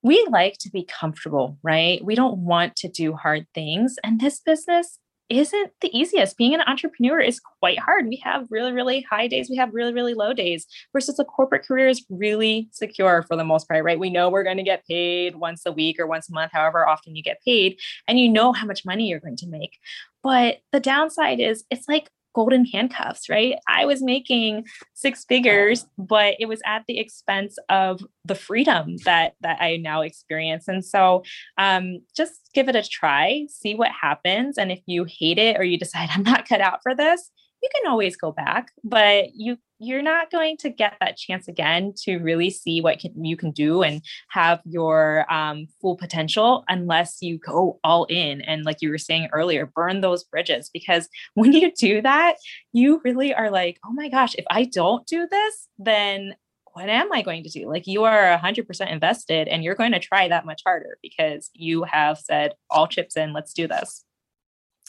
we 0.02 0.24
like 0.30 0.56
to 0.60 0.70
be 0.70 0.84
comfortable, 0.84 1.58
right? 1.62 2.04
We 2.04 2.14
don't 2.14 2.38
want 2.38 2.76
to 2.76 2.88
do 2.88 3.14
hard 3.14 3.46
things. 3.54 3.96
And 4.04 4.20
this 4.20 4.40
business 4.40 4.98
isn't 5.28 5.72
the 5.80 5.96
easiest. 5.96 6.36
Being 6.36 6.54
an 6.54 6.60
entrepreneur 6.66 7.20
is 7.20 7.40
quite 7.40 7.78
hard. 7.78 8.06
We 8.06 8.16
have 8.24 8.46
really, 8.50 8.72
really 8.72 9.02
high 9.02 9.26
days. 9.26 9.50
We 9.50 9.56
have 9.56 9.74
really, 9.74 9.92
really 9.92 10.14
low 10.14 10.32
days 10.32 10.66
versus 10.92 11.18
a 11.18 11.24
corporate 11.24 11.64
career 11.64 11.88
is 11.88 12.04
really 12.08 12.68
secure 12.72 13.22
for 13.22 13.36
the 13.36 13.44
most 13.44 13.68
part, 13.68 13.84
right? 13.84 13.98
We 13.98 14.10
know 14.10 14.28
we're 14.28 14.44
going 14.44 14.56
to 14.58 14.62
get 14.62 14.86
paid 14.86 15.36
once 15.36 15.62
a 15.66 15.72
week 15.72 15.98
or 15.98 16.06
once 16.06 16.28
a 16.28 16.32
month, 16.32 16.52
however 16.52 16.86
often 16.88 17.16
you 17.16 17.22
get 17.22 17.42
paid, 17.44 17.78
and 18.06 18.20
you 18.20 18.28
know 18.28 18.52
how 18.52 18.66
much 18.66 18.84
money 18.84 19.08
you're 19.08 19.20
going 19.20 19.36
to 19.36 19.48
make. 19.48 19.78
But 20.22 20.58
the 20.72 20.80
downside 20.80 21.40
is 21.40 21.64
it's 21.70 21.88
like 21.88 22.10
golden 22.36 22.66
handcuffs, 22.66 23.30
right? 23.30 23.56
I 23.66 23.86
was 23.86 24.02
making 24.02 24.66
six 24.92 25.24
figures, 25.24 25.86
but 25.96 26.34
it 26.38 26.46
was 26.46 26.60
at 26.66 26.84
the 26.86 26.98
expense 26.98 27.56
of 27.70 28.02
the 28.26 28.34
freedom 28.34 28.96
that 29.06 29.36
that 29.40 29.56
I 29.58 29.78
now 29.78 30.02
experience. 30.02 30.68
And 30.68 30.84
so 30.84 31.22
um, 31.56 32.02
just 32.14 32.50
give 32.52 32.68
it 32.68 32.76
a 32.76 32.86
try, 32.86 33.46
see 33.48 33.74
what 33.74 33.90
happens. 33.90 34.58
And 34.58 34.70
if 34.70 34.80
you 34.84 35.06
hate 35.08 35.38
it 35.38 35.56
or 35.58 35.64
you 35.64 35.78
decide 35.78 36.10
I'm 36.12 36.24
not 36.24 36.46
cut 36.46 36.60
out 36.60 36.80
for 36.82 36.94
this, 36.94 37.30
you 37.62 37.70
can 37.74 37.90
always 37.90 38.16
go 38.16 38.32
back, 38.32 38.70
but 38.84 39.34
you 39.34 39.56
you're 39.78 40.02
not 40.02 40.30
going 40.30 40.56
to 40.58 40.70
get 40.70 40.96
that 41.00 41.16
chance 41.16 41.48
again 41.48 41.92
to 42.04 42.18
really 42.18 42.50
see 42.50 42.80
what 42.80 42.98
can, 42.98 43.24
you 43.24 43.36
can 43.36 43.50
do 43.50 43.82
and 43.82 44.02
have 44.30 44.60
your 44.64 45.30
um, 45.32 45.66
full 45.80 45.96
potential 45.96 46.64
unless 46.68 47.18
you 47.20 47.38
go 47.38 47.78
all 47.84 48.04
in 48.04 48.40
and 48.42 48.64
like 48.64 48.78
you 48.80 48.90
were 48.90 48.98
saying 48.98 49.28
earlier 49.32 49.66
burn 49.66 50.00
those 50.00 50.24
bridges 50.24 50.70
because 50.72 51.08
when 51.34 51.52
you 51.52 51.72
do 51.72 52.00
that 52.00 52.36
you 52.72 53.00
really 53.04 53.34
are 53.34 53.50
like 53.50 53.78
oh 53.84 53.92
my 53.92 54.08
gosh 54.08 54.34
if 54.36 54.44
i 54.50 54.64
don't 54.64 55.06
do 55.06 55.26
this 55.30 55.68
then 55.78 56.34
what 56.72 56.90
am 56.90 57.10
i 57.10 57.22
going 57.22 57.42
to 57.42 57.48
do? 57.48 57.70
Like 57.70 57.86
you 57.86 58.04
are 58.04 58.36
100% 58.36 58.92
invested 58.92 59.48
and 59.48 59.64
you're 59.64 59.74
going 59.74 59.92
to 59.92 59.98
try 59.98 60.28
that 60.28 60.44
much 60.44 60.60
harder 60.62 60.98
because 61.00 61.48
you 61.54 61.84
have 61.84 62.18
said 62.18 62.52
all 62.68 62.86
chips 62.86 63.16
in 63.16 63.32
let's 63.32 63.54
do 63.54 63.66
this 63.66 64.04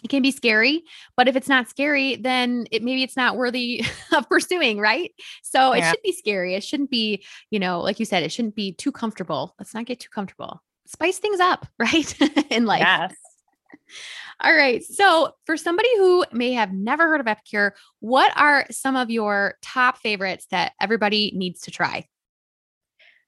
it 0.04 0.10
can 0.10 0.22
be 0.22 0.32
scary 0.32 0.84
but 1.16 1.28
if 1.28 1.36
it's 1.36 1.48
not 1.48 1.70
scary 1.70 2.16
then 2.18 2.66
it 2.72 2.84
maybe 2.84 3.04
it's 3.04 3.18
not 3.18 3.38
worthy 3.38 3.84
of 4.16 4.28
pursuing 4.30 4.80
right 4.80 5.12
so 5.44 5.74
yeah. 5.74 5.88
it 5.88 5.90
should 5.90 6.04
be 6.04 6.12
scary 6.14 6.56
it 6.56 6.64
shouldn't 6.64 6.92
be 6.92 7.26
you 7.50 7.60
know 7.60 7.80
like 7.80 8.00
you 8.00 8.06
said 8.06 8.24
it 8.24 8.32
shouldn't 8.32 8.56
be 8.56 8.74
too 8.74 8.92
comfortable 8.92 9.56
let's 9.60 9.74
not 9.74 9.86
get 9.86 10.00
too 10.00 10.10
comfortable 10.14 10.62
spice 10.86 11.18
things 11.20 11.40
up 11.40 11.68
right 11.80 12.20
in 12.52 12.66
life 12.66 12.82
yes 12.82 13.14
all 14.40 14.54
right. 14.54 14.84
So, 14.84 15.32
for 15.46 15.58
somebody 15.58 15.90
who 15.98 16.24
may 16.32 16.54
have 16.54 16.72
never 16.72 17.08
heard 17.08 17.22
of 17.22 17.28
Epicure, 17.28 17.74
what 18.02 18.32
are 18.36 18.68
some 18.70 18.96
of 18.96 19.10
your 19.10 19.56
top 19.62 19.98
favorites 19.98 20.46
that 20.52 20.74
everybody 20.80 21.32
needs 21.36 21.62
to 21.62 21.72
try? 21.72 22.06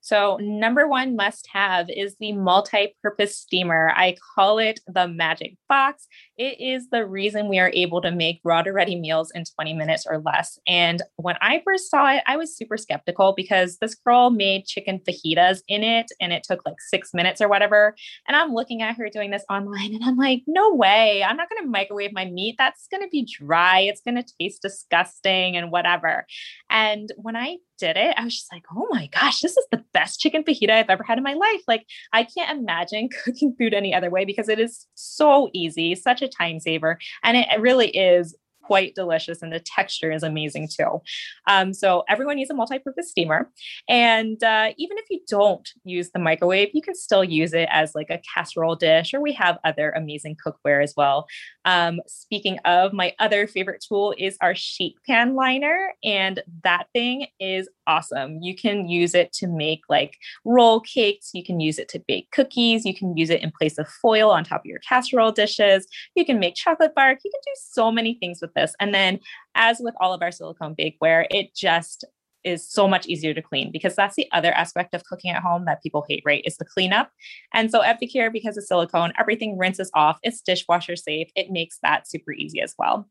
So, 0.02 0.38
number 0.42 0.88
one 0.88 1.16
must 1.16 1.48
have 1.52 1.88
is 1.90 2.16
the 2.20 2.32
multi 2.34 2.96
purpose 3.04 3.38
steamer. 3.38 3.92
I 3.96 4.16
call 4.36 4.60
it 4.60 4.80
the 4.88 5.08
magic 5.08 5.58
box. 5.68 6.08
It 6.38 6.60
is 6.60 6.90
the 6.90 7.06
reason 7.06 7.50
we 7.50 7.60
are 7.60 7.72
able 7.74 8.02
to 8.02 8.12
make 8.12 8.40
raw 8.44 8.62
to 8.62 8.72
ready 8.72 8.96
meals 8.96 9.32
in 9.36 9.44
20 9.44 9.74
minutes 9.74 10.06
or 10.10 10.20
less. 10.20 10.58
And 10.66 11.02
when 11.18 11.36
I 11.42 11.62
first 11.66 11.90
saw 11.92 12.14
it, 12.14 12.24
I 12.28 12.38
was 12.38 12.56
super 12.56 12.78
skeptical 12.78 13.34
because 13.36 13.78
this 13.78 13.96
girl 13.96 14.30
made 14.30 14.66
chicken 14.66 15.00
fajitas 15.00 15.62
in 15.68 15.84
it 15.84 16.08
and 16.22 16.32
it 16.32 16.44
took 16.44 16.62
like 16.66 16.80
six 16.80 17.14
minutes 17.14 17.42
or 17.42 17.50
whatever. 17.50 17.96
And 18.28 18.38
I'm 18.38 18.54
looking 18.54 18.82
at 18.82 18.96
her 18.96 19.10
doing 19.10 19.32
this 19.32 19.46
online 19.50 19.94
and 19.94 20.04
I'm 20.04 20.18
like, 20.18 20.44
no 20.48 20.74
way. 20.74 21.24
I'm 21.24 21.38
not 21.38 21.50
going 21.50 21.64
to 21.64 21.70
microwave 21.70 22.14
my 22.14 22.26
meat. 22.26 22.56
That's 22.58 22.88
going 22.90 23.04
to 23.04 23.10
be 23.10 23.28
dry. 23.40 23.82
It's 23.82 24.02
going 24.02 24.16
to 24.16 24.34
taste 24.40 24.62
disgusting 24.62 25.58
and 25.58 25.72
whatever. 25.72 26.26
And 26.70 27.12
when 27.18 27.36
I 27.36 27.58
did 27.78 27.98
it, 27.98 28.14
I 28.18 28.24
was 28.24 28.36
just 28.36 28.52
like, 28.52 28.64
oh 28.76 28.88
my 28.90 29.08
gosh, 29.08 29.40
this 29.40 29.58
is 29.58 29.66
the 29.72 29.84
best 29.94 30.20
chicken 30.20 30.44
fajita 30.44 30.72
I've 30.72 30.90
ever 30.90 31.04
had 31.04 31.18
in 31.18 31.24
my 31.24 31.34
life. 31.34 31.62
Like, 31.68 31.86
I 32.14 32.24
can't 32.24 32.60
imagine 32.60 33.10
cooking 33.24 33.56
food 33.58 33.74
any 33.74 33.94
other 33.94 34.10
way 34.10 34.26
because 34.26 34.50
it 34.50 34.60
is 34.60 34.86
so 34.96 35.50
easy, 35.54 35.96
such 35.96 36.22
a 36.22 36.28
time 36.28 36.60
saver. 36.60 37.00
And 37.24 37.38
it 37.38 37.48
really 37.60 37.90
is 37.90 38.36
quite 38.70 38.94
delicious 38.94 39.42
and 39.42 39.52
the 39.52 39.60
texture 39.60 40.12
is 40.12 40.22
amazing 40.22 40.68
too. 40.68 41.02
Um, 41.48 41.74
so 41.74 42.04
everyone 42.08 42.36
needs 42.36 42.52
a 42.52 42.54
multi-purpose 42.54 43.10
steamer. 43.10 43.50
And 43.88 44.44
uh, 44.44 44.74
even 44.78 45.00
if 45.00 45.06
you 45.10 45.22
don't 45.28 45.68
use 45.84 46.12
the 46.12 46.20
microwave, 46.20 46.70
you 46.76 46.84
can 46.84 46.94
still 46.94 47.24
use 47.24 47.52
it 47.62 47.68
as 47.72 47.96
like 47.96 48.12
a 48.12 48.22
casserole 48.32 48.76
dish, 48.76 49.12
or 49.16 49.22
we 49.22 49.34
have 49.34 49.58
other 49.64 49.90
amazing 50.02 50.38
cookware 50.44 50.84
as 50.84 50.94
well. 50.96 51.26
Um, 51.66 52.00
speaking 52.06 52.60
of, 52.66 52.94
my 52.94 53.16
other 53.18 53.48
favorite 53.48 53.84
tool 53.88 54.14
is 54.20 54.38
our 54.40 54.54
sheet 54.54 54.98
pan 55.08 55.34
liner. 55.34 55.80
And 56.04 56.44
that 56.64 56.86
thing 56.94 57.26
is 57.40 57.68
awesome. 57.90 58.38
You 58.42 58.56
can 58.56 58.88
use 58.88 59.16
it 59.16 59.34
to 59.34 59.48
make 59.48 59.82
like 59.90 60.18
roll 60.46 60.80
cakes. 60.80 61.32
You 61.34 61.44
can 61.44 61.60
use 61.60 61.80
it 61.80 61.90
to 61.90 62.00
bake 62.08 62.30
cookies. 62.32 62.86
You 62.86 62.94
can 62.94 63.18
use 63.18 63.32
it 63.32 63.42
in 63.42 63.52
place 63.52 63.80
of 63.80 63.88
foil 63.88 64.30
on 64.30 64.44
top 64.44 64.62
of 64.62 64.66
your 64.66 64.80
casserole 64.88 65.32
dishes. 65.32 65.88
You 66.16 66.24
can 66.24 66.40
make 66.40 66.54
chocolate 66.56 66.94
bark. 66.94 67.20
You 67.26 67.32
can 67.32 67.42
do 67.44 67.60
so 67.60 67.92
many 67.92 68.14
things 68.14 68.40
with 68.42 68.54
this. 68.54 68.76
And 68.80 68.94
then, 68.94 69.20
as 69.56 69.80
with 69.80 69.96
all 70.00 70.14
of 70.14 70.22
our 70.22 70.32
silicone 70.32 70.76
bakeware, 70.76 71.26
it 71.32 71.56
just 71.56 72.06
is 72.44 72.68
so 72.68 72.88
much 72.88 73.06
easier 73.08 73.34
to 73.34 73.42
clean 73.42 73.72
because 73.72 73.96
that's 73.96 74.16
the 74.16 74.28
other 74.32 74.52
aspect 74.54 74.94
of 74.94 75.04
cooking 75.04 75.32
at 75.32 75.44
home 75.44 75.66
that 75.66 75.84
people 75.84 76.06
hate, 76.08 76.24
right? 76.26 76.44
Is 76.46 76.58
the 76.58 76.66
cleanup. 76.66 77.12
And 77.54 77.70
so 77.70 77.82
Epicure, 77.82 78.32
because 78.32 78.58
of 78.58 78.64
silicone, 78.64 79.12
everything 79.20 79.58
rinses 79.58 79.92
off. 79.94 80.20
It's 80.24 80.42
dishwasher 80.42 80.96
safe. 80.96 81.30
It 81.36 81.52
makes 81.52 81.80
that 81.84 82.10
super 82.10 82.32
easy 82.32 82.62
as 82.62 82.76
well. 82.78 83.08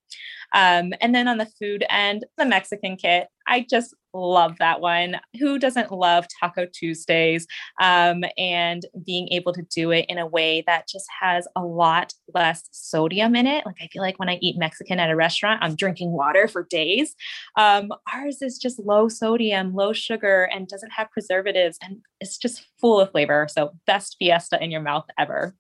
Um, 0.54 0.94
and 1.00 1.14
then 1.14 1.28
on 1.28 1.38
the 1.38 1.46
food 1.58 1.84
end, 1.90 2.24
the 2.36 2.46
Mexican 2.46 2.96
kit. 2.96 3.28
I 3.48 3.66
just 3.68 3.94
love 4.14 4.56
that 4.58 4.80
one. 4.80 5.16
Who 5.38 5.58
doesn't 5.58 5.92
love 5.92 6.26
Taco 6.40 6.66
Tuesdays 6.72 7.46
um, 7.80 8.24
and 8.36 8.84
being 9.04 9.28
able 9.30 9.52
to 9.52 9.62
do 9.74 9.90
it 9.90 10.06
in 10.08 10.18
a 10.18 10.26
way 10.26 10.62
that 10.66 10.88
just 10.88 11.06
has 11.20 11.46
a 11.56 11.62
lot 11.62 12.12
less 12.34 12.68
sodium 12.72 13.34
in 13.34 13.46
it? 13.46 13.64
Like, 13.66 13.76
I 13.80 13.88
feel 13.88 14.02
like 14.02 14.18
when 14.18 14.28
I 14.28 14.38
eat 14.40 14.58
Mexican 14.58 14.98
at 15.00 15.10
a 15.10 15.16
restaurant, 15.16 15.62
I'm 15.62 15.76
drinking 15.76 16.12
water 16.12 16.48
for 16.48 16.66
days. 16.68 17.14
Um, 17.56 17.90
ours 18.12 18.42
is 18.42 18.58
just 18.58 18.78
low 18.78 19.08
sodium, 19.08 19.74
low 19.74 19.92
sugar, 19.92 20.44
and 20.52 20.68
doesn't 20.68 20.92
have 20.92 21.10
preservatives, 21.10 21.78
and 21.82 21.98
it's 22.20 22.38
just 22.38 22.66
full 22.80 23.00
of 23.00 23.10
flavor. 23.10 23.46
So, 23.50 23.72
best 23.86 24.16
fiesta 24.18 24.62
in 24.62 24.70
your 24.70 24.82
mouth 24.82 25.06
ever. 25.18 25.54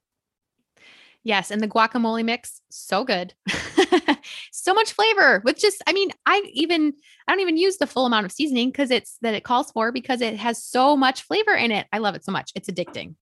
Yes, 1.24 1.50
and 1.50 1.60
the 1.60 1.68
guacamole 1.68 2.24
mix, 2.24 2.60
so 2.70 3.04
good. 3.04 3.34
so 4.52 4.74
much 4.74 4.92
flavor 4.92 5.42
with 5.44 5.58
just 5.58 5.82
I 5.86 5.92
mean, 5.92 6.10
I 6.26 6.42
even 6.52 6.92
I 7.26 7.32
don't 7.32 7.40
even 7.40 7.56
use 7.56 7.78
the 7.78 7.86
full 7.86 8.06
amount 8.06 8.26
of 8.26 8.32
seasoning 8.32 8.70
because 8.70 8.90
it's 8.90 9.18
that 9.22 9.34
it 9.34 9.44
calls 9.44 9.70
for 9.72 9.92
because 9.92 10.20
it 10.20 10.36
has 10.36 10.62
so 10.62 10.96
much 10.96 11.22
flavor 11.22 11.54
in 11.54 11.70
it. 11.72 11.86
I 11.92 11.98
love 11.98 12.14
it 12.14 12.24
so 12.24 12.32
much. 12.32 12.52
It's 12.54 12.68
addicting. 12.68 13.14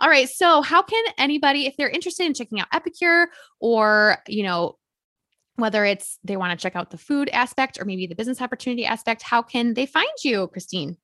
All 0.00 0.08
right, 0.08 0.28
so 0.28 0.62
how 0.62 0.82
can 0.82 1.02
anybody 1.18 1.66
if 1.66 1.76
they're 1.76 1.88
interested 1.88 2.26
in 2.26 2.34
checking 2.34 2.60
out 2.60 2.68
Epicure 2.72 3.28
or, 3.58 4.18
you 4.28 4.42
know, 4.42 4.76
whether 5.56 5.84
it's 5.84 6.18
they 6.24 6.36
want 6.36 6.58
to 6.58 6.62
check 6.62 6.76
out 6.76 6.90
the 6.90 6.98
food 6.98 7.28
aspect 7.30 7.78
or 7.80 7.84
maybe 7.84 8.06
the 8.06 8.14
business 8.14 8.40
opportunity 8.40 8.84
aspect, 8.84 9.22
how 9.22 9.42
can 9.42 9.74
they 9.74 9.86
find 9.86 10.10
you, 10.22 10.48
Christine? 10.48 10.96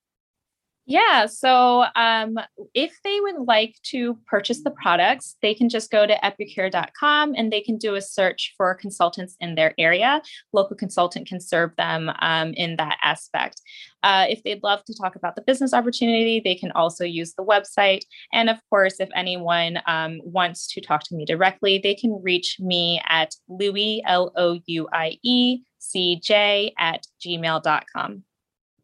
Yeah. 0.89 1.27
So 1.27 1.85
um, 1.97 2.39
if 2.73 2.97
they 3.05 3.21
would 3.21 3.47
like 3.47 3.77
to 3.91 4.19
purchase 4.27 4.63
the 4.65 4.71
products, 4.71 5.37
they 5.43 5.53
can 5.53 5.69
just 5.69 5.91
go 5.91 6.07
to 6.07 6.17
epicure.com 6.25 7.35
and 7.37 7.53
they 7.53 7.61
can 7.61 7.77
do 7.77 7.97
a 7.97 8.01
search 8.01 8.55
for 8.57 8.75
consultants 8.75 9.37
in 9.39 9.55
their 9.55 9.75
area. 9.77 10.23
Local 10.55 10.75
consultant 10.75 11.29
can 11.29 11.41
serve 11.41 11.77
them 11.77 12.11
um, 12.21 12.55
in 12.55 12.77
that 12.77 12.97
aspect. 13.03 13.61
Uh, 14.03 14.25
if 14.31 14.43
they'd 14.43 14.63
love 14.63 14.83
to 14.85 14.95
talk 14.95 15.15
about 15.15 15.37
the 15.37 15.43
business 15.43 15.75
opportunity, 15.75 16.41
they 16.43 16.55
can 16.55 16.73
also 16.73 17.05
use 17.05 17.35
the 17.35 17.45
website. 17.45 18.01
And 18.33 18.49
of 18.49 18.57
course, 18.71 18.99
if 18.99 19.11
anyone 19.15 19.81
um, 19.87 20.23
wants 20.25 20.69
to 20.69 20.81
talk 20.81 21.03
to 21.05 21.15
me 21.15 21.27
directly, 21.27 21.79
they 21.83 21.97
can 21.97 22.19
reach 22.23 22.57
me 22.61 23.03
at 23.07 23.35
Louie, 23.47 24.03
L 24.07 24.33
O 24.37 24.59
U 24.65 24.89
I 24.91 25.19
E 25.23 25.59
C 25.77 26.19
J, 26.19 26.73
at 26.79 27.07
gmail.com. 27.21 28.25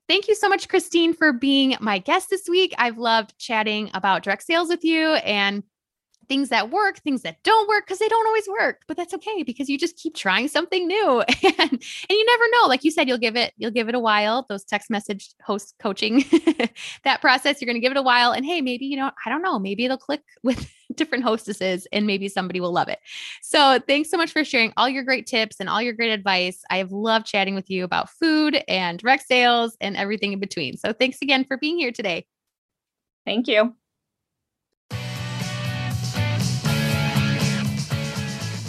Thank 0.08 0.28
you 0.28 0.34
so 0.34 0.48
much, 0.48 0.68
Christine, 0.68 1.14
for 1.14 1.32
being 1.32 1.76
my 1.80 1.98
guest 1.98 2.28
this 2.28 2.46
week. 2.48 2.74
I've 2.76 2.98
loved 2.98 3.38
chatting 3.38 3.90
about 3.94 4.22
direct 4.22 4.42
sales 4.42 4.68
with 4.68 4.84
you 4.84 5.14
and 5.14 5.62
things 6.28 6.48
that 6.50 6.70
work, 6.70 6.98
things 6.98 7.22
that 7.22 7.42
don't 7.42 7.68
work, 7.68 7.86
because 7.86 7.98
they 7.98 8.08
don't 8.08 8.26
always 8.26 8.48
work, 8.48 8.82
but 8.86 8.96
that's 8.96 9.14
okay 9.14 9.42
because 9.42 9.68
you 9.68 9.78
just 9.78 9.96
keep 9.96 10.14
trying 10.14 10.48
something 10.48 10.86
new. 10.86 11.20
and 11.42 11.58
and 11.58 11.80
you 12.08 12.26
never 12.26 12.44
know. 12.52 12.66
Like 12.66 12.84
you 12.84 12.90
said, 12.90 13.08
you'll 13.08 13.18
give 13.18 13.36
it, 13.36 13.52
you'll 13.56 13.70
give 13.70 13.88
it 13.88 13.94
a 13.94 14.00
while. 14.00 14.44
Those 14.48 14.64
text 14.64 14.90
message 14.90 15.34
host 15.42 15.74
coaching, 15.78 16.24
that 17.04 17.20
process, 17.20 17.60
you're 17.60 17.66
gonna 17.66 17.78
give 17.78 17.92
it 17.92 17.98
a 17.98 18.02
while. 18.02 18.32
And 18.32 18.44
hey, 18.44 18.60
maybe, 18.60 18.86
you 18.86 18.96
know, 18.96 19.10
I 19.24 19.30
don't 19.30 19.42
know, 19.42 19.58
maybe 19.58 19.84
it'll 19.84 19.96
click 19.96 20.22
with 20.42 20.70
different 20.96 21.24
hostesses 21.24 21.86
and 21.92 22.06
maybe 22.06 22.28
somebody 22.28 22.60
will 22.60 22.72
love 22.72 22.88
it. 22.88 22.98
So 23.42 23.78
thanks 23.86 24.10
so 24.10 24.16
much 24.16 24.32
for 24.32 24.44
sharing 24.44 24.72
all 24.76 24.88
your 24.88 25.02
great 25.02 25.26
tips 25.26 25.56
and 25.60 25.68
all 25.68 25.82
your 25.82 25.92
great 25.92 26.12
advice. 26.12 26.62
I 26.70 26.78
have 26.78 26.92
loved 26.92 27.26
chatting 27.26 27.54
with 27.54 27.70
you 27.70 27.84
about 27.84 28.10
food 28.10 28.62
and 28.68 28.98
direct 28.98 29.26
sales 29.26 29.76
and 29.80 29.96
everything 29.96 30.32
in 30.32 30.40
between. 30.40 30.76
So 30.76 30.92
thanks 30.92 31.18
again 31.22 31.44
for 31.44 31.56
being 31.56 31.78
here 31.78 31.92
today. 31.92 32.26
Thank 33.24 33.48
you. 33.48 33.74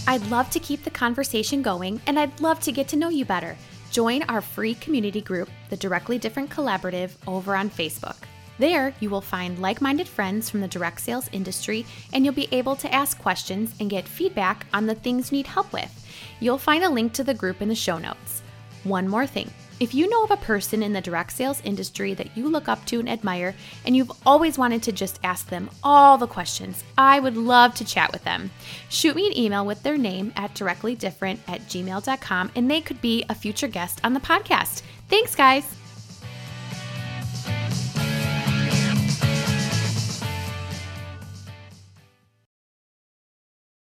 I'd 0.07 0.25
love 0.27 0.49
to 0.51 0.59
keep 0.59 0.83
the 0.83 0.91
conversation 0.91 1.61
going 1.61 1.99
and 2.05 2.19
I'd 2.19 2.39
love 2.39 2.59
to 2.61 2.71
get 2.71 2.87
to 2.89 2.95
know 2.95 3.09
you 3.09 3.25
better. 3.25 3.57
Join 3.91 4.23
our 4.23 4.41
free 4.41 4.75
community 4.75 5.21
group, 5.21 5.49
the 5.69 5.77
Directly 5.77 6.19
Different 6.19 6.49
Collaborative, 6.49 7.11
over 7.27 7.55
on 7.55 7.69
Facebook. 7.69 8.17
There, 8.57 8.93
you 8.99 9.09
will 9.09 9.21
find 9.21 9.59
like 9.59 9.81
minded 9.81 10.07
friends 10.07 10.49
from 10.49 10.61
the 10.61 10.67
direct 10.67 11.01
sales 11.01 11.29
industry 11.31 11.85
and 12.13 12.23
you'll 12.23 12.33
be 12.33 12.47
able 12.51 12.75
to 12.77 12.93
ask 12.93 13.19
questions 13.19 13.73
and 13.79 13.89
get 13.89 14.07
feedback 14.07 14.65
on 14.73 14.85
the 14.85 14.95
things 14.95 15.31
you 15.31 15.37
need 15.37 15.47
help 15.47 15.73
with. 15.73 15.91
You'll 16.39 16.57
find 16.57 16.83
a 16.83 16.89
link 16.89 17.13
to 17.13 17.23
the 17.23 17.33
group 17.33 17.61
in 17.61 17.69
the 17.69 17.75
show 17.75 17.97
notes. 17.97 18.41
One 18.83 19.07
more 19.07 19.27
thing 19.27 19.51
if 19.79 19.93
you 19.93 20.09
know 20.09 20.23
of 20.23 20.31
a 20.31 20.37
person 20.37 20.81
in 20.81 20.93
the 20.93 21.01
direct 21.01 21.33
sales 21.33 21.61
industry 21.65 22.13
that 22.13 22.35
you 22.37 22.47
look 22.47 22.69
up 22.69 22.85
to 22.85 22.99
and 22.99 23.09
admire, 23.09 23.53
and 23.85 23.95
you've 23.95 24.11
always 24.25 24.57
wanted 24.57 24.81
to 24.83 24.93
just 24.93 25.19
ask 25.23 25.49
them 25.49 25.69
all 25.83 26.17
the 26.17 26.27
questions, 26.27 26.83
I 26.97 27.19
would 27.19 27.35
love 27.35 27.75
to 27.75 27.85
chat 27.85 28.11
with 28.13 28.23
them. 28.23 28.51
Shoot 28.89 29.17
me 29.17 29.27
an 29.27 29.37
email 29.37 29.65
with 29.65 29.83
their 29.83 29.97
name 29.97 30.31
at 30.37 30.53
directlydifferent 30.53 31.39
at 31.47 31.61
gmail.com, 31.67 32.51
and 32.55 32.71
they 32.71 32.79
could 32.79 33.01
be 33.01 33.25
a 33.27 33.35
future 33.35 33.67
guest 33.67 33.99
on 34.03 34.13
the 34.13 34.19
podcast. 34.21 34.81
Thanks, 35.09 35.35
guys. 35.35 35.84